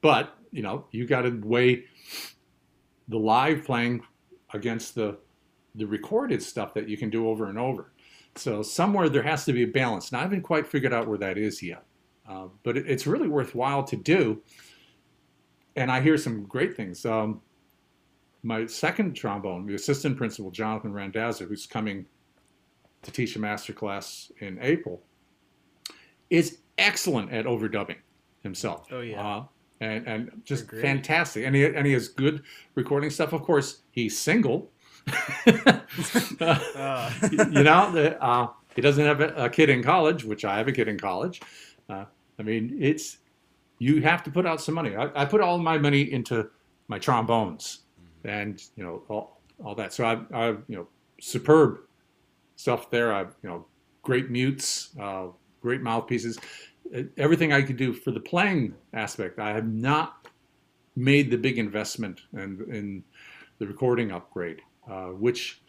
But 0.00 0.36
you 0.52 0.62
know 0.62 0.86
you 0.90 1.06
got 1.06 1.22
to 1.22 1.40
weigh 1.44 1.84
the 3.08 3.18
live 3.18 3.64
playing 3.64 4.02
against 4.52 4.94
the 4.94 5.18
the 5.76 5.86
recorded 5.86 6.42
stuff 6.42 6.74
that 6.74 6.88
you 6.88 6.96
can 6.96 7.10
do 7.10 7.28
over 7.28 7.48
and 7.48 7.58
over. 7.58 7.92
so 8.34 8.62
somewhere 8.62 9.08
there 9.08 9.22
has 9.22 9.44
to 9.44 9.52
be 9.52 9.62
a 9.62 9.66
balance. 9.66 10.10
And 10.10 10.18
I 10.18 10.22
haven't 10.22 10.42
quite 10.42 10.66
figured 10.66 10.92
out 10.92 11.06
where 11.08 11.18
that 11.18 11.38
is 11.38 11.62
yet. 11.62 11.84
Uh, 12.28 12.48
but 12.62 12.76
it, 12.76 12.88
it's 12.88 13.06
really 13.06 13.28
worthwhile 13.28 13.84
to 13.84 13.96
do. 13.96 14.42
And 15.76 15.90
I 15.90 16.00
hear 16.00 16.16
some 16.16 16.44
great 16.44 16.76
things. 16.76 17.04
Um, 17.06 17.40
my 18.42 18.66
second 18.66 19.14
trombone, 19.14 19.66
the 19.66 19.74
assistant 19.74 20.16
principal, 20.16 20.50
Jonathan 20.50 20.92
Randazzo, 20.92 21.46
who's 21.46 21.66
coming 21.66 22.06
to 23.02 23.10
teach 23.10 23.36
a 23.36 23.38
master 23.38 23.72
class 23.72 24.30
in 24.40 24.58
April, 24.60 25.02
is 26.30 26.58
excellent 26.78 27.32
at 27.32 27.44
overdubbing 27.44 27.96
himself. 28.42 28.86
Oh, 28.90 29.00
yeah. 29.00 29.20
Uh, 29.20 29.44
and, 29.80 30.06
and 30.06 30.42
just 30.44 30.70
fantastic. 30.70 31.44
And 31.44 31.54
he, 31.54 31.64
and 31.64 31.86
he 31.86 31.92
has 31.92 32.08
good 32.08 32.42
recording 32.74 33.10
stuff. 33.10 33.32
Of 33.32 33.42
course, 33.42 33.82
he's 33.90 34.18
single. 34.18 34.70
Uh, 36.40 37.12
you 37.30 37.62
know, 37.62 37.90
the, 37.92 38.22
uh, 38.22 38.48
he 38.74 38.82
doesn't 38.82 39.04
have 39.04 39.20
a, 39.20 39.48
kid 39.48 39.70
in 39.70 39.82
college, 39.82 40.24
which 40.24 40.44
I 40.44 40.58
have 40.58 40.68
a 40.68 40.72
kid 40.72 40.88
in 40.88 40.98
college. 40.98 41.40
Uh, 41.88 42.04
I 42.38 42.42
mean, 42.42 42.76
it's 42.80 43.18
you 43.78 44.02
have 44.02 44.22
to 44.24 44.30
put 44.30 44.46
out 44.46 44.60
some 44.60 44.74
money. 44.74 44.96
I, 44.96 45.22
I 45.22 45.24
put 45.24 45.40
all 45.40 45.58
my 45.58 45.78
money 45.78 46.12
into 46.12 46.50
my 46.88 46.98
trombones, 46.98 47.80
and 48.24 48.62
you 48.76 48.84
know 48.84 49.02
all, 49.08 49.40
all 49.64 49.74
that. 49.76 49.92
So 49.92 50.04
I, 50.04 50.36
I, 50.36 50.48
you 50.48 50.76
know, 50.76 50.88
superb 51.20 51.80
stuff 52.56 52.90
there. 52.90 53.14
I, 53.14 53.22
you 53.22 53.48
know, 53.48 53.66
great 54.02 54.30
mutes, 54.30 54.90
uh, 55.00 55.28
great 55.60 55.82
mouthpieces, 55.82 56.38
everything 57.16 57.52
I 57.52 57.62
could 57.62 57.76
do 57.76 57.92
for 57.92 58.10
the 58.10 58.20
playing 58.20 58.74
aspect. 58.92 59.38
I 59.38 59.52
have 59.52 59.66
not 59.66 60.28
made 60.96 61.30
the 61.30 61.36
big 61.36 61.58
investment 61.58 62.22
in, 62.32 62.64
in 62.70 63.04
the 63.58 63.66
recording 63.66 64.12
upgrade, 64.12 64.60
uh, 64.90 65.06
which 65.06 65.60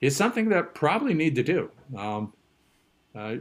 is 0.00 0.16
something 0.16 0.48
that 0.50 0.74
probably 0.74 1.14
need 1.14 1.34
to 1.36 1.42
do. 1.42 1.70
Um, 1.96 2.32
I 3.14 3.40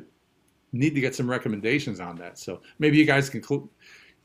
need 0.71 0.95
to 0.95 1.01
get 1.01 1.15
some 1.15 1.29
recommendations 1.29 1.99
on 1.99 2.15
that. 2.17 2.37
So 2.39 2.61
maybe 2.79 2.97
you 2.97 3.05
guys 3.05 3.29
can 3.29 3.41
clu- 3.41 3.69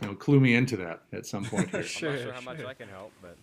you 0.00 0.08
know, 0.08 0.14
clue 0.14 0.40
me 0.40 0.54
into 0.54 0.76
that 0.78 1.02
at 1.12 1.26
some 1.26 1.44
point 1.44 1.70
here. 1.72 1.82
Sure, 1.82 2.10
I'm 2.10 2.14
not 2.16 2.22
sure 2.22 2.32
how 2.32 2.40
much 2.42 2.58
sure. 2.58 2.66
I 2.68 2.74
can 2.74 2.88
help, 2.88 3.12
but 3.20 3.36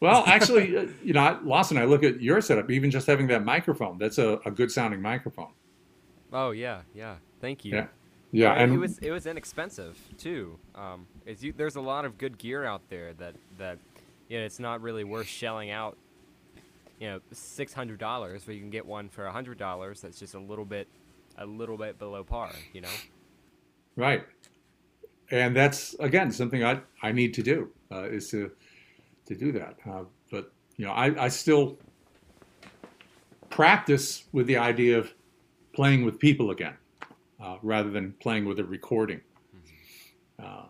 Well, 0.00 0.22
actually, 0.26 0.76
uh, 0.76 0.86
you 1.02 1.12
know, 1.12 1.38
Lawson, 1.42 1.78
I 1.78 1.84
look 1.84 2.02
at 2.04 2.20
your 2.20 2.40
setup, 2.40 2.70
even 2.70 2.90
just 2.90 3.06
having 3.06 3.26
that 3.28 3.44
microphone, 3.44 3.98
that's 3.98 4.18
a, 4.18 4.38
a 4.44 4.50
good 4.50 4.70
sounding 4.70 5.00
microphone. 5.02 5.52
oh 6.32 6.50
yeah, 6.50 6.82
yeah. 6.94 7.16
Thank 7.40 7.64
you. 7.64 7.74
Yeah. 7.74 7.86
Yeah. 8.32 8.52
and 8.52 8.72
it 8.74 8.78
was 8.78 8.98
it 8.98 9.10
was 9.10 9.26
inexpensive 9.26 9.98
too. 10.16 10.58
Um, 10.74 11.06
it's 11.26 11.42
you, 11.42 11.52
there's 11.56 11.76
a 11.76 11.80
lot 11.80 12.04
of 12.04 12.16
good 12.18 12.38
gear 12.38 12.64
out 12.64 12.82
there 12.88 13.12
that 13.14 13.34
that 13.58 13.78
you 14.28 14.38
know, 14.38 14.44
it's 14.44 14.60
not 14.60 14.80
really 14.82 15.02
worth 15.04 15.26
shelling 15.26 15.70
out. 15.70 15.96
You 17.00 17.08
know, 17.08 17.20
six 17.32 17.72
hundred 17.72 17.98
dollars, 17.98 18.46
where 18.46 18.54
you 18.54 18.60
can 18.60 18.70
get 18.70 18.86
one 18.86 19.08
for 19.08 19.26
a 19.26 19.32
hundred 19.32 19.58
dollars. 19.58 20.02
That's 20.02 20.20
just 20.20 20.34
a 20.34 20.38
little 20.38 20.66
bit, 20.66 20.86
a 21.36 21.46
little 21.46 21.76
bit 21.76 21.98
below 21.98 22.22
par. 22.22 22.52
You 22.72 22.82
know. 22.82 22.88
Right. 23.96 24.24
And 25.30 25.56
that's 25.56 25.94
again 25.94 26.30
something 26.30 26.62
I, 26.62 26.80
I 27.02 27.12
need 27.12 27.34
to 27.34 27.42
do 27.42 27.70
uh, 27.90 28.04
is 28.04 28.30
to 28.30 28.52
to 29.26 29.34
do 29.34 29.50
that. 29.52 29.76
Uh, 29.88 30.04
but 30.30 30.52
you 30.76 30.84
know, 30.84 30.92
I, 30.92 31.24
I 31.24 31.28
still 31.28 31.78
practice 33.48 34.24
with 34.32 34.46
the 34.46 34.56
idea 34.56 34.98
of 34.98 35.12
playing 35.72 36.04
with 36.04 36.18
people 36.18 36.50
again, 36.50 36.74
uh, 37.42 37.56
rather 37.62 37.90
than 37.90 38.12
playing 38.20 38.44
with 38.44 38.58
a 38.58 38.64
recording. 38.64 39.20
Uh, 40.42 40.64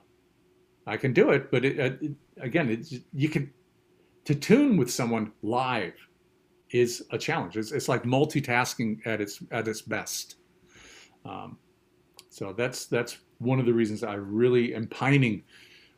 I 0.87 0.97
can 0.97 1.13
do 1.13 1.31
it, 1.31 1.51
but 1.51 1.65
it, 1.65 1.79
it, 1.79 2.13
again, 2.41 2.69
it's, 2.71 2.95
you 3.13 3.29
can 3.29 3.53
to 4.25 4.35
tune 4.35 4.77
with 4.77 4.91
someone 4.91 5.33
live 5.43 5.95
is 6.73 7.03
a 7.11 7.19
challenge. 7.19 7.57
It's, 7.57 7.73
it's 7.73 7.89
like 7.89 8.05
multitasking 8.05 9.07
at 9.07 9.21
its 9.21 9.43
at 9.51 9.67
its 9.69 9.83
best. 9.83 10.37
Um, 11.25 11.59
so 12.29 12.53
that's 12.53 12.87
that's 12.87 13.19
one 13.39 13.59
of 13.59 13.67
the 13.67 13.73
reasons 13.75 14.05
I 14.05 14.15
really 14.15 14.75
am 14.75 14.87
pining 14.87 15.43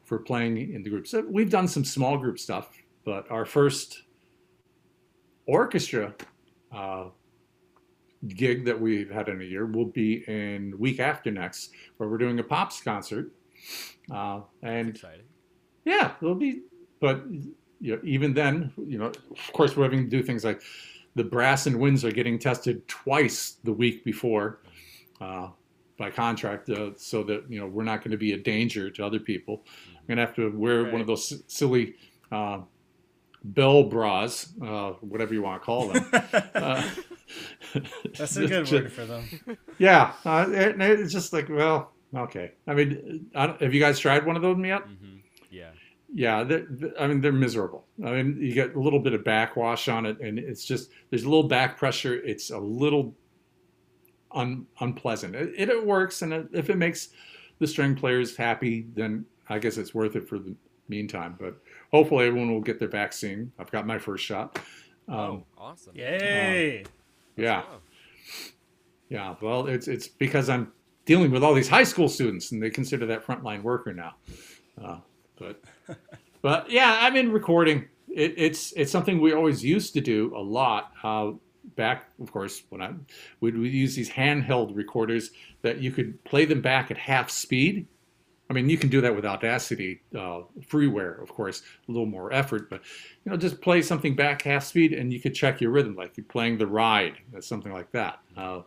for 0.05 0.19
playing 0.19 0.57
in 0.75 0.83
the 0.83 0.91
groups. 0.91 1.11
So 1.11 1.25
We've 1.29 1.51
done 1.51 1.69
some 1.69 1.85
small 1.85 2.17
group 2.19 2.39
stuff, 2.39 2.71
but 3.05 3.31
our 3.31 3.45
first 3.45 4.03
orchestra 5.47 6.15
uh, 6.73 7.07
gig 8.29 8.65
that 8.65 8.81
we've 8.81 9.11
had 9.11 9.29
in 9.29 9.41
a 9.41 9.45
year 9.45 9.67
will 9.67 9.87
be 9.87 10.25
in 10.29 10.75
week 10.79 11.01
after 11.01 11.31
next, 11.31 11.71
where 11.97 12.09
we're 12.09 12.19
doing 12.19 12.39
a 12.39 12.45
pops 12.45 12.81
concert. 12.81 13.33
Uh, 14.13 14.41
and 14.63 14.91
Exciting. 14.91 15.27
yeah, 15.85 16.13
it'll 16.21 16.35
be, 16.35 16.63
but 17.01 17.25
you 17.83 17.97
know, 17.97 18.01
even 18.05 18.33
then, 18.33 18.73
you 18.79 18.97
know, 18.97 19.07
of 19.07 19.53
course, 19.53 19.77
we're 19.77 19.83
having 19.83 20.05
to 20.05 20.11
do 20.11 20.23
things 20.23 20.45
like 20.45 20.63
the 21.17 21.25
brass 21.25 21.67
and 21.67 21.79
winds 21.79 22.05
are 22.05 22.13
getting 22.13 22.39
tested 22.39 22.87
twice 22.89 23.57
the 23.65 23.73
week 23.73 24.05
before 24.05 24.61
uh, 25.21 25.49
by 25.99 26.11
contract, 26.11 26.71
uh, 26.71 26.91
so 26.97 27.23
that 27.25 27.45
you 27.51 27.61
know 27.61 27.67
we're 27.67 27.83
not 27.83 27.99
going 27.99 28.13
to 28.13 28.17
be 28.17 28.33
a 28.33 28.39
danger 28.39 28.89
to 28.91 29.05
other 29.05 29.19
people. 29.19 29.63
I'm 29.99 30.07
going 30.07 30.17
to 30.17 30.25
have 30.25 30.35
to 30.37 30.57
wear 30.57 30.91
one 30.91 31.01
of 31.01 31.07
those 31.07 31.43
silly 31.49 31.95
uh, 32.31 32.61
bell 33.45 33.83
bras, 33.83 34.53
uh, 34.63 34.93
whatever 35.01 35.35
you 35.35 35.43
want 35.43 35.61
to 35.61 35.67
call 35.67 35.89
them. 35.89 36.07
uh, 36.55 36.89
That's 38.17 38.37
a 38.37 38.47
good 38.47 38.71
word 38.71 38.93
for 38.93 39.07
them. 39.07 39.25
Yeah, 39.79 40.13
uh, 40.25 40.47
it, 40.49 40.81
it's 40.81 41.13
just 41.13 41.33
like, 41.33 41.49
well, 41.49 41.93
okay. 42.15 42.53
I 42.67 42.75
mean, 42.75 43.27
I 43.35 43.49
don't, 43.49 43.61
have 43.61 43.75
you 43.75 43.81
guys 43.81 43.99
tried 43.99 44.25
one 44.25 44.37
of 44.37 44.43
those 44.43 44.59
yet? 44.65 44.83
hmm 44.83 45.19
Yeah. 46.15 46.39
Yeah, 46.39 46.45
they're, 46.45 46.67
they're- 46.69 46.95
I 47.01 47.07
mean 47.07 47.21
they're 47.21 47.33
miserable. 47.33 47.87
I 48.05 48.11
mean 48.13 48.39
you 48.41 48.53
get 48.55 48.75
a 48.75 48.81
little 48.81 49.01
bit 49.01 49.13
of 49.15 49.25
backwash 49.25 49.89
on 49.89 50.07
it, 50.07 50.21
and 50.21 50.39
it's 50.39 50.65
just 50.65 50.91
there's 51.11 51.23
a 51.25 51.29
little 51.29 51.49
back 51.49 51.79
pressure. 51.79 52.15
It's 52.15 52.51
a 52.51 52.59
little 52.59 53.15
un, 54.33 54.67
unpleasant. 54.81 55.35
It, 55.35 55.53
it, 55.57 55.69
it 55.69 55.87
works, 55.87 56.23
and 56.23 56.33
it, 56.33 56.49
if 56.53 56.71
it 56.71 56.77
makes 56.77 57.09
the 57.59 57.67
string 57.67 57.95
players 57.95 58.37
happy, 58.37 58.87
then 58.95 59.25
I 59.49 59.59
guess 59.59 59.77
it's 59.79 59.95
worth 59.95 60.17
it 60.17 60.29
for 60.29 60.39
the 60.39 60.55
meantime. 60.89 61.37
But 61.39 61.57
hopefully 61.91 62.27
everyone 62.27 62.53
will 62.53 62.61
get 62.61 62.79
their 62.79 62.89
vaccine. 62.89 63.53
I've 63.59 63.71
got 63.71 63.87
my 63.87 63.99
first 63.99 64.25
shot. 64.25 64.59
Um, 65.09 65.17
oh, 65.17 65.45
awesome. 65.59 65.95
Yay! 65.97 66.85
yeah, 67.37 67.63
Oh. 67.71 67.79
yeah. 69.09 69.35
Well, 69.41 69.67
it's 69.67 69.89
it's 69.89 70.09
because 70.09 70.49
I'm 70.49 70.73
dealing 71.05 71.31
with 71.31 71.43
all 71.43 71.55
these 71.55 71.69
high 71.69 71.85
school 71.85 72.09
students, 72.09 72.53
and 72.53 72.63
they 72.63 72.71
consider 72.71 73.07
that 73.07 73.27
frontline 73.27 73.63
worker 73.63 73.93
now. 73.93 74.15
Uh, 74.83 74.99
but 75.39 75.61
but 76.43 76.71
yeah, 76.71 76.99
I 77.01 77.11
mean, 77.11 77.31
recording. 77.31 77.87
It, 78.09 78.35
it's 78.37 78.73
it's 78.73 78.93
something 78.93 79.21
we 79.21 79.33
always 79.33 79.65
used 79.65 79.95
to 79.95 80.01
do 80.01 80.33
a 80.37 80.41
lot. 80.41 80.93
Uh, 81.03 81.33
back, 81.77 82.09
of 82.21 82.33
course, 82.33 82.63
when 82.69 82.83
I 82.83 82.93
we'd 83.41 83.55
use 83.55 83.95
these 83.95 84.11
handheld 84.11 84.77
recorders 84.77 85.31
that 85.63 85.79
you 85.79 85.91
could 85.91 86.23
play 86.25 86.45
them 86.45 86.61
back 86.61 86.91
at 86.91 86.99
half 86.99 87.31
speed. 87.31 87.87
I 88.51 88.55
mean, 88.55 88.69
you 88.69 88.77
can 88.77 88.91
do 88.91 89.01
that 89.01 89.17
with 89.17 89.25
Audacity, 89.25 90.03
uh, 90.15 90.43
freeware, 90.61 91.23
of 91.23 91.31
course, 91.31 91.63
a 91.89 91.93
little 91.93 92.07
more 92.07 92.31
effort, 92.35 92.69
but 92.69 92.83
you 93.25 93.31
know, 93.31 93.39
just 93.39 93.63
play 93.63 93.81
something 93.81 94.15
back 94.15 94.43
half 94.43 94.65
speed, 94.65 94.93
and 94.93 95.11
you 95.11 95.21
could 95.21 95.35
check 95.35 95.61
your 95.61 95.71
rhythm, 95.71 95.97
like 95.97 96.19
you're 96.19 96.27
playing 96.27 96.59
the 96.59 96.67
ride, 96.67 97.15
or 97.33 97.41
something 97.41 97.73
like 97.73 97.91
that. 97.93 98.19
Uh, 98.37 98.61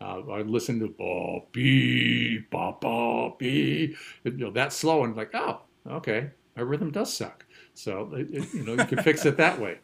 uh, 0.00 0.22
I 0.28 0.42
listened 0.42 0.80
to 0.80 0.88
ba 0.88 1.46
bee 1.52 2.40
ba 2.50 2.74
ba 2.80 3.30
bee, 3.38 3.94
you 4.24 4.32
know, 4.32 4.50
that 4.50 4.72
slow, 4.72 5.04
and 5.04 5.14
like, 5.14 5.30
oh, 5.34 5.60
okay, 5.88 6.30
my 6.56 6.62
rhythm 6.62 6.90
does 6.90 7.12
suck. 7.12 7.44
So 7.74 8.10
it, 8.14 8.30
it, 8.30 8.54
you 8.54 8.64
know, 8.64 8.74
you 8.74 8.84
can 8.84 9.02
fix 9.02 9.24
it 9.24 9.36
that 9.38 9.58
way. 9.58 9.78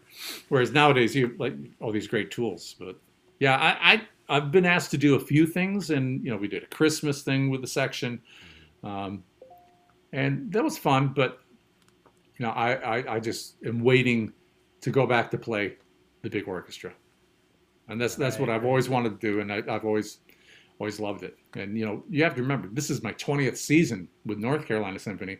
Whereas 0.48 0.72
nowadays, 0.72 1.14
you 1.14 1.28
have 1.28 1.40
like 1.40 1.54
all 1.80 1.92
these 1.92 2.06
great 2.06 2.30
tools. 2.30 2.74
But 2.78 2.96
yeah, 3.38 3.56
I, 3.56 3.92
I 3.92 4.02
I've 4.28 4.52
been 4.52 4.66
asked 4.66 4.90
to 4.90 4.98
do 4.98 5.14
a 5.14 5.20
few 5.20 5.46
things, 5.46 5.90
and 5.90 6.22
you 6.24 6.30
know, 6.30 6.36
we 6.36 6.48
did 6.48 6.62
a 6.62 6.66
Christmas 6.66 7.22
thing 7.22 7.50
with 7.50 7.62
the 7.62 7.66
section, 7.66 8.20
um, 8.84 9.24
and 10.12 10.52
that 10.52 10.62
was 10.62 10.76
fun. 10.76 11.12
But 11.14 11.40
you 12.36 12.44
know, 12.44 12.52
I, 12.52 12.74
I 12.74 13.14
I 13.14 13.20
just 13.20 13.56
am 13.64 13.80
waiting 13.80 14.32
to 14.82 14.90
go 14.90 15.06
back 15.06 15.30
to 15.30 15.38
play 15.38 15.76
the 16.22 16.28
big 16.28 16.46
orchestra, 16.46 16.92
and 17.88 17.98
that's 17.98 18.16
that's 18.16 18.38
what 18.38 18.50
I've 18.50 18.66
always 18.66 18.90
wanted 18.90 19.18
to 19.20 19.32
do, 19.32 19.40
and 19.40 19.50
I, 19.50 19.62
I've 19.68 19.86
always 19.86 20.18
always 20.78 21.00
loved 21.00 21.22
it. 21.22 21.36
And 21.54 21.76
you 21.76 21.84
know, 21.84 22.02
you 22.08 22.22
have 22.24 22.34
to 22.36 22.42
remember, 22.42 22.68
this 22.70 22.90
is 22.90 23.02
my 23.02 23.12
20th 23.14 23.56
season 23.56 24.08
with 24.24 24.38
North 24.38 24.66
Carolina 24.66 24.98
Symphony, 24.98 25.38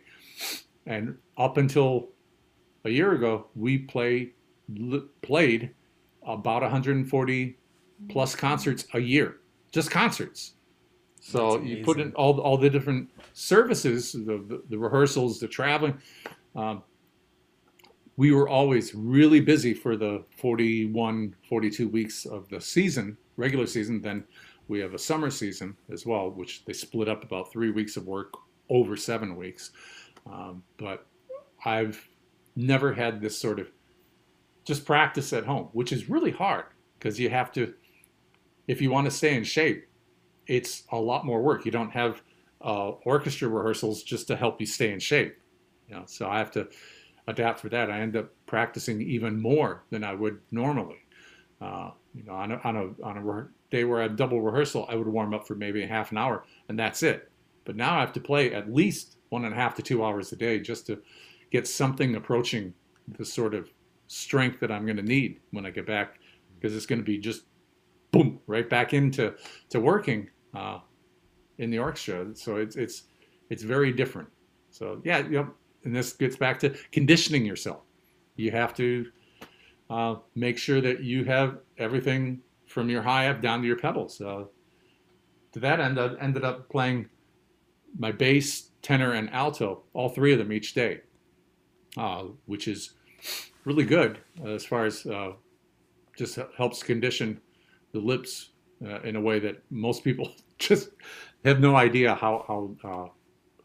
and 0.89 1.15
up 1.37 1.57
until 1.57 2.09
a 2.83 2.89
year 2.89 3.13
ago, 3.13 3.47
we 3.55 3.77
play 3.77 4.31
li- 4.67 5.05
played 5.21 5.69
about 6.25 6.63
140 6.63 7.57
plus 8.09 8.35
concerts 8.35 8.85
a 8.93 8.99
year, 8.99 9.37
just 9.71 9.91
concerts. 9.91 10.53
So 11.21 11.61
you 11.61 11.83
put 11.83 11.99
in 11.99 12.11
all 12.13 12.39
all 12.39 12.57
the 12.57 12.69
different 12.69 13.09
services, 13.33 14.13
the 14.13 14.43
the, 14.47 14.63
the 14.69 14.77
rehearsals, 14.77 15.39
the 15.39 15.47
traveling. 15.47 16.01
Um, 16.55 16.83
we 18.17 18.31
were 18.33 18.49
always 18.49 18.93
really 18.93 19.39
busy 19.39 19.73
for 19.73 19.95
the 19.95 20.25
41, 20.37 21.35
42 21.47 21.87
weeks 21.87 22.25
of 22.25 22.49
the 22.49 22.59
season, 22.59 23.15
regular 23.37 23.65
season. 23.65 24.01
Then 24.01 24.25
we 24.67 24.79
have 24.79 24.93
a 24.93 24.99
summer 24.99 25.29
season 25.29 25.77
as 25.89 26.05
well, 26.05 26.29
which 26.29 26.65
they 26.65 26.73
split 26.73 27.07
up 27.07 27.23
about 27.23 27.49
three 27.51 27.71
weeks 27.71 27.95
of 27.95 28.07
work 28.07 28.33
over 28.69 28.97
seven 28.97 29.35
weeks. 29.35 29.71
Um, 30.31 30.63
but 30.77 31.05
I've 31.65 32.07
never 32.55 32.93
had 32.93 33.21
this 33.21 33.37
sort 33.37 33.59
of 33.59 33.67
just 34.65 34.85
practice 34.85 35.33
at 35.33 35.45
home, 35.45 35.69
which 35.73 35.91
is 35.91 36.09
really 36.09 36.31
hard 36.31 36.65
because 36.97 37.19
you 37.19 37.29
have 37.29 37.51
to 37.53 37.73
if 38.69 38.81
you 38.81 38.91
want 38.91 39.05
to 39.05 39.11
stay 39.11 39.35
in 39.35 39.43
shape, 39.43 39.87
it's 40.45 40.83
a 40.91 40.95
lot 40.95 41.25
more 41.25 41.41
work. 41.41 41.65
You 41.65 41.71
don't 41.71 41.89
have 41.89 42.21
uh, 42.61 42.89
orchestra 43.03 43.47
rehearsals 43.49 44.03
just 44.03 44.27
to 44.27 44.35
help 44.35 44.59
you 44.61 44.67
stay 44.67 44.91
in 44.93 44.99
shape. 44.99 45.35
You 45.87 45.95
know, 45.95 46.03
so 46.05 46.29
I 46.29 46.37
have 46.37 46.51
to 46.51 46.67
adapt 47.27 47.59
for 47.59 47.69
that. 47.69 47.89
I 47.89 47.99
end 47.99 48.15
up 48.15 48.29
practicing 48.45 49.01
even 49.01 49.41
more 49.41 49.85
than 49.89 50.03
I 50.03 50.13
would 50.13 50.39
normally. 50.51 50.99
Uh, 51.59 51.91
you 52.13 52.23
know, 52.23 52.33
on 52.33 52.51
a, 52.51 52.61
on 52.63 52.75
a 52.75 53.03
on 53.03 53.17
a 53.17 53.47
day 53.71 53.85
where 53.85 53.99
I 53.99 54.03
had 54.03 54.15
double 54.15 54.39
rehearsal, 54.39 54.85
I 54.87 54.95
would 54.95 55.07
warm 55.07 55.33
up 55.33 55.47
for 55.47 55.55
maybe 55.55 55.81
a 55.83 55.87
half 55.87 56.11
an 56.11 56.19
hour, 56.19 56.43
and 56.69 56.77
that's 56.77 57.01
it. 57.01 57.31
But 57.65 57.75
now 57.75 57.97
I 57.97 58.01
have 58.01 58.13
to 58.13 58.19
play 58.19 58.53
at 58.53 58.71
least 58.71 59.17
one 59.29 59.45
and 59.45 59.53
a 59.53 59.57
half 59.57 59.75
to 59.75 59.81
two 59.81 60.03
hours 60.03 60.31
a 60.31 60.35
day 60.35 60.59
just 60.59 60.85
to 60.87 61.01
get 61.51 61.67
something 61.67 62.15
approaching 62.15 62.73
the 63.17 63.25
sort 63.25 63.53
of 63.53 63.69
strength 64.07 64.59
that 64.59 64.71
I'm 64.71 64.85
going 64.85 64.97
to 64.97 65.03
need 65.03 65.39
when 65.51 65.65
I 65.65 65.69
get 65.71 65.85
back, 65.85 66.19
because 66.55 66.75
it's 66.75 66.85
going 66.85 66.99
to 66.99 67.05
be 67.05 67.17
just 67.17 67.43
boom 68.11 68.39
right 68.47 68.69
back 68.69 68.93
into 68.93 69.35
to 69.69 69.79
working 69.79 70.29
uh, 70.55 70.79
in 71.57 71.69
the 71.69 71.79
orchestra. 71.79 72.35
So 72.35 72.57
it's 72.57 72.75
it's 72.75 73.03
it's 73.49 73.63
very 73.63 73.91
different. 73.91 74.29
So 74.71 75.01
yeah, 75.03 75.21
know, 75.21 75.51
and 75.83 75.95
this 75.95 76.13
gets 76.13 76.35
back 76.35 76.59
to 76.59 76.75
conditioning 76.91 77.45
yourself. 77.45 77.81
You 78.35 78.51
have 78.51 78.73
to 78.75 79.11
uh, 79.89 80.15
make 80.35 80.57
sure 80.57 80.81
that 80.81 81.03
you 81.03 81.23
have 81.25 81.59
everything 81.77 82.41
from 82.67 82.89
your 82.89 83.01
high 83.01 83.27
up 83.27 83.41
down 83.41 83.61
to 83.61 83.67
your 83.67 83.77
pedals. 83.77 84.21
Uh, 84.21 84.45
to 85.51 85.59
that 85.59 85.79
end, 85.79 85.99
I 85.99 86.13
ended 86.19 86.43
up 86.43 86.69
playing 86.69 87.09
my 87.97 88.11
bass, 88.11 88.68
tenor, 88.81 89.13
and 89.13 89.29
alto, 89.31 89.83
all 89.93 90.09
three 90.09 90.33
of 90.33 90.39
them 90.39 90.51
each 90.51 90.73
day, 90.73 91.01
uh, 91.97 92.25
which 92.45 92.67
is 92.67 92.93
really 93.65 93.85
good 93.85 94.19
as 94.45 94.65
far 94.65 94.85
as 94.85 95.05
uh, 95.05 95.33
just 96.17 96.39
helps 96.57 96.83
condition 96.83 97.39
the 97.93 97.99
lips 97.99 98.49
uh, 98.85 99.01
in 99.01 99.15
a 99.15 99.21
way 99.21 99.39
that 99.39 99.61
most 99.69 100.03
people 100.03 100.31
just 100.57 100.89
have 101.45 101.59
no 101.59 101.75
idea 101.75 102.15
how 102.15 102.43
how 102.47 102.89
uh, 102.89 103.07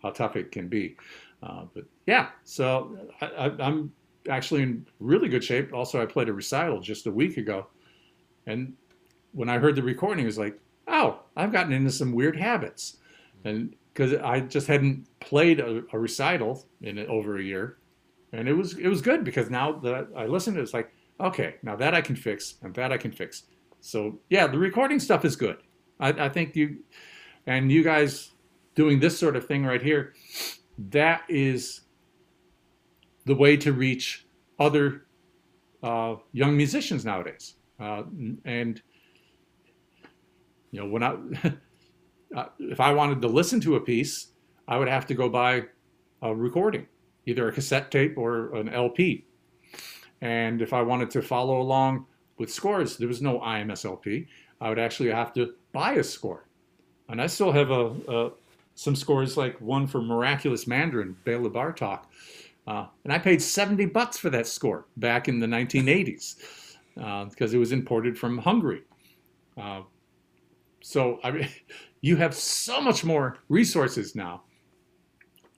how 0.03 0.11
tough 0.11 0.37
it 0.37 0.53
can 0.53 0.69
be. 0.69 0.97
Uh, 1.43 1.65
but 1.75 1.85
yeah, 2.07 2.29
so 2.45 2.97
I, 3.21 3.53
am 3.59 3.93
actually 4.31 4.63
in 4.63 4.87
really 5.01 5.29
good 5.29 5.45
shape. 5.45 5.75
Also, 5.75 6.01
I 6.01 6.07
played 6.07 6.29
a 6.29 6.33
recital 6.33 6.81
just 6.81 7.07
a 7.07 7.11
week 7.11 7.37
ago, 7.37 7.67
and 8.47 8.75
when 9.33 9.49
I 9.49 9.59
heard 9.59 9.77
the 9.77 9.83
recording, 9.83 10.25
it 10.25 10.27
was 10.27 10.39
like, 10.39 10.59
oh, 10.89 11.21
I've 11.37 11.53
gotten 11.53 11.73
into 11.73 11.91
some 11.91 12.13
weird 12.13 12.37
habits, 12.37 12.99
and 13.45 13.75
because 13.95 14.15
I 14.15 14.41
just 14.41 14.67
hadn't 14.67 15.07
played 15.21 15.61
a, 15.61 15.85
a 15.93 15.99
recital 15.99 16.67
in 16.83 16.99
over 17.07 17.39
a 17.39 17.43
year, 17.43 17.79
and 18.33 18.49
it 18.49 18.53
was 18.53 18.77
it 18.77 18.89
was 18.89 19.01
good 19.01 19.25
because 19.25 19.49
now 19.49 19.73
that 19.73 20.09
I 20.17 20.27
listened, 20.27 20.59
it's 20.59 20.75
like, 20.75 20.93
okay, 21.21 21.55
now 21.63 21.77
that 21.77 21.95
I 21.95 22.01
can 22.01 22.17
fix, 22.17 22.57
and 22.63 22.75
that 22.75 22.93
I 22.93 22.99
can 22.99 23.13
fix. 23.13 23.45
So 23.81 24.19
yeah, 24.29 24.47
the 24.47 24.59
recording 24.59 24.99
stuff 24.99 25.25
is 25.25 25.37
good. 25.37 25.59
I, 26.01 26.09
I 26.09 26.29
think 26.29 26.57
you 26.57 26.79
and 27.47 27.71
you 27.71 27.85
guys 27.85 28.33
doing 28.75 28.99
this 28.99 29.19
sort 29.19 29.37
of 29.37 29.47
thing 29.47 29.65
right 29.65 29.83
here 29.83 30.15
that 30.77 31.23
is 31.29 31.83
the 33.27 33.35
way 33.35 33.57
to 33.57 33.73
reach 33.73 34.27
other 34.59 35.07
uh, 35.83 36.17
young 36.33 36.57
musicians 36.57 37.05
nowadays. 37.05 37.55
Uh, 37.79 38.03
and 38.45 38.83
you 40.71 40.81
know, 40.81 40.89
when 40.89 41.03
I 41.03 41.17
uh, 42.35 42.47
if 42.59 42.81
I 42.81 42.93
wanted 42.93 43.23
to 43.23 43.29
listen 43.29 43.61
to 43.61 43.77
a 43.77 43.81
piece, 43.81 44.29
I 44.67 44.77
would 44.77 44.89
have 44.89 45.07
to 45.07 45.15
go 45.15 45.29
buy 45.29 45.65
a 46.23 46.35
recording, 46.35 46.87
either 47.27 47.49
a 47.49 47.53
cassette 47.53 47.91
tape 47.91 48.17
or 48.17 48.55
an 48.55 48.69
LP. 48.69 49.27
And 50.21 50.63
if 50.63 50.73
I 50.73 50.83
wanted 50.83 51.11
to 51.11 51.23
follow 51.23 51.61
along 51.61 52.07
with 52.39 52.51
scores, 52.51 52.97
there 52.97 53.09
was 53.09 53.23
no 53.23 53.41
IMSLP. 53.41 54.27
I 54.61 54.69
would 54.69 54.79
actually 54.79 55.11
have 55.11 55.33
to 55.35 55.55
buy 55.73 55.93
a 55.93 56.05
score. 56.05 56.47
And 57.09 57.21
I 57.21 57.27
still 57.27 57.53
have 57.53 57.71
a, 57.71 57.93
a 58.09 58.31
some 58.75 58.97
scores 58.97 59.37
like 59.37 59.61
one 59.61 59.87
for 59.87 60.03
Miraculous 60.03 60.67
Mandarin, 60.67 61.17
Bela 61.25 61.51
Bartok. 61.51 62.05
Uh, 62.67 62.87
and 63.05 63.13
I 63.13 63.19
paid 63.19 63.43
70 63.43 63.87
bucks 63.87 64.17
for 64.17 64.31
that 64.31 64.47
score 64.47 64.87
back 64.97 65.29
in 65.29 65.39
the 65.39 65.47
1980s 65.47 66.77
uh, 67.01 67.27
because 67.27 67.53
it 67.55 67.59
was 67.59 67.73
imported 67.73 68.19
from 68.19 68.39
Hungary. 68.39 68.83
Uh, 69.57 69.83
so 70.81 71.21
I 71.23 71.51
you 72.05 72.17
have 72.17 72.35
so 72.35 72.83
much 72.83 73.03
more 73.03 73.39
resources 73.49 74.15
now 74.15 74.43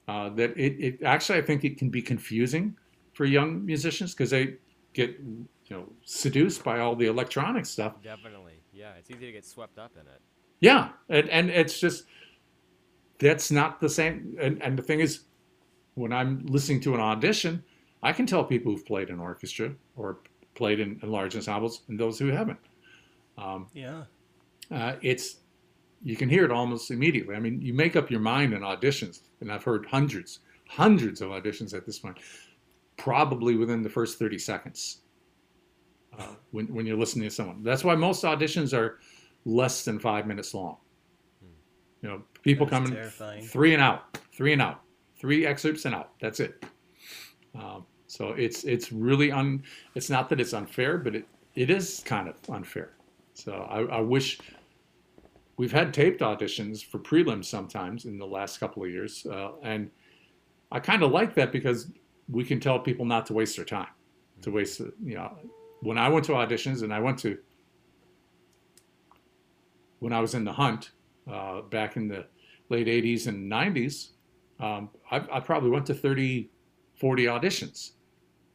uh, 0.07 0.29
that 0.29 0.57
it, 0.57 0.75
it, 0.79 1.03
actually 1.03 1.39
I 1.41 1.43
think 1.43 1.65
it 1.65 1.77
can 1.77 1.91
be 1.91 2.01
confusing 2.01 2.77
for 3.15 3.25
young 3.25 3.67
musicians 3.67 4.15
because 4.15 4.31
they 4.31 4.55
get 4.93 5.11
you 5.19 5.49
know 5.69 5.89
seduced 6.05 6.63
by 6.63 6.79
all 6.79 6.95
the 6.95 7.07
electronic 7.07 7.67
stuff. 7.67 7.95
Definitely, 8.01 8.61
yeah, 8.73 8.93
it's 8.97 9.11
easy 9.11 9.27
to 9.27 9.33
get 9.33 9.45
swept 9.45 9.77
up 9.77 9.91
in 10.01 10.03
it. 10.03 10.21
Yeah, 10.61 10.91
and, 11.09 11.29
and 11.31 11.51
it's 11.51 11.81
just 11.81 12.05
that's 13.19 13.51
not 13.51 13.81
the 13.81 13.89
same. 13.89 14.37
And, 14.41 14.63
and 14.63 14.79
the 14.79 14.85
thing 14.85 15.01
is, 15.01 15.25
when 15.95 16.13
I'm 16.13 16.47
listening 16.47 16.81
to 16.83 16.95
an 16.95 17.01
audition, 17.01 17.65
I 18.05 18.13
can 18.13 18.25
tell 18.25 18.45
people 18.45 18.71
who've 18.71 18.87
played 18.87 19.11
in 19.11 19.19
orchestra 19.19 19.73
or 19.97 20.21
played 20.55 20.79
in, 20.79 21.01
in 21.03 21.11
large 21.11 21.35
ensembles 21.35 21.83
and 21.89 21.99
those 21.99 22.21
who 22.21 22.29
haven't. 22.29 22.61
Um, 23.37 23.67
yeah. 23.75 24.05
Uh, 24.71 24.95
it's 25.03 25.39
you 26.03 26.17
can 26.17 26.29
hear 26.29 26.45
it 26.45 26.51
almost 26.51 26.91
immediately. 26.91 27.35
I 27.35 27.41
mean, 27.41 27.61
you 27.61 27.75
make 27.75 27.97
up 27.97 28.11
your 28.11 28.21
mind 28.21 28.53
in 28.55 28.61
auditions, 28.61 29.21
and 29.41 29.51
I've 29.51 29.65
heard 29.65 29.87
hundreds, 29.87 30.41
hundreds 30.69 31.21
of 31.21 31.31
auditions 31.31 31.75
at 31.75 31.87
this 31.87 31.99
point, 31.99 32.19
probably 32.97 33.57
within 33.57 33.83
the 33.83 33.91
first 33.91 34.19
30 34.19 34.39
seconds 34.39 35.01
uh, 36.19 36.35
when, 36.51 36.67
when 36.75 36.87
you're 36.87 36.97
listening 36.97 37.29
to 37.29 37.35
someone. 37.35 37.63
That's 37.63 37.85
why 37.85 37.95
most 37.95 38.25
auditions 38.25 38.77
are 38.77 38.99
less 39.45 39.85
than 39.85 39.99
five 39.99 40.27
minutes 40.27 40.55
long. 40.55 40.77
You 42.03 42.09
know, 42.11 42.23
people 42.43 42.67
coming 42.67 42.95
three 43.43 43.73
and 43.73 43.83
out, 43.83 44.19
three 44.33 44.53
and 44.53 44.63
out, 44.63 44.83
three 45.19 45.47
excerpts 45.47 45.87
and 45.87 45.95
out. 45.95 46.11
That's 46.21 46.41
it. 46.41 46.65
Um, 47.59 47.87
so 48.07 48.29
it's 48.31 48.65
it's 48.65 48.93
really 48.93 49.33
un. 49.33 49.63
It's 49.95 50.11
not 50.11 50.29
that 50.29 50.41
it's 50.41 50.53
unfair, 50.53 50.99
but 50.99 51.17
it 51.17 51.27
it 51.55 51.71
is 51.71 52.03
kind 52.05 52.29
of 52.29 52.37
unfair. 52.49 52.93
So 53.35 53.67
I, 53.69 53.97
I 53.97 54.01
wish 54.01 54.39
we've 55.57 55.73
had 55.73 55.93
taped 55.95 56.21
auditions 56.21 56.85
for 56.85 56.99
prelims 56.99 57.47
sometimes 57.47 58.05
in 58.05 58.19
the 58.19 58.27
last 58.27 58.61
couple 58.61 58.85
of 58.85 58.91
years, 58.91 59.27
uh, 59.27 59.53
and 59.63 59.91
I 60.71 60.81
kind 60.81 61.03
of 61.03 61.13
like 61.13 61.35
that 61.35 61.53
because 61.53 61.91
we 62.29 62.45
can 62.45 62.61
tell 62.61 62.79
people 62.79 63.05
not 63.05 63.27
to 63.27 63.33
waste 63.33 63.57
their 63.57 63.65
time, 63.65 63.89
to 64.43 64.51
waste. 64.51 64.81
You 64.81 65.15
know, 65.15 65.39
when 65.81 65.99
I 65.99 66.09
went 66.09 66.25
to 66.27 66.33
auditions 66.33 66.83
and 66.83 66.93
I 66.93 67.01
went 67.01 67.19
to 67.21 67.39
when 70.01 70.13
I 70.13 70.21
was 70.21 70.35
in 70.35 70.45
the 70.45 70.53
hunt, 70.53 70.91
uh, 71.31 71.63
back 71.63 71.97
in 71.97 72.09
the 72.09 72.27
late 72.69 72.87
80s 72.87 73.27
and 73.27 73.51
90s, 73.51 74.11
um, 74.61 74.91
I, 75.11 75.17
I, 75.33 75.41
probably 75.41 75.71
went 75.71 75.87
to 75.87 75.95
30, 75.95 76.49
40 76.95 77.25
auditions. 77.25 77.93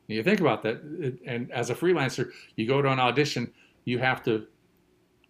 And 0.08 0.18
you 0.18 0.24
think 0.24 0.40
about 0.40 0.64
that, 0.64 0.82
and 1.26 1.52
as 1.52 1.70
a 1.70 1.76
freelancer, 1.76 2.32
you 2.56 2.68
go 2.68 2.82
to 2.82 2.90
an 2.90 3.00
audition, 3.00 3.52
you 3.86 4.00
have 4.00 4.24
to 4.24 4.48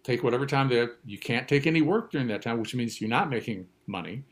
take 0.02 0.22
whatever 0.22 0.46
time 0.46 0.68
that 0.68 0.96
you 1.04 1.18
can't 1.18 1.48
take 1.48 1.66
any 1.66 1.82
work 1.82 2.10
during 2.10 2.26
that 2.28 2.42
time, 2.42 2.58
which 2.58 2.74
means 2.74 3.00
you're 3.00 3.10
not 3.10 3.30
making 3.30 3.66
money. 3.86 4.24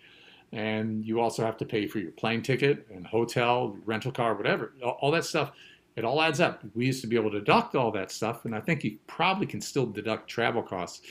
And 0.52 1.04
you 1.04 1.20
also 1.20 1.44
have 1.44 1.56
to 1.58 1.64
pay 1.64 1.86
for 1.86 2.00
your 2.00 2.10
plane 2.10 2.42
ticket 2.42 2.86
and 2.92 3.06
hotel, 3.06 3.76
rental 3.84 4.10
car, 4.10 4.34
whatever. 4.34 4.72
All 4.82 5.12
that 5.12 5.24
stuff, 5.24 5.52
it 5.94 6.04
all 6.04 6.20
adds 6.20 6.40
up. 6.40 6.64
We 6.74 6.86
used 6.86 7.02
to 7.02 7.06
be 7.06 7.14
able 7.16 7.30
to 7.30 7.38
deduct 7.38 7.76
all 7.76 7.92
that 7.92 8.10
stuff, 8.10 8.44
and 8.46 8.54
I 8.54 8.60
think 8.60 8.82
you 8.82 8.98
probably 9.06 9.46
can 9.46 9.60
still 9.60 9.86
deduct 9.86 10.28
travel 10.28 10.62
costs, 10.62 11.02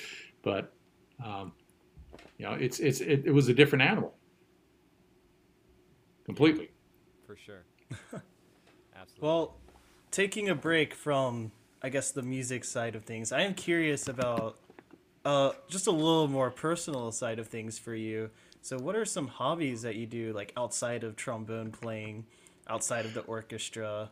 but 0.41 0.74
um, 1.24 1.53
you 2.38 2.45
know, 2.45 2.53
it's 2.53 2.80
it's 2.80 3.01
it, 3.01 3.24
it 3.26 3.32
was 3.32 3.49
a 3.49 3.53
different 3.53 3.84
animal. 3.84 4.14
Completely. 6.26 6.70
For 7.26 7.36
sure. 7.36 7.64
Absolutely. 8.95 9.28
Well, 9.28 9.55
taking 10.12 10.49
a 10.49 10.55
break 10.55 10.93
from 10.93 11.51
I 11.82 11.90
guess 11.90 12.12
the 12.12 12.22
music 12.22 12.64
side 12.66 12.96
of 12.96 13.04
things, 13.04 13.32
I 13.32 13.42
am 13.42 13.54
curious 13.54 14.08
about 14.08 14.58
uh, 15.26 15.52
just 15.70 15.88
a 15.88 15.92
little 15.92 16.28
more 16.28 16.52
personal 16.52 17.12
side 17.12 17.40
of 17.40 17.48
things 17.48 17.80
for 17.80 17.96
you. 17.96 18.30
So, 18.62 18.78
what 18.78 18.96
are 18.96 19.06
some 19.06 19.28
hobbies 19.28 19.84
that 19.84 19.96
you 19.96 20.06
do, 20.06 20.34
like 20.34 20.52
outside 20.58 21.04
of 21.04 21.16
trombone 21.16 21.72
playing, 21.72 22.26
outside 22.68 23.06
of 23.06 23.14
the 23.14 23.22
orchestra? 23.22 24.12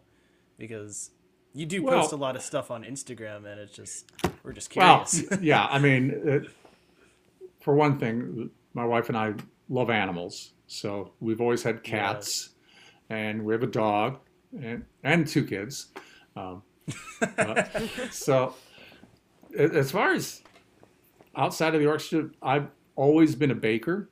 Because 0.57 1.11
you 1.53 1.65
do 1.65 1.83
well, 1.83 2.01
post 2.01 2.13
a 2.13 2.15
lot 2.15 2.35
of 2.35 2.41
stuff 2.41 2.71
on 2.71 2.83
Instagram, 2.83 3.45
and 3.45 3.59
it's 3.59 3.75
just 3.75 4.09
we're 4.43 4.53
just 4.53 4.69
curious. 4.69 5.23
Well, 5.29 5.39
yeah, 5.41 5.65
I 5.65 5.79
mean, 5.79 6.47
for 7.59 7.75
one 7.75 7.99
thing, 7.99 8.49
my 8.73 8.85
wife 8.85 9.09
and 9.09 9.17
I 9.17 9.33
love 9.67 9.89
animals, 9.89 10.53
so 10.67 11.11
we've 11.19 11.41
always 11.41 11.63
had 11.63 11.83
cats, 11.83 12.51
and 13.09 13.43
we 13.43 13.53
have 13.53 13.63
a 13.63 13.67
dog 13.67 14.19
and 14.61 14.85
and 15.03 15.27
two 15.27 15.43
kids. 15.43 15.87
Um, 16.35 16.63
so, 18.11 18.55
as 19.57 19.91
far 19.91 20.13
as 20.13 20.41
outside 21.35 21.75
of 21.75 21.81
the 21.81 21.87
orchestra, 21.87 22.29
I've 22.41 22.67
always 22.95 23.35
been 23.35 23.51
a 23.51 23.55
baker. 23.55 24.09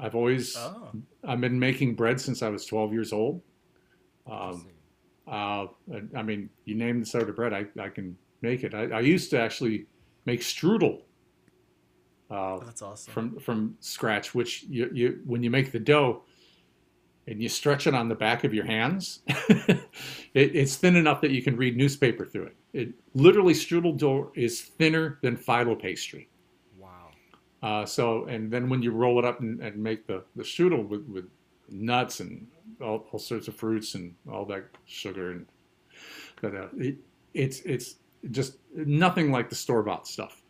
I've 0.00 0.14
always 0.14 0.56
oh. 0.56 0.90
I've 1.26 1.40
been 1.40 1.58
making 1.58 1.94
bread 1.94 2.20
since 2.20 2.42
I 2.42 2.48
was 2.48 2.64
12 2.66 2.92
years 2.92 3.12
old. 3.12 3.42
Um, 4.30 4.68
uh, 5.26 5.66
I 6.16 6.22
mean, 6.22 6.48
you 6.64 6.74
name 6.74 7.00
the 7.00 7.06
sort 7.06 7.28
of 7.28 7.36
bread, 7.36 7.52
I, 7.52 7.66
I 7.80 7.88
can 7.88 8.16
make 8.40 8.62
it. 8.62 8.74
I, 8.74 8.84
I 8.84 9.00
used 9.00 9.30
to 9.30 9.40
actually 9.40 9.86
make 10.24 10.40
strudel 10.40 11.02
uh, 12.30 12.58
That's 12.58 12.82
awesome. 12.82 13.12
from 13.12 13.38
from 13.38 13.76
scratch. 13.80 14.34
Which 14.34 14.64
you, 14.64 14.90
you 14.92 15.20
when 15.24 15.42
you 15.42 15.50
make 15.50 15.72
the 15.72 15.78
dough 15.78 16.22
and 17.28 17.42
you 17.42 17.48
stretch 17.48 17.86
it 17.86 17.94
on 17.94 18.08
the 18.08 18.14
back 18.14 18.44
of 18.44 18.54
your 18.54 18.64
hands, 18.64 19.20
it, 19.28 19.80
it's 20.34 20.76
thin 20.76 20.96
enough 20.96 21.20
that 21.20 21.30
you 21.30 21.42
can 21.42 21.56
read 21.56 21.76
newspaper 21.76 22.24
through 22.24 22.44
it. 22.44 22.56
It 22.72 22.94
literally 23.14 23.52
strudel 23.52 23.98
dough 23.98 24.32
is 24.34 24.62
thinner 24.62 25.18
than 25.22 25.36
phyllo 25.36 25.80
pastry. 25.80 26.28
Wow. 26.78 27.10
Uh, 27.62 27.84
so, 27.84 28.24
and 28.24 28.50
then 28.50 28.70
when 28.70 28.82
you 28.82 28.92
roll 28.92 29.18
it 29.18 29.26
up 29.26 29.40
and, 29.40 29.60
and 29.60 29.76
make 29.76 30.06
the, 30.06 30.24
the 30.36 30.42
strudel 30.42 30.88
with, 30.88 31.06
with 31.06 31.28
nuts 31.68 32.20
and 32.20 32.46
all, 32.80 33.06
all 33.12 33.18
sorts 33.18 33.46
of 33.46 33.54
fruits 33.54 33.94
and 33.94 34.14
all 34.30 34.46
that 34.46 34.64
sugar 34.86 35.32
and 35.32 35.46
but, 36.40 36.54
uh, 36.54 36.68
it, 36.76 36.96
it's 37.34 37.60
it's 37.60 37.96
just 38.30 38.56
nothing 38.74 39.32
like 39.32 39.48
the 39.48 39.54
store 39.56 39.82
bought 39.82 40.06
stuff. 40.06 40.42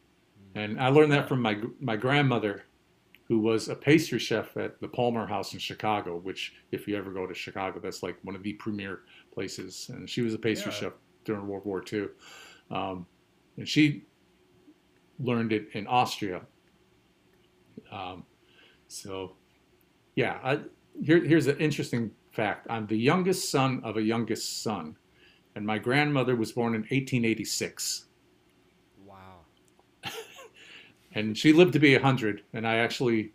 And 0.55 0.81
I 0.81 0.89
learned 0.89 1.12
that 1.12 1.29
from 1.29 1.41
my 1.41 1.59
my 1.81 1.97
grandmother, 1.97 2.64
who 3.29 3.39
was 3.39 3.68
a 3.68 3.74
pastry 3.74 4.18
chef 4.18 4.57
at 4.57 4.81
the 4.81 4.89
Palmer 4.89 5.26
House 5.26 5.53
in 5.53 5.59
Chicago. 5.59 6.16
Which, 6.16 6.55
if 6.72 6.89
you 6.89 6.97
ever 6.97 7.12
go 7.12 7.26
to 7.26 7.35
Chicago, 7.35 7.79
that's 7.81 8.03
like 8.03 8.16
one 8.22 8.35
of 8.35 8.43
the 8.43 8.55
premier 8.55 9.01
places. 9.33 9.91
And 9.93 10.09
she 10.09 10.22
was 10.22 10.35
a 10.35 10.39
pastry 10.39 10.72
Yeah. 10.72 10.79
chef 10.79 10.93
during 11.24 11.47
World 11.47 11.64
War 11.66 11.85
II, 11.93 12.07
um, 12.70 13.07
and 13.59 13.68
she 13.68 14.05
learned 15.20 15.53
it 15.53 15.68
in 15.74 15.87
Austria. 15.87 16.43
Um, 17.93 18.24
so, 18.87 19.33
yeah, 20.14 20.39
I, 20.43 20.61
here, 21.03 21.22
here's 21.22 21.47
an 21.49 21.59
interesting 21.59 22.11
fact. 22.31 22.66
I'm 22.70 22.87
the 22.87 22.97
youngest 22.97 23.51
son 23.51 23.81
of 23.85 23.97
a 23.97 24.03
youngest 24.03 24.62
son, 24.62 24.97
and 25.55 25.66
my 25.66 25.79
grandmother 25.79 26.35
was 26.37 26.53
born 26.53 26.74
in 26.74 26.81
1886, 26.83 28.07
Wow. 29.07 29.41
And 31.14 31.36
she 31.36 31.52
lived 31.52 31.72
to 31.74 31.78
be 31.78 31.94
100. 31.94 32.42
And 32.52 32.66
I 32.66 32.76
actually, 32.76 33.32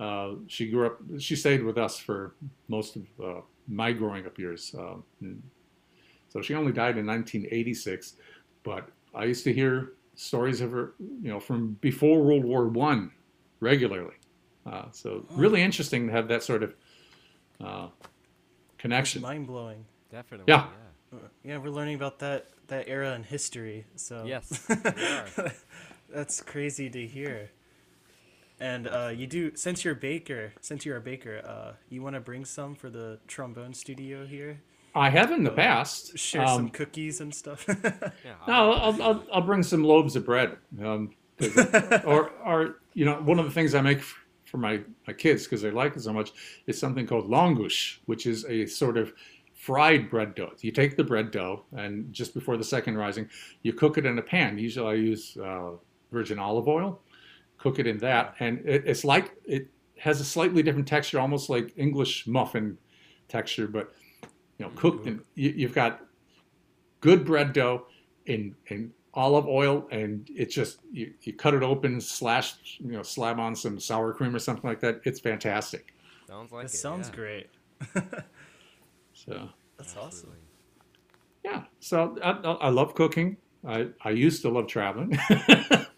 uh, 0.00 0.32
she 0.46 0.68
grew 0.68 0.86
up, 0.86 0.98
she 1.18 1.36
stayed 1.36 1.62
with 1.62 1.78
us 1.78 1.98
for 1.98 2.34
most 2.68 2.96
of 2.96 3.02
uh, 3.22 3.40
my 3.68 3.92
growing 3.92 4.26
up 4.26 4.38
years. 4.38 4.74
Um, 4.78 5.04
so 6.28 6.40
she 6.40 6.54
only 6.54 6.72
died 6.72 6.96
in 6.96 7.06
1986, 7.06 8.14
but 8.62 8.88
I 9.14 9.24
used 9.24 9.44
to 9.44 9.52
hear 9.52 9.92
stories 10.14 10.60
of 10.60 10.72
her, 10.72 10.94
you 10.98 11.30
know, 11.30 11.40
from 11.40 11.76
before 11.80 12.22
World 12.22 12.44
War 12.44 12.68
One 12.68 13.12
regularly. 13.60 14.14
Uh, 14.64 14.84
so 14.92 15.26
really 15.30 15.62
interesting 15.62 16.06
to 16.06 16.12
have 16.12 16.28
that 16.28 16.42
sort 16.42 16.62
of 16.62 16.74
uh, 17.60 17.88
connection. 18.78 19.22
Mind 19.22 19.46
blowing. 19.46 19.84
Definitely. 20.10 20.52
Yeah. 20.52 20.66
Yeah, 21.44 21.58
we're 21.58 21.70
learning 21.70 21.96
about 21.96 22.20
that 22.20 22.46
that 22.68 22.88
era 22.88 23.14
in 23.14 23.22
history. 23.22 23.84
So 23.96 24.24
Yes, 24.26 24.66
we 24.68 24.76
are. 24.76 25.52
That's 26.12 26.40
crazy 26.42 26.90
to 26.90 27.06
hear. 27.06 27.50
And 28.60 28.86
uh, 28.86 29.10
you 29.14 29.26
do 29.26 29.56
since 29.56 29.84
you're 29.84 29.94
a 29.94 29.96
baker, 29.96 30.52
since 30.60 30.84
you're 30.84 30.96
a 30.96 31.00
baker, 31.00 31.42
uh, 31.44 31.72
you 31.88 32.02
want 32.02 32.14
to 32.14 32.20
bring 32.20 32.44
some 32.44 32.74
for 32.74 32.90
the 32.90 33.18
trombone 33.26 33.74
studio 33.74 34.24
here? 34.26 34.60
I 34.94 35.08
have 35.08 35.32
in 35.32 35.42
the 35.42 35.50
past. 35.50 36.18
Share 36.18 36.46
some 36.46 36.64
Um, 36.66 36.68
cookies 36.70 37.20
and 37.20 37.34
stuff. 37.34 37.66
Yeah. 38.24 38.34
No, 38.46 38.72
I'll, 38.72 39.02
I'll, 39.02 39.24
I'll 39.32 39.40
bring 39.40 39.62
some 39.62 39.82
loaves 39.82 40.16
of 40.16 40.26
bread. 40.26 40.56
Um, 40.84 41.14
'cause- 41.38 41.56
or, 42.04 42.30
or, 42.44 42.76
you 42.92 43.04
know, 43.06 43.14
one 43.22 43.38
of 43.38 43.46
the 43.46 43.50
things 43.50 43.74
I 43.74 43.80
make 43.80 43.98
f- 43.98 44.14
for 44.44 44.58
my, 44.58 44.80
my 45.06 45.14
kids 45.14 45.44
because 45.44 45.62
they 45.62 45.70
like 45.70 45.96
it 45.96 46.02
so 46.02 46.12
much 46.12 46.32
is 46.66 46.78
something 46.78 47.06
called 47.06 47.30
langos, 47.30 47.96
which 48.04 48.26
is 48.26 48.44
a 48.44 48.66
sort 48.66 48.98
of 48.98 49.14
fried 49.54 50.10
bread 50.10 50.34
dough. 50.34 50.52
You 50.60 50.72
take 50.72 50.96
the 50.96 51.04
bread 51.04 51.30
dough 51.30 51.62
and 51.74 52.12
just 52.12 52.34
before 52.34 52.58
the 52.58 52.64
second 52.64 52.96
rising, 52.98 53.28
you 53.62 53.72
cook 53.72 53.96
it 53.96 54.04
in 54.04 54.18
a 54.18 54.22
pan. 54.22 54.58
Usually 54.58 54.90
I 54.90 54.94
use 54.94 55.36
uh, 55.38 55.70
virgin 56.12 56.38
olive 56.38 56.68
oil, 56.68 57.00
cook 57.58 57.78
it 57.78 57.86
in 57.86 57.98
that. 57.98 58.34
And 58.38 58.58
it, 58.64 58.84
it's 58.86 59.04
like, 59.04 59.34
it 59.44 59.68
has 59.98 60.20
a 60.20 60.24
slightly 60.24 60.62
different 60.62 60.86
texture, 60.86 61.18
almost 61.18 61.50
like 61.50 61.72
English 61.76 62.26
muffin 62.26 62.78
texture, 63.28 63.66
but, 63.66 63.92
you 64.58 64.66
know, 64.66 64.72
cooked 64.76 65.06
and 65.06 65.18
mm-hmm. 65.18 65.40
you, 65.40 65.50
you've 65.56 65.74
got 65.74 66.02
good 67.00 67.24
bread 67.24 67.52
dough 67.52 67.86
in 68.26 68.54
in 68.68 68.92
olive 69.14 69.46
oil 69.46 69.86
and 69.90 70.30
it 70.34 70.46
just 70.46 70.78
you, 70.90 71.12
you 71.22 71.34
cut 71.34 71.52
it 71.52 71.62
open 71.62 72.00
slash 72.00 72.78
you 72.80 72.92
know 72.92 73.02
slab 73.02 73.38
on 73.38 73.54
some 73.54 73.78
sour 73.78 74.12
cream 74.14 74.34
or 74.34 74.38
something 74.38 74.68
like 74.68 74.80
that 74.80 75.00
it's 75.04 75.20
fantastic 75.20 75.92
Sounds 76.26 76.50
like 76.50 76.68
that 76.68 76.72
it. 76.72 76.78
sounds 76.78 77.08
yeah. 77.10 77.14
great. 77.14 77.50
so 79.12 79.48
That's 79.76 79.96
awesome. 79.96 80.32
Yeah 81.44 81.64
so 81.80 82.16
i, 82.22 82.30
I 82.30 82.52
I 82.52 82.68
love 82.70 82.94
cooking 82.94 83.36
i 83.66 83.88
i 84.02 84.10
used 84.10 84.40
to 84.42 84.48
love 84.48 84.66
traveling 84.66 85.18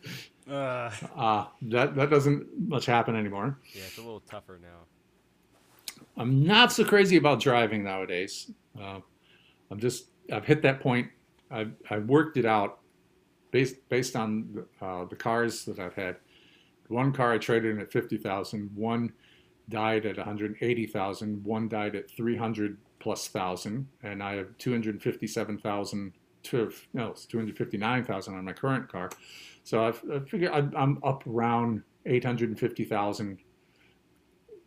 Uh, 0.51 0.90
uh 1.16 1.47
that 1.62 1.95
that 1.95 2.11
doesn't 2.11 2.47
much 2.68 2.86
happen 2.86 3.16
anymore. 3.16 3.59
Yeah, 3.74 3.82
it's 3.86 3.99
a 3.99 4.03
little 4.03 4.20
tougher 4.20 4.61
now. 4.61 6.05
i'm 6.16 6.45
not 6.45 6.72
so 6.72 6.84
crazy 6.84 7.16
about 7.16 7.40
driving 7.40 7.82
nowadays. 7.82 8.51
Uh, 8.78 9.01
i'm 9.70 9.80
just 9.80 10.07
i've 10.32 10.45
hit 10.45 10.62
that 10.62 10.80
point. 10.80 11.09
I've 11.51 11.72
i've 11.90 12.07
worked 12.07 12.36
it 12.36 12.45
out 12.45 12.80
based 13.51 13.88
based 13.88 14.16
on 14.16 14.64
uh, 14.82 15.05
the 15.07 15.16
cars 15.16 15.64
that 15.64 15.78
i've 15.78 15.95
had. 15.95 16.16
One 16.88 17.12
car 17.12 17.32
i 17.32 17.38
traded 17.38 17.72
in 17.72 17.80
at 17.80 17.90
50000 17.90 18.70
one 18.74 19.12
died 19.68 20.07
at 20.07 20.16
180,000, 20.16 21.45
one 21.45 21.68
died 21.68 21.97
at 21.97 22.11
300 22.11 22.76
plus 22.99 23.28
thousand, 23.28 23.86
and 24.03 24.22
I 24.22 24.34
have 24.34 24.57
257,000 24.59 26.12
to 26.45 26.72
no, 26.92 27.09
it's 27.09 27.24
259,000 27.24 28.34
on 28.34 28.45
my 28.45 28.53
current 28.53 28.88
car. 28.90 29.11
So 29.64 29.84
I've, 29.84 30.02
I 30.12 30.20
figure 30.20 30.52
I'm, 30.52 30.72
I'm 30.76 30.98
up 31.02 31.26
around 31.26 31.82
850,000 32.06 33.38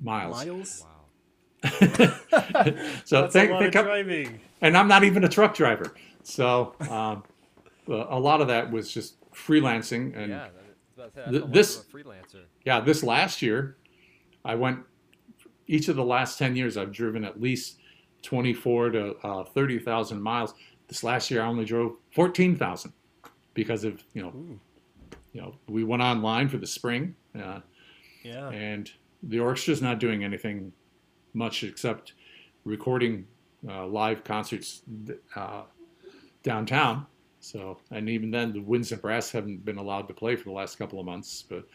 miles. 0.02 0.46
miles. 0.46 0.84
Wow. 0.84 1.70
so 3.06 3.22
That's 3.22 3.34
think, 3.34 3.50
a 3.50 3.54
lot 3.54 3.62
think 3.62 3.76
of 3.76 3.86
driving. 3.86 4.40
and 4.62 4.78
I'm 4.78 4.88
not 4.88 5.04
even 5.04 5.24
a 5.24 5.30
truck 5.30 5.56
driver. 5.56 5.94
So 6.24 6.76
um, 6.90 7.24
a 7.88 8.20
lot 8.20 8.42
of 8.42 8.48
that 8.48 8.72
was 8.72 8.92
just 8.92 9.16
freelancing 9.32 10.16
and 10.18 10.30
yeah. 10.32 10.48
That's, 10.98 11.14
that's, 11.16 11.30
th- 11.30 11.42
that's 11.44 11.54
this- 11.54 11.80
a 11.82 11.84
freelancer. 11.86 12.44
yeah, 12.66 12.80
this 12.80 13.04
last 13.04 13.42
year, 13.42 13.78
I 14.44 14.56
went. 14.56 14.80
Each 15.68 15.90
of 15.90 15.96
the 15.96 16.04
last 16.04 16.40
ten 16.40 16.56
years, 16.56 16.76
I've 16.78 16.92
driven 16.92 17.24
at 17.24 17.40
least 17.40 17.78
twenty-four 18.24 18.90
to 18.92 19.16
uh, 19.24 19.44
thirty 19.44 19.78
thousand 19.78 20.22
miles. 20.22 20.54
This 20.88 21.04
last 21.04 21.30
year, 21.30 21.42
I 21.44 21.46
only 21.48 21.66
drove 21.66 21.98
fourteen 22.12 22.56
thousand 22.56 22.94
because 23.54 23.84
of 23.84 24.04
you 24.14 24.22
know, 24.24 24.30
Ooh. 24.30 24.60
You 25.38 25.44
know, 25.44 25.56
we 25.68 25.84
went 25.84 26.02
online 26.02 26.50
for 26.50 26.58
the 26.58 26.66
spring, 26.66 27.16
uh, 27.40 27.60
Yeah. 28.24 28.50
and 28.50 28.90
the 29.22 29.38
orchestra's 29.38 29.84
not 29.84 30.00
doing 30.00 30.24
anything 30.24 30.74
much 31.36 31.64
except 31.64 32.14
recording 32.64 33.28
uh, 33.70 33.86
live 33.86 34.24
concerts 34.24 34.82
uh, 35.36 35.66
downtown. 36.42 37.06
So, 37.40 37.78
and 37.92 38.10
even 38.10 38.32
then, 38.32 38.52
the 38.52 38.62
winds 38.62 38.92
and 38.92 39.00
brass 39.00 39.32
haven't 39.32 39.64
been 39.64 39.78
allowed 39.78 40.08
to 40.08 40.14
play 40.16 40.36
for 40.36 40.46
the 40.46 40.52
last 40.54 40.80
couple 40.80 41.00
of 41.00 41.06
months. 41.06 41.44
But 41.48 41.68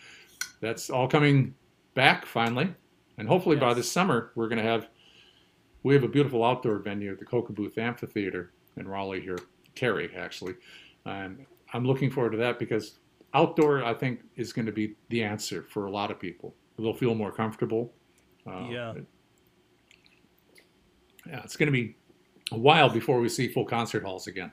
that's 0.60 0.90
all 0.90 1.06
coming 1.06 1.54
back 1.94 2.26
finally, 2.26 2.74
and 3.16 3.28
hopefully 3.28 3.54
by 3.54 3.68
Yes. 3.68 3.76
this 3.76 3.92
summer 3.92 4.32
we're 4.34 4.48
going 4.48 4.58
to 4.60 4.68
have. 4.68 4.88
We 5.84 5.94
have 5.94 6.02
a 6.02 6.08
beautiful 6.08 6.42
outdoor 6.44 6.78
venue, 6.80 7.12
at 7.12 7.20
the 7.20 7.24
Koka 7.26 7.54
Booth 7.54 7.78
Amphitheater 7.78 8.50
in 8.76 8.88
Raleigh 8.88 9.20
here, 9.20 9.38
Cary 9.76 10.10
actually, 10.16 10.56
and 11.04 11.46
I'm 11.72 11.84
looking 11.86 12.10
forward 12.10 12.30
to 12.32 12.38
that 12.38 12.58
because 12.58 12.98
outdoor 13.35 13.85
I 13.85 13.95
think 13.95 14.20
is 14.37 14.53
going 14.53 14.66
to 14.66 14.72
be 14.72 14.95
the 15.09 15.22
answer 15.22 15.64
for 15.70 15.87
a 15.87 15.91
lot 15.91 16.11
of 16.11 16.18
people. 16.20 16.55
They'll 16.78 16.95
feel 16.95 17.14
more 17.14 17.33
comfortable. 17.33 17.93
Uh, 18.47 18.66
Yeah. 18.70 18.95
yeah, 21.26 21.41
it's 21.45 21.57
going 21.57 21.66
to 21.66 21.72
be 21.72 21.95
a 22.51 22.59
while 22.59 22.91
before 22.91 23.20
we 23.20 23.28
see 23.28 23.49
full 23.49 23.64
concert 23.64 24.03
halls 24.05 24.26
again. 24.26 24.51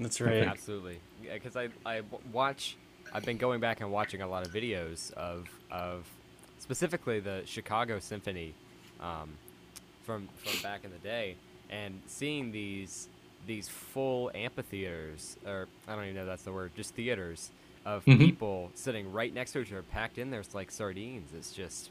That's 0.00 0.20
right. 0.20 0.42
Absolutely. 0.42 0.98
Yeah, 1.22 1.34
because 1.34 1.56
I 1.86 2.02
watch, 2.32 2.76
I've 3.12 3.24
been 3.24 3.38
going 3.38 3.60
back 3.60 3.80
and 3.80 3.90
watching 3.92 4.22
a 4.22 4.26
lot 4.26 4.44
of 4.46 4.52
videos 4.52 5.12
of, 5.12 5.48
of 5.70 6.04
specifically 6.58 7.20
the 7.20 7.42
Chicago 7.46 8.00
Symphony 8.00 8.54
um, 9.00 9.30
from, 10.02 10.28
from 10.44 10.60
back 10.62 10.84
in 10.84 10.90
the 10.90 10.98
day 10.98 11.36
and 11.70 12.00
seeing 12.06 12.50
these, 12.50 13.08
these 13.46 13.68
full 13.68 14.30
amphitheaters, 14.34 15.36
or 15.46 15.68
I 15.86 15.94
don't 15.94 16.04
even 16.04 16.16
know 16.16 16.22
if 16.22 16.26
that's 16.26 16.42
the 16.42 16.52
word, 16.52 16.72
just 16.76 16.94
theaters 16.94 17.50
of 17.84 18.04
Mhm. 18.04 18.18
people 18.18 18.70
sitting 18.74 19.12
right 19.12 19.32
next 19.32 19.52
to 19.52 19.60
each 19.60 19.72
other, 19.72 19.82
packed 19.82 20.18
in 20.18 20.30
there. 20.30 20.40
It's 20.40 20.54
like 20.54 20.70
sardines. 20.70 21.30
It's 21.36 21.52
just, 21.52 21.90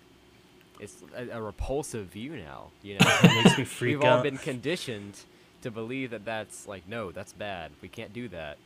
it's 0.80 1.04
a, 1.16 1.38
a 1.38 1.42
repulsive 1.42 2.08
view 2.08 2.36
now, 2.36 2.72
you 2.82 2.96
know? 2.96 3.06
It 3.24 3.44
makes 3.44 3.58
me 3.58 3.64
freak 3.64 3.98
We've 3.98 4.04
all 4.10 4.22
been 4.24 4.38
conditioned 4.38 5.20
to 5.62 5.72
believe 5.72 6.12
that 6.12 6.26
that's 6.26 6.68
like 6.68 6.88
no, 6.88 7.12
that's 7.12 7.34
bad. 7.34 7.72
We 7.82 7.88
can't 7.90 8.14
do 8.14 8.28
that. 8.30 8.58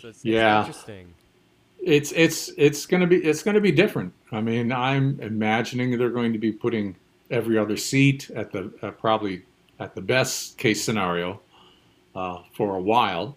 So 0.00 0.08
it's, 0.08 0.24
Yeah. 0.24 0.60
it's 0.60 0.68
interesting. 0.68 1.14
It's 1.82 2.10
it's 2.12 2.48
it's 2.56 2.86
going 2.86 3.02
to 3.02 3.06
be 3.06 3.16
it's 3.16 3.42
going 3.42 3.54
to 3.54 3.60
be 3.60 3.70
different. 3.70 4.12
I 4.32 4.40
mean, 4.40 4.72
I'm 4.72 5.20
imagining 5.20 5.96
they're 5.98 6.10
going 6.10 6.32
to 6.32 6.38
be 6.38 6.50
putting 6.50 6.96
every 7.30 7.58
other 7.58 7.76
seat 7.76 8.30
at 8.30 8.50
the 8.50 8.72
uh, 8.82 8.90
probably 8.92 9.42
at 9.78 9.94
the 9.94 10.00
best 10.00 10.58
case 10.58 10.82
scenario 10.82 11.40
uh, 12.14 12.42
for 12.54 12.74
a 12.76 12.80
while, 12.80 13.36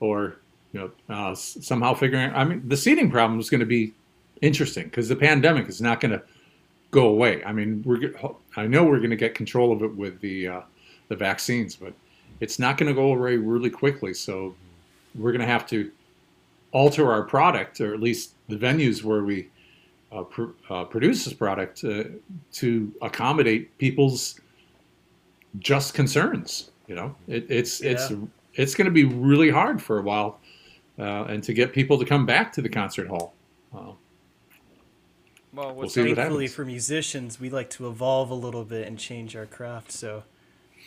or 0.00 0.39
you 0.72 0.80
know, 0.80 1.14
uh, 1.14 1.34
somehow 1.34 1.94
figuring. 1.94 2.30
I 2.32 2.44
mean, 2.44 2.66
the 2.68 2.76
seating 2.76 3.10
problem 3.10 3.40
is 3.40 3.50
going 3.50 3.60
to 3.60 3.66
be 3.66 3.92
interesting 4.40 4.84
because 4.84 5.08
the 5.08 5.16
pandemic 5.16 5.68
is 5.68 5.80
not 5.80 6.00
going 6.00 6.12
to 6.12 6.22
go 6.90 7.08
away. 7.08 7.44
I 7.44 7.52
mean, 7.52 7.82
we're 7.84 8.12
I 8.56 8.66
know 8.66 8.84
we're 8.84 8.98
going 8.98 9.10
to 9.10 9.16
get 9.16 9.34
control 9.34 9.72
of 9.72 9.82
it 9.82 9.94
with 9.94 10.20
the 10.20 10.48
uh, 10.48 10.60
the 11.08 11.16
vaccines, 11.16 11.76
but 11.76 11.92
it's 12.40 12.58
not 12.58 12.78
going 12.78 12.88
to 12.88 12.94
go 12.94 13.12
away 13.12 13.36
really 13.36 13.70
quickly. 13.70 14.14
So 14.14 14.54
we're 15.14 15.32
going 15.32 15.40
to 15.40 15.46
have 15.46 15.66
to 15.68 15.90
alter 16.72 17.12
our 17.12 17.22
product, 17.22 17.80
or 17.80 17.92
at 17.92 18.00
least 18.00 18.32
the 18.48 18.56
venues 18.56 19.02
where 19.02 19.24
we 19.24 19.48
uh, 20.12 20.22
pr- 20.22 20.50
uh, 20.68 20.84
produce 20.84 21.24
this 21.24 21.34
product, 21.34 21.84
uh, 21.84 22.04
to 22.52 22.92
accommodate 23.02 23.76
people's 23.78 24.40
just 25.58 25.94
concerns. 25.94 26.70
You 26.86 26.94
know, 26.96 27.14
it, 27.28 27.46
it's 27.48 27.80
yeah. 27.80 27.92
it's 27.92 28.12
it's 28.54 28.74
going 28.74 28.86
to 28.86 28.92
be 28.92 29.04
really 29.04 29.50
hard 29.50 29.80
for 29.80 29.98
a 29.98 30.02
while, 30.02 30.39
uh, 30.98 31.24
and 31.24 31.42
to 31.44 31.52
get 31.52 31.72
people 31.72 31.98
to 31.98 32.04
come 32.04 32.26
back 32.26 32.52
to 32.52 32.62
the 32.62 32.68
concert 32.68 33.08
hall. 33.08 33.34
Uh, 33.74 33.92
well, 35.52 35.74
we'll 35.74 35.88
thankfully 35.88 36.46
for 36.46 36.64
musicians, 36.64 37.40
we 37.40 37.50
like 37.50 37.70
to 37.70 37.88
evolve 37.88 38.30
a 38.30 38.34
little 38.34 38.64
bit 38.64 38.86
and 38.86 38.98
change 38.98 39.34
our 39.34 39.46
craft. 39.46 39.90
So 39.90 40.22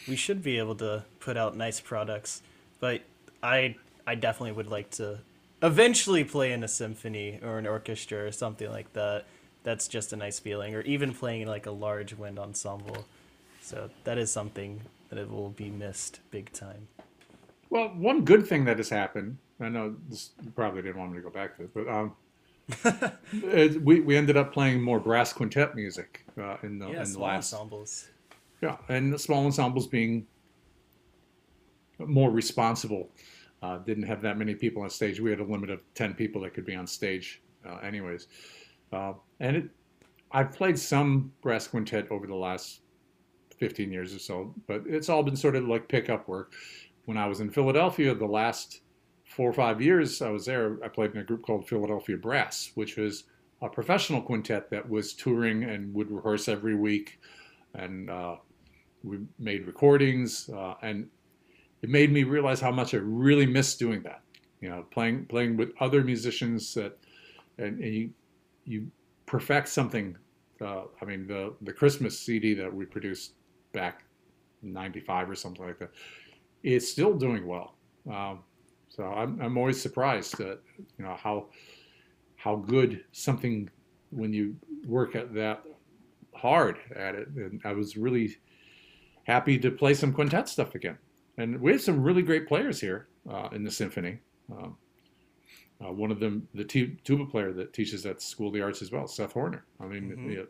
we 0.08 0.16
should 0.16 0.42
be 0.42 0.58
able 0.58 0.76
to 0.76 1.04
put 1.20 1.38
out 1.38 1.56
nice 1.58 1.80
products. 1.80 2.42
But 2.80 3.02
I 3.42 3.76
I 4.08 4.16
definitely 4.16 4.54
would 4.54 4.68
like 4.68 4.90
to 4.92 5.20
eventually 5.62 6.24
play 6.24 6.52
in 6.52 6.64
a 6.64 6.68
symphony 6.68 7.40
or 7.44 7.58
an 7.58 7.68
orchestra 7.68 8.26
or 8.26 8.32
something 8.32 8.70
like 8.70 8.92
that. 8.94 9.26
That's 9.64 9.88
just 9.88 10.14
a 10.14 10.16
nice 10.16 10.40
feeling. 10.40 10.76
Or 10.76 10.82
even 10.82 11.14
playing 11.14 11.42
in 11.42 11.48
like 11.48 11.66
a 11.66 11.72
large 11.72 12.14
wind 12.14 12.40
ensemble. 12.40 13.06
So 13.62 13.90
that 14.04 14.18
is 14.18 14.32
something 14.32 14.82
that 15.10 15.18
it 15.18 15.30
will 15.30 15.50
be 15.50 15.70
missed 15.70 16.20
big 16.32 16.52
time. 16.52 16.88
Well, 17.70 17.90
one 17.90 18.26
good 18.26 18.46
thing 18.46 18.66
that 18.66 18.78
has 18.78 18.90
happened. 18.90 19.38
I 19.64 19.70
know 19.70 19.96
this 20.10 20.32
you 20.44 20.52
probably 20.52 20.82
didn't 20.82 21.00
want 21.00 21.12
me 21.12 21.18
to 21.18 21.24
go 21.24 21.30
back 21.30 21.58
to 21.58 21.64
it, 21.64 21.74
but 21.74 21.88
um, 21.88 22.16
we 23.84 24.00
we 24.00 24.16
ended 24.16 24.38
up 24.38 24.54
playing 24.54 24.82
more 24.82 25.00
brass 25.00 25.34
quintet 25.34 25.76
music 25.76 26.26
uh, 26.40 26.58
in 26.64 26.80
the 26.80 26.90
yeah, 26.90 27.04
in 27.04 27.12
the 27.12 27.20
last 27.20 27.54
ensembles. 27.54 28.10
Yeah, 28.62 28.78
and 28.88 29.12
the 29.12 29.20
small 29.20 29.46
ensembles 29.46 29.88
being 29.88 30.26
more 32.00 32.32
responsible. 32.32 33.10
Uh, 33.62 33.78
didn't 33.78 34.04
have 34.04 34.22
that 34.22 34.38
many 34.38 34.54
people 34.54 34.84
on 34.84 34.90
stage. 34.90 35.22
We 35.22 35.30
had 35.30 35.40
a 35.40 35.44
limit 35.44 35.70
of 35.70 35.82
ten 35.94 36.14
people 36.14 36.42
that 36.42 36.54
could 36.54 36.66
be 36.66 36.76
on 36.76 36.88
stage, 36.88 37.42
uh, 37.66 37.78
anyways. 37.78 38.28
Uh, 38.92 39.14
and 39.40 39.58
it, 39.58 39.70
I've 40.32 40.52
played 40.52 40.78
some 40.78 41.32
brass 41.42 41.68
quintet 41.68 42.10
over 42.12 42.28
the 42.28 42.36
last 42.36 42.82
15 43.58 43.92
years 43.92 44.14
or 44.14 44.20
so, 44.20 44.54
but 44.68 44.84
it's 44.86 45.10
all 45.10 45.24
been 45.24 45.36
sort 45.36 45.56
of 45.56 45.68
like 45.68 45.88
pickup 45.88 46.28
work. 46.28 46.54
When 47.06 47.18
I 47.18 47.28
was 47.28 47.40
in 47.40 47.50
Philadelphia, 47.50 48.14
the 48.16 48.26
last 48.26 48.82
four 49.34 49.50
or 49.50 49.54
five 49.54 49.82
years 49.82 50.22
I 50.22 50.30
was 50.30 50.46
there, 50.46 50.78
I 50.84 50.88
played 50.88 51.12
in 51.12 51.18
a 51.18 51.24
group 51.24 51.42
called 51.42 51.68
Philadelphia 51.68 52.18
Brass, 52.18 52.72
which 52.76 52.98
was 52.98 53.24
a 53.62 53.70
professional 53.70 54.22
quintet 54.22 54.70
that 54.70 54.88
was 54.88 55.14
touring 55.14 55.64
and 55.64 55.94
would 55.94 56.12
rehearse 56.12 56.48
every 56.48 56.76
week. 56.76 57.20
And 57.74 58.10
uh, 58.10 58.36
we 59.04 59.20
made 59.40 59.66
recordings, 59.66 60.50
uh, 60.50 60.76
and 60.84 61.10
it 61.82 61.90
made 61.90 62.12
me 62.12 62.24
realize 62.24 62.62
how 62.62 62.72
much 62.72 62.94
I 62.94 62.98
really 62.98 63.48
missed 63.48 63.80
doing 63.80 64.04
that. 64.04 64.22
You 64.62 64.70
know, 64.70 64.86
playing 64.92 65.26
playing 65.26 65.58
with 65.58 65.72
other 65.80 66.04
musicians 66.04 66.74
that, 66.76 66.98
and, 67.58 67.80
and 67.80 67.94
you 67.94 68.10
you 68.66 68.92
perfect 69.26 69.68
something. 69.68 70.16
Uh, 70.62 70.84
I 71.02 71.06
mean, 71.06 71.26
the 71.26 71.54
the 71.62 71.74
Christmas 71.74 72.18
CD 72.20 72.54
that 72.54 72.74
we 72.74 72.86
produced 72.86 73.34
back 73.74 74.04
'95 74.62 75.32
or 75.32 75.36
something 75.36 75.66
like 75.66 75.80
that, 75.80 75.92
it's 76.62 76.88
still 76.88 77.14
doing 77.14 77.48
well. 77.48 77.76
Um, 78.10 78.44
so 78.96 79.06
I'm, 79.06 79.42
I'm 79.42 79.58
always 79.58 79.82
surprised 79.82 80.38
that 80.38 80.60
you 80.98 81.06
know 81.06 81.16
how 81.16 81.48
how 82.36 82.58
good 82.58 83.04
something 83.12 83.70
when 84.12 84.34
you 84.34 84.56
work 84.86 85.16
at 85.16 85.34
that 85.34 85.64
hard 86.36 86.78
at 86.96 87.16
it. 87.16 87.28
And 87.30 87.62
I 87.64 87.74
was 87.74 87.98
really 87.98 88.38
happy 89.24 89.58
to 89.60 89.72
play 89.72 89.94
some 89.94 90.14
quintet 90.14 90.50
stuff 90.50 90.76
again. 90.76 90.98
And 91.38 91.60
we 91.60 91.72
have 91.72 91.82
some 91.82 92.04
really 92.04 92.22
great 92.22 92.48
players 92.48 92.80
here 92.80 93.08
uh, 93.30 93.50
in 93.54 93.64
the 93.64 93.72
symphony. 93.72 94.20
Um, 94.52 94.78
uh, 95.84 95.92
one 95.92 96.12
of 96.12 96.20
them, 96.20 96.48
the 96.54 96.64
t- 96.64 96.98
tuba 97.04 97.26
player 97.26 97.52
that 97.54 97.74
teaches 97.74 98.06
at 98.06 98.22
School 98.22 98.48
of 98.48 98.54
the 98.54 98.62
Arts 98.62 98.82
as 98.82 98.92
well, 98.92 99.08
Seth 99.08 99.34
Horner. 99.34 99.66
I 99.80 99.86
mean, 99.86 100.12
mm-hmm. 100.12 100.30
you 100.30 100.38
know, 100.38 100.48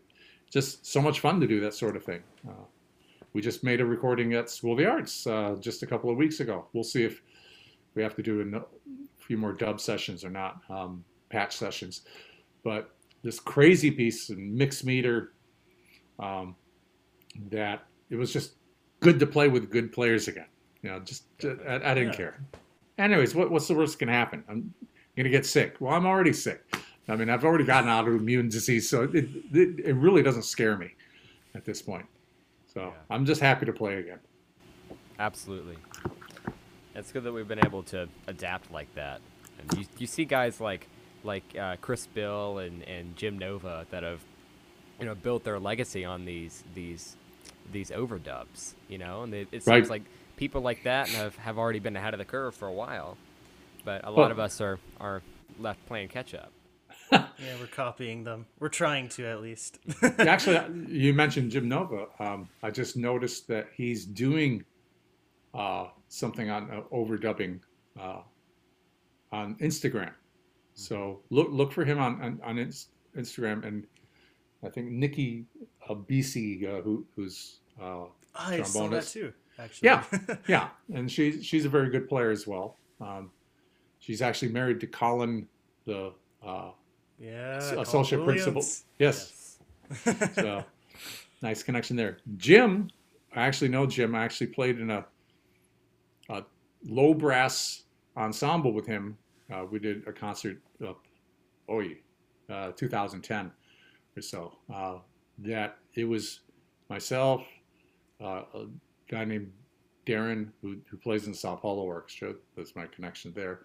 just 0.51 0.85
so 0.85 1.01
much 1.01 1.21
fun 1.21 1.39
to 1.39 1.47
do 1.47 1.59
that 1.61 1.73
sort 1.73 1.95
of 1.95 2.03
thing. 2.03 2.21
Uh, 2.47 2.65
we 3.31 3.41
just 3.41 3.63
made 3.63 3.79
a 3.79 3.85
recording 3.85 4.33
at 4.33 4.49
School 4.49 4.73
of 4.73 4.77
the 4.79 4.85
Arts 4.85 5.25
uh, 5.25 5.55
just 5.59 5.81
a 5.83 5.87
couple 5.87 6.09
of 6.09 6.17
weeks 6.17 6.39
ago. 6.39 6.65
We'll 6.73 6.83
see 6.83 7.03
if 7.03 7.21
we 7.95 8.03
have 8.03 8.15
to 8.15 8.23
do 8.23 8.41
a 8.41 9.23
few 9.23 9.37
more 9.37 9.53
dub 9.53 9.79
sessions 9.79 10.23
or 10.23 10.29
not, 10.29 10.61
um, 10.69 11.03
patch 11.29 11.55
sessions. 11.55 12.01
But 12.63 12.91
this 13.23 13.39
crazy 13.39 13.91
piece 13.91 14.29
in 14.29 14.55
mixed 14.55 14.85
meter 14.85 15.33
um, 16.19 16.55
that 17.49 17.85
it 18.09 18.15
was 18.15 18.31
just 18.31 18.53
good 18.99 19.19
to 19.19 19.27
play 19.27 19.47
with 19.47 19.71
good 19.71 19.91
players 19.91 20.27
again. 20.27 20.47
You 20.81 20.91
know, 20.91 20.99
just 20.99 21.23
I, 21.43 21.75
I 21.75 21.93
didn't 21.93 22.09
yeah. 22.09 22.17
care. 22.17 22.43
Anyways, 22.97 23.33
what, 23.33 23.49
what's 23.49 23.67
the 23.67 23.73
worst 23.73 23.99
can 23.99 24.07
happen? 24.07 24.43
I'm 24.49 24.73
gonna 25.15 25.29
get 25.29 25.45
sick. 25.45 25.75
Well, 25.79 25.93
I'm 25.93 26.05
already 26.05 26.33
sick. 26.33 26.61
I 27.07 27.15
mean, 27.15 27.29
I've 27.29 27.43
already 27.43 27.65
gotten 27.65 27.89
autoimmune 27.89 28.49
disease, 28.49 28.89
so 28.89 29.03
it, 29.03 29.15
it, 29.15 29.79
it 29.79 29.93
really 29.95 30.23
doesn't 30.23 30.43
scare 30.43 30.77
me 30.77 30.91
at 31.53 31.65
this 31.65 31.81
point. 31.81 32.05
So 32.73 32.81
yeah. 32.81 32.91
I'm 33.09 33.25
just 33.25 33.41
happy 33.41 33.65
to 33.65 33.73
play 33.73 33.97
again. 33.97 34.19
Absolutely. 35.19 35.77
It's 36.95 37.11
good 37.11 37.23
that 37.23 37.33
we've 37.33 37.47
been 37.47 37.65
able 37.65 37.83
to 37.83 38.07
adapt 38.27 38.71
like 38.71 38.93
that. 38.95 39.21
And 39.59 39.79
you, 39.79 39.85
you 39.97 40.07
see 40.07 40.25
guys 40.25 40.59
like 40.59 40.87
like 41.23 41.43
uh, 41.57 41.77
Chris 41.81 42.05
Bill 42.07 42.59
and, 42.59 42.83
and 42.83 43.15
Jim 43.15 43.39
Nova 43.39 43.85
that 43.91 44.03
have 44.03 44.21
you 44.99 45.05
know 45.05 45.15
built 45.15 45.43
their 45.43 45.59
legacy 45.59 46.05
on 46.05 46.25
these 46.25 46.63
these 46.75 47.15
these 47.71 47.89
overdubs. 47.89 48.73
You 48.87 48.97
know, 48.97 49.23
and 49.23 49.33
it, 49.33 49.47
it 49.51 49.63
seems 49.63 49.67
right. 49.67 49.89
like 49.89 50.03
people 50.35 50.61
like 50.61 50.83
that 50.83 51.09
have, 51.09 51.35
have 51.37 51.57
already 51.57 51.79
been 51.79 51.95
ahead 51.95 52.13
of 52.13 52.17
the 52.17 52.25
curve 52.25 52.55
for 52.55 52.67
a 52.67 52.73
while, 52.73 53.17
but 53.85 54.03
a 54.03 54.09
lot 54.09 54.17
well, 54.17 54.31
of 54.31 54.39
us 54.39 54.61
are 54.61 54.79
are 54.99 55.21
left 55.59 55.85
playing 55.87 56.09
catch 56.09 56.33
up. 56.33 56.51
yeah, 57.11 57.55
we're 57.59 57.67
copying 57.67 58.23
them. 58.23 58.45
We're 58.59 58.69
trying 58.69 59.09
to 59.09 59.25
at 59.25 59.41
least. 59.41 59.79
Actually, 60.19 60.87
you 60.87 61.13
mentioned 61.13 61.51
Jim 61.51 61.67
Nova. 61.67 62.07
Um, 62.19 62.49
I 62.61 62.71
just 62.71 62.97
noticed 62.97 63.47
that 63.49 63.67
he's 63.75 64.05
doing 64.05 64.63
uh, 65.54 65.88
something 66.08 66.49
on 66.49 66.70
uh, 66.72 66.82
overdubbing 66.93 67.60
uh, 67.99 68.22
on 69.32 69.56
Instagram. 69.56 70.12
So 70.74 71.20
look 71.30 71.49
look 71.51 71.72
for 71.72 71.86
him 71.86 71.99
on 71.99 72.22
on, 72.22 72.39
on 72.43 72.74
Instagram, 73.16 73.66
and 73.66 73.86
I 74.64 74.70
think 74.70 74.89
Nikki 74.89 75.45
uh, 75.88 75.95
BC, 75.95 76.68
uh, 76.68 76.82
who 76.82 77.06
who's 77.16 77.60
uh, 77.82 78.06
I 78.36 78.60
trombonist. 78.60 78.66
saw 78.68 78.88
that 78.89 79.08
too. 79.08 79.34
Actually, 79.60 79.86
yeah, 79.86 80.04
yeah, 80.47 80.70
and 80.93 81.12
she's 81.12 81.45
she's 81.45 81.66
a 81.66 81.70
very 81.70 81.89
good 81.89 82.10
player 82.10 82.32
as 82.32 82.47
well. 82.47 82.78
Um, 82.99 83.30
she's 83.99 84.22
actually 84.22 84.51
married 84.51 84.80
to 84.80 84.88
Colin, 84.88 85.47
the 85.86 86.14
uh, 86.45 86.72
yeah 87.20 87.58
associate 87.80 88.24
principal. 88.24 88.64
Yes, 88.97 89.60
yes. 89.95 90.34
so 90.36 90.64
nice 91.43 91.62
connection 91.62 91.95
there. 91.95 92.18
Jim, 92.38 92.89
I 93.36 93.41
actually 93.41 93.70
know 93.70 93.86
Jim. 93.86 94.16
I 94.16 94.24
actually 94.24 94.47
played 94.47 94.80
in 94.80 94.89
a 94.89 95.06
a 96.30 96.43
low 96.86 97.13
brass 97.13 97.84
ensemble 98.17 98.74
with 98.74 98.86
him. 98.86 99.17
Uh, 99.51 99.65
we 99.69 99.80
did 99.80 100.07
a 100.07 100.11
concert 100.11 100.61
up, 100.88 101.01
oh, 101.69 101.82
uh, 102.49 102.71
2010 102.71 103.51
or 104.15 104.21
so. 104.21 104.53
Uh, 104.74 104.95
that 105.39 105.78
it 105.95 106.05
was 106.05 106.41
myself, 106.89 107.43
uh, 108.21 108.43
a 108.53 108.65
guy 109.09 109.26
named 109.26 109.51
Darren 110.05 110.49
who, 110.61 110.78
who 110.89 110.97
plays 110.97 111.26
in 111.26 111.32
the 111.32 111.38
Sao 111.38 111.55
Paulo 111.55 111.84
Orchestra. 111.84 112.34
That's 112.55 112.76
my 112.76 112.86
connection 112.88 113.34
there. 113.34 113.61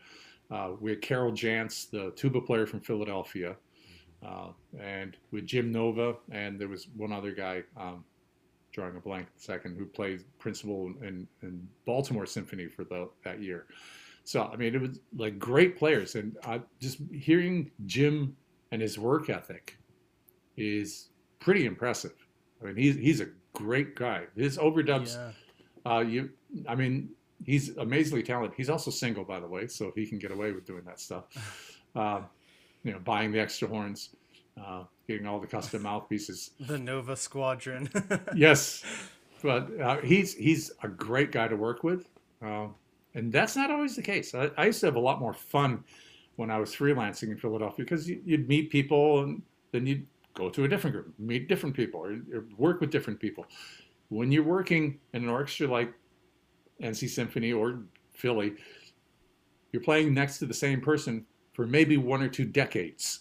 Uh, 0.50 0.72
we 0.80 0.90
had 0.90 1.02
Carol 1.02 1.32
Jantsch, 1.32 1.90
the 1.90 2.12
tuba 2.16 2.40
player 2.40 2.66
from 2.66 2.80
Philadelphia, 2.80 3.56
uh, 4.26 4.48
and 4.80 5.16
with 5.30 5.46
Jim 5.46 5.70
Nova, 5.70 6.16
and 6.30 6.58
there 6.58 6.68
was 6.68 6.88
one 6.96 7.12
other 7.12 7.32
guy. 7.32 7.62
Um, 7.76 8.04
drawing 8.78 8.96
a 8.96 9.00
blank 9.00 9.26
second, 9.36 9.76
who 9.76 9.84
played 9.84 10.22
principal 10.38 10.92
in, 11.02 11.26
in 11.42 11.68
Baltimore 11.84 12.26
Symphony 12.26 12.68
for 12.68 12.84
the, 12.84 13.08
that 13.24 13.42
year. 13.42 13.66
So, 14.22 14.44
I 14.52 14.54
mean, 14.54 14.72
it 14.72 14.80
was 14.80 15.00
like 15.16 15.36
great 15.36 15.76
players. 15.76 16.14
And 16.14 16.36
I, 16.44 16.60
just 16.80 16.98
hearing 17.12 17.72
Jim 17.86 18.36
and 18.70 18.80
his 18.80 18.96
work 18.96 19.30
ethic 19.30 19.76
is 20.56 21.08
pretty 21.40 21.66
impressive. 21.66 22.14
I 22.62 22.66
mean, 22.66 22.76
he's, 22.76 22.94
he's 22.94 23.20
a 23.20 23.28
great 23.52 23.96
guy. 23.96 24.26
His 24.36 24.58
overdubs, 24.58 25.16
yeah. 25.16 25.92
uh, 25.92 26.00
you, 26.00 26.30
I 26.68 26.76
mean, 26.76 27.10
he's 27.44 27.76
amazingly 27.78 28.22
talented. 28.22 28.56
He's 28.56 28.70
also 28.70 28.92
single, 28.92 29.24
by 29.24 29.40
the 29.40 29.48
way, 29.48 29.66
so 29.66 29.90
he 29.96 30.06
can 30.06 30.18
get 30.18 30.30
away 30.30 30.52
with 30.52 30.64
doing 30.66 30.84
that 30.86 31.00
stuff. 31.00 31.24
Uh, 31.96 32.20
you 32.84 32.92
know, 32.92 32.98
buying 33.00 33.32
the 33.32 33.40
extra 33.40 33.66
horns. 33.66 34.10
Uh, 34.62 34.84
getting 35.08 35.26
all 35.26 35.40
the 35.40 35.46
custom 35.46 35.82
mouthpieces. 35.82 36.50
The 36.60 36.78
Nova 36.78 37.16
Squadron. 37.16 37.88
yes, 38.36 38.84
but 39.42 39.68
uh, 39.80 39.96
he's 39.98 40.34
he's 40.34 40.70
a 40.82 40.88
great 40.88 41.32
guy 41.32 41.48
to 41.48 41.56
work 41.56 41.82
with, 41.82 42.08
uh, 42.44 42.66
and 43.14 43.32
that's 43.32 43.56
not 43.56 43.70
always 43.70 43.96
the 43.96 44.02
case. 44.02 44.34
I, 44.34 44.50
I 44.56 44.66
used 44.66 44.80
to 44.80 44.86
have 44.86 44.96
a 44.96 45.00
lot 45.00 45.18
more 45.18 45.32
fun 45.34 45.82
when 46.36 46.50
I 46.50 46.58
was 46.58 46.74
freelancing 46.74 47.30
in 47.30 47.36
Philadelphia 47.36 47.84
because 47.84 48.08
you, 48.08 48.20
would 48.26 48.48
meet 48.48 48.70
people 48.70 49.24
and 49.24 49.42
then 49.72 49.86
you'd 49.86 50.06
go 50.34 50.48
to 50.50 50.64
a 50.64 50.68
different 50.68 50.94
group, 50.94 51.12
meet 51.18 51.48
different 51.48 51.74
people, 51.74 52.00
or, 52.00 52.12
or 52.32 52.44
work 52.56 52.80
with 52.80 52.90
different 52.90 53.18
people. 53.18 53.46
When 54.10 54.30
you're 54.30 54.44
working 54.44 55.00
in 55.14 55.24
an 55.24 55.28
orchestra 55.28 55.66
like 55.66 55.92
NC 56.80 57.08
Symphony 57.08 57.52
or 57.52 57.80
Philly, 58.14 58.52
you're 59.72 59.82
playing 59.82 60.14
next 60.14 60.38
to 60.38 60.46
the 60.46 60.54
same 60.54 60.80
person 60.80 61.26
for 61.54 61.66
maybe 61.66 61.96
one 61.96 62.22
or 62.22 62.28
two 62.28 62.44
decades. 62.44 63.20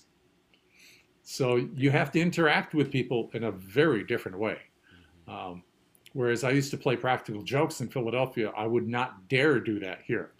So 1.30 1.58
you 1.76 1.92
have 1.92 2.10
to 2.14 2.22
interact 2.22 2.74
with 2.74 2.90
people 2.90 3.30
in 3.34 3.44
a 3.44 3.52
very 3.52 4.06
different 4.06 4.40
way. 4.40 4.60
Um, 5.28 5.62
whereas 6.14 6.46
I 6.46 6.52
used 6.52 6.72
to 6.72 6.78
play 6.78 6.96
practical 6.96 7.42
jokes 7.42 7.82
in 7.82 7.90
Philadelphia, 7.90 8.54
I 8.56 8.66
would 8.66 8.88
not 8.88 9.28
dare 9.28 9.60
do 9.60 9.78
that 9.82 10.00
here. 10.06 10.32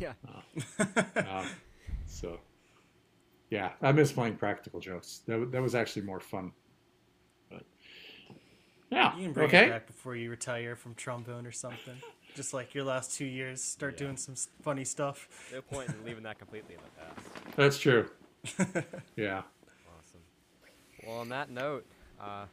Yeah. 0.00 0.14
Uh, 0.26 0.84
uh, 1.14 1.44
so, 2.06 2.40
yeah, 3.50 3.70
I 3.82 3.92
miss 3.92 4.10
playing 4.10 4.34
practical 4.34 4.80
jokes. 4.80 5.20
That, 5.28 5.52
that 5.52 5.62
was 5.62 5.76
actually 5.76 6.02
more 6.02 6.18
fun. 6.18 6.50
But 7.48 7.62
yeah, 8.90 9.16
you 9.16 9.26
can 9.26 9.32
bring 9.32 9.46
okay. 9.46 9.66
it 9.66 9.70
back 9.70 9.86
before 9.86 10.16
you 10.16 10.28
retire 10.28 10.74
from 10.74 10.96
trombone 10.96 11.46
or 11.46 11.52
something. 11.52 11.94
Just 12.34 12.52
like 12.52 12.74
your 12.74 12.82
last 12.82 13.16
two 13.16 13.26
years, 13.26 13.62
start 13.62 13.92
yeah. 13.94 14.06
doing 14.06 14.16
some 14.16 14.34
funny 14.60 14.84
stuff. 14.84 15.28
No 15.52 15.62
point 15.62 15.88
in 15.90 16.04
leaving 16.04 16.24
that 16.24 16.40
completely 16.40 16.74
in 16.74 16.80
the 16.80 17.00
past. 17.00 17.56
That's 17.56 17.78
true. 17.78 18.10
yeah. 19.16 19.42
Awesome. 21.02 21.12
Well, 21.12 21.20
on 21.20 21.28
that 21.30 21.50
note, 21.50 21.86
uh, 22.20 22.24
I 22.24 22.46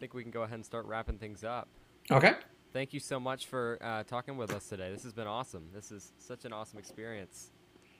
think 0.00 0.14
we 0.14 0.22
can 0.22 0.30
go 0.30 0.42
ahead 0.42 0.54
and 0.54 0.64
start 0.64 0.86
wrapping 0.86 1.18
things 1.18 1.44
up. 1.44 1.68
Okay. 2.10 2.34
Thank 2.72 2.92
you 2.92 3.00
so 3.00 3.18
much 3.18 3.46
for 3.46 3.78
uh, 3.80 4.02
talking 4.04 4.36
with 4.36 4.52
us 4.52 4.68
today. 4.68 4.90
This 4.92 5.02
has 5.04 5.12
been 5.12 5.26
awesome. 5.26 5.68
This 5.74 5.90
is 5.90 6.12
such 6.18 6.44
an 6.44 6.52
awesome 6.52 6.78
experience 6.78 7.50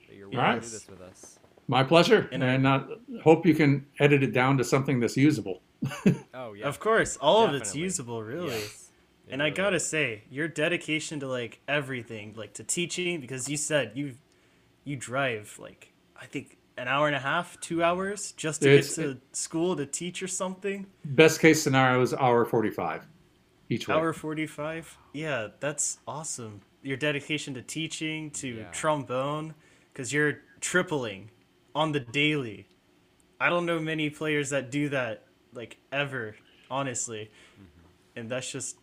that 0.07 0.15
you're 0.15 0.29
willing 0.29 0.45
right. 0.45 0.61
to 0.61 0.67
do 0.67 0.73
this 0.73 0.87
with 0.87 1.01
us. 1.01 1.39
My 1.67 1.83
pleasure, 1.83 2.29
and, 2.31 2.43
and 2.43 2.67
I 2.67 2.75
uh, 2.75 2.87
hope 3.23 3.45
you 3.45 3.53
can 3.53 3.85
edit 3.99 4.23
it 4.23 4.31
down 4.31 4.57
to 4.57 4.63
something 4.63 4.99
that's 4.99 5.17
usable. 5.17 5.61
oh 6.33 6.53
yeah, 6.53 6.65
of 6.65 6.79
course, 6.79 7.17
all 7.17 7.41
Definitely. 7.41 7.55
of 7.57 7.61
it's 7.61 7.75
usable, 7.75 8.23
really. 8.23 8.49
Yes 8.49 8.87
and 9.29 9.43
I 9.43 9.49
gotta 9.49 9.79
say, 9.79 10.23
your 10.29 10.47
dedication 10.47 11.19
to 11.19 11.27
like 11.27 11.59
everything, 11.67 12.33
like 12.35 12.53
to 12.53 12.63
teaching, 12.63 13.19
because 13.19 13.49
you 13.49 13.57
said 13.57 13.91
you 13.95 14.15
you 14.83 14.95
drive 14.95 15.57
like 15.59 15.93
I 16.19 16.25
think 16.25 16.57
an 16.77 16.87
hour 16.87 17.07
and 17.07 17.15
a 17.15 17.19
half, 17.19 17.59
two 17.59 17.83
hours 17.83 18.33
just 18.33 18.61
to 18.61 18.69
it's, 18.69 18.95
get 18.95 19.03
to 19.03 19.09
it, 19.11 19.17
school 19.31 19.75
to 19.75 19.85
teach 19.85 20.21
or 20.21 20.27
something. 20.27 20.85
Best 21.03 21.39
case 21.39 21.61
scenario 21.61 22.01
is 22.01 22.13
hour 22.13 22.45
forty 22.45 22.69
five 22.69 23.07
each 23.69 23.87
way. 23.87 23.95
Hour 23.95 24.13
forty 24.13 24.47
five. 24.47 24.97
Yeah, 25.13 25.47
that's 25.59 25.97
awesome. 26.07 26.61
Your 26.83 26.97
dedication 26.97 27.53
to 27.55 27.61
teaching, 27.61 28.29
to 28.31 28.47
yeah. 28.47 28.71
trombone, 28.71 29.55
because 29.91 30.13
you're 30.13 30.39
tripling 30.61 31.31
on 31.73 31.91
the 31.91 31.99
daily. 31.99 32.67
I 33.39 33.49
don't 33.49 33.65
know 33.65 33.79
many 33.79 34.09
players 34.09 34.51
that 34.51 34.71
do 34.71 34.89
that 34.89 35.23
like 35.53 35.77
ever, 35.91 36.35
honestly. 36.69 37.31
Mm-hmm. 37.55 38.19
And 38.19 38.29
that's 38.29 38.51
just 38.51 38.77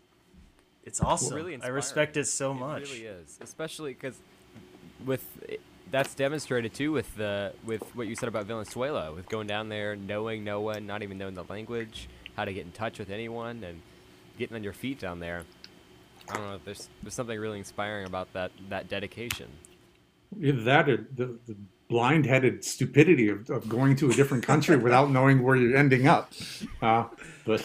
it's 0.85 1.01
awesome. 1.01 1.37
Really 1.37 1.59
I 1.63 1.69
respect 1.69 2.17
it 2.17 2.27
so 2.27 2.53
much. 2.53 2.83
It 2.83 2.89
really 2.91 3.07
is, 3.07 3.39
especially 3.41 3.95
because 3.95 4.17
with 5.07 5.25
that's 5.95 6.13
demonstrated 6.13 6.75
too 6.75 6.91
with 6.91 7.15
the 7.15 7.53
with 7.65 7.81
what 7.95 8.09
you 8.09 8.17
said 8.17 8.29
about 8.29 8.47
Venezuela, 8.47 9.13
with 9.13 9.29
going 9.29 9.47
down 9.47 9.69
there, 9.69 9.95
knowing 9.95 10.43
no 10.43 10.61
one, 10.61 10.87
not 10.87 11.05
even 11.05 11.19
knowing 11.19 11.35
the 11.35 11.45
language, 11.45 12.09
how 12.37 12.45
to 12.45 12.53
get 12.53 12.65
in 12.65 12.73
touch 12.73 12.99
with 12.99 13.11
anyone, 13.11 13.63
and 13.63 13.81
getting 14.37 14.57
on 14.57 14.65
your 14.65 14.73
feet 14.73 14.99
down 14.99 15.21
there. 15.21 15.45
I 16.29 16.35
don't 16.35 16.47
know. 16.47 16.59
There's 16.65 16.89
there's 17.01 17.15
something 17.15 17.39
really 17.39 17.59
inspiring 17.59 18.07
about 18.07 18.33
that 18.33 18.51
that 18.71 18.89
dedication. 18.89 19.47
Either 20.43 20.63
that 20.63 20.89
or 20.89 21.07
the, 21.15 21.39
the 21.47 21.55
blind-headed 21.89 22.65
stupidity 22.65 23.29
of, 23.29 23.49
of 23.49 23.69
going 23.69 23.95
to 23.95 24.11
a 24.11 24.15
different 24.15 24.43
country 24.43 24.77
without 24.77 25.11
knowing 25.13 25.45
where 25.45 25.55
you're 25.55 25.77
ending 25.77 26.09
up. 26.09 26.33
Uh, 26.83 27.05
but 27.47 27.65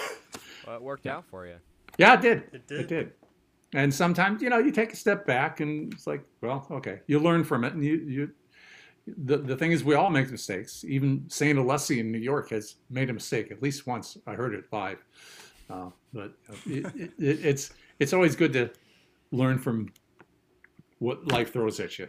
well, 0.67 0.75
it 0.75 0.83
worked 0.83 1.07
out 1.07 1.25
for 1.31 1.47
you. 1.47 1.55
Yeah, 1.97 2.13
it 2.13 2.21
did. 2.21 2.43
It 2.53 2.67
did. 2.67 2.79
It 2.81 2.87
did. 2.87 3.11
And 3.73 3.93
sometimes, 3.93 4.41
you 4.41 4.49
know, 4.49 4.57
you 4.57 4.71
take 4.71 4.93
a 4.93 4.95
step 4.95 5.25
back 5.25 5.59
and 5.59 5.93
it's 5.93 6.07
like, 6.07 6.23
well, 6.41 6.65
okay, 6.71 7.01
you 7.07 7.19
learn 7.19 7.43
from 7.43 7.63
it. 7.63 7.73
And 7.73 7.83
you, 7.83 7.95
you, 7.97 8.31
the, 9.25 9.37
the 9.37 9.55
thing 9.55 9.71
is, 9.71 9.83
we 9.83 9.95
all 9.95 10.09
make 10.09 10.31
mistakes. 10.31 10.83
Even 10.87 11.25
St. 11.27 11.57
Alessi 11.57 11.99
in 11.99 12.11
New 12.11 12.19
York 12.19 12.49
has 12.49 12.75
made 12.89 13.09
a 13.09 13.13
mistake 13.13 13.51
at 13.51 13.61
least 13.61 13.85
once. 13.85 14.17
I 14.25 14.33
heard 14.33 14.55
it 14.55 14.65
live. 14.71 15.03
Uh, 15.69 15.89
but 16.13 16.33
it, 16.65 16.85
it, 16.95 17.11
it, 17.19 17.45
it's, 17.45 17.71
it's 17.99 18.13
always 18.13 18.35
good 18.35 18.53
to 18.53 18.71
learn 19.31 19.59
from 19.59 19.91
what 20.97 21.27
life 21.27 21.53
throws 21.53 21.79
at 21.79 21.99
you. 21.99 22.07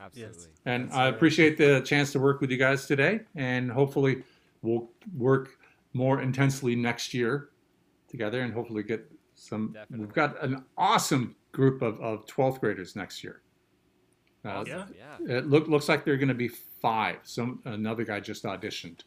Absolutely. 0.00 0.36
Yes. 0.36 0.48
And 0.64 0.86
That's 0.86 0.96
I 0.96 1.08
appreciate 1.08 1.58
the 1.58 1.80
chance 1.80 2.12
to 2.12 2.18
work 2.18 2.40
with 2.40 2.50
you 2.50 2.56
guys 2.56 2.86
today. 2.86 3.20
And 3.34 3.70
hopefully, 3.70 4.22
we'll 4.62 4.90
work 5.16 5.58
more 5.92 6.20
intensely 6.20 6.76
next 6.76 7.14
year 7.14 7.50
together 8.08 8.42
and 8.42 8.52
hopefully 8.52 8.82
get 8.82 9.10
some. 9.36 9.72
Definitely. 9.72 10.06
We've 10.06 10.14
got 10.14 10.42
an 10.42 10.64
awesome 10.76 11.36
group 11.52 11.82
of, 11.82 12.00
of 12.00 12.26
12th 12.26 12.60
graders 12.60 12.96
next 12.96 13.22
year. 13.22 13.40
Uh, 14.44 14.64
yeah. 14.66 14.84
It 15.28 15.48
look, 15.48 15.68
looks 15.68 15.88
like 15.88 16.04
they're 16.04 16.16
going 16.16 16.28
to 16.28 16.34
be 16.34 16.48
five. 16.48 17.18
Some 17.22 17.60
another 17.64 18.04
guy 18.04 18.20
just 18.20 18.44
auditioned. 18.44 19.00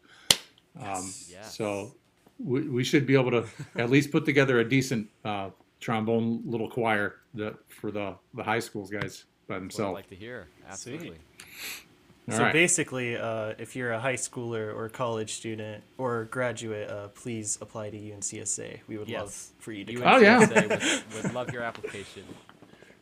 Um, 0.80 1.14
yes. 1.28 1.56
So 1.56 1.96
we, 2.40 2.68
we 2.68 2.84
should 2.84 3.06
be 3.06 3.16
able 3.16 3.32
to 3.32 3.46
at 3.76 3.90
least 3.90 4.12
put 4.12 4.26
together 4.26 4.60
a 4.60 4.68
decent 4.68 5.08
uh, 5.24 5.50
trombone 5.80 6.42
little 6.46 6.70
choir 6.70 7.18
that 7.36 7.56
for 7.70 7.92
the 7.92 8.16
the 8.34 8.44
high 8.44 8.60
schools 8.60 8.90
guys 8.90 9.26
by 9.48 9.60
themselves. 9.60 9.92
I'd 9.92 10.02
like 10.02 10.10
to 10.10 10.16
hear. 10.16 10.48
Absolutely. 10.68 11.08
Sweet 11.08 11.86
so 12.34 12.44
right. 12.44 12.54
basically, 12.54 13.16
uh, 13.16 13.54
if 13.58 13.76
you're 13.76 13.92
a 13.92 14.00
high 14.00 14.16
schooler 14.16 14.76
or 14.76 14.90
college 14.90 15.34
student 15.34 15.84
or 15.98 16.26
graduate, 16.26 16.90
uh, 16.90 17.08
please 17.10 17.58
apply 17.62 17.90
to 17.92 17.98
UNCSA. 17.98 18.80
We 18.88 18.98
would 18.98 19.08
yes. 19.08 19.22
love 19.22 19.34
for 19.60 19.72
you 19.72 19.86
to. 19.86 19.94
UNCSA 19.94 20.14
oh 20.14 20.18
yeah, 20.18 20.40
would, 20.40 21.24
would 21.24 21.34
love 21.34 21.54
your 21.54 21.64
application. 21.64 22.24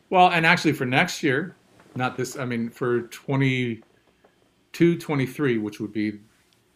Well, 0.09 0.29
and 0.29 0.45
actually 0.45 0.73
for 0.73 0.85
next 0.85 1.23
year, 1.23 1.55
not 1.95 2.15
this. 2.15 2.37
I 2.37 2.45
mean, 2.45 2.69
for 2.69 3.03
22, 3.03 4.97
23, 4.97 5.57
which 5.57 5.79
would 5.79 5.91
be, 5.91 6.19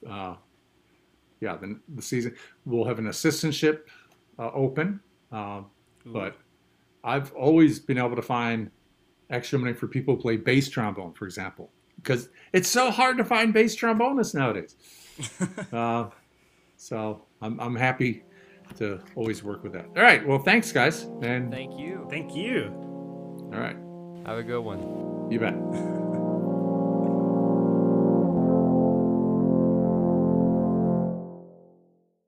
uh, 0.10 0.36
yeah, 1.40 1.56
the, 1.58 1.80
the 1.96 2.02
season, 2.02 2.36
we'll 2.66 2.86
have 2.86 2.98
an 2.98 3.06
assistantship 3.06 3.82
uh, 4.40 4.50
open. 4.54 5.00
Uh, 5.32 5.62
but 6.06 6.38
I've 7.04 7.32
always 7.34 7.80
been 7.80 7.98
able 8.00 8.16
to 8.16 8.22
find 8.22 8.72
extra 9.30 9.60
money 9.60 9.74
for 9.74 9.88
people 9.88 10.16
who 10.16 10.22
play 10.22 10.38
bass 10.38 10.70
trombone, 10.70 11.14
for 11.14 11.26
example 11.26 11.72
because 12.02 12.30
it's 12.54 12.70
so 12.70 12.92
hard 12.92 13.18
to 13.18 13.24
find 13.24 13.54
bass 13.54 13.76
trombonists 13.76 14.34
nowadays. 14.36 14.76
uh, 15.74 16.10
so 16.78 17.24
I'm, 17.42 17.60
I'm 17.60 17.76
happy 17.76 18.24
to 18.78 19.00
always 19.16 19.44
work 19.44 19.64
with 19.64 19.74
that. 19.74 19.86
All 19.96 20.04
right. 20.04 20.26
Well, 20.26 20.40
thanks, 20.40 20.72
guys. 20.72 21.04
And 21.22 21.52
thank 21.52 21.78
you. 21.80 22.08
Thank 22.10 22.36
you. 22.36 22.72
All 23.54 23.60
right. 23.60 23.78
Have 24.26 24.38
a 24.38 24.44
good 24.44 24.62
one. 24.62 25.30
You 25.32 25.40
bet. 25.40 25.98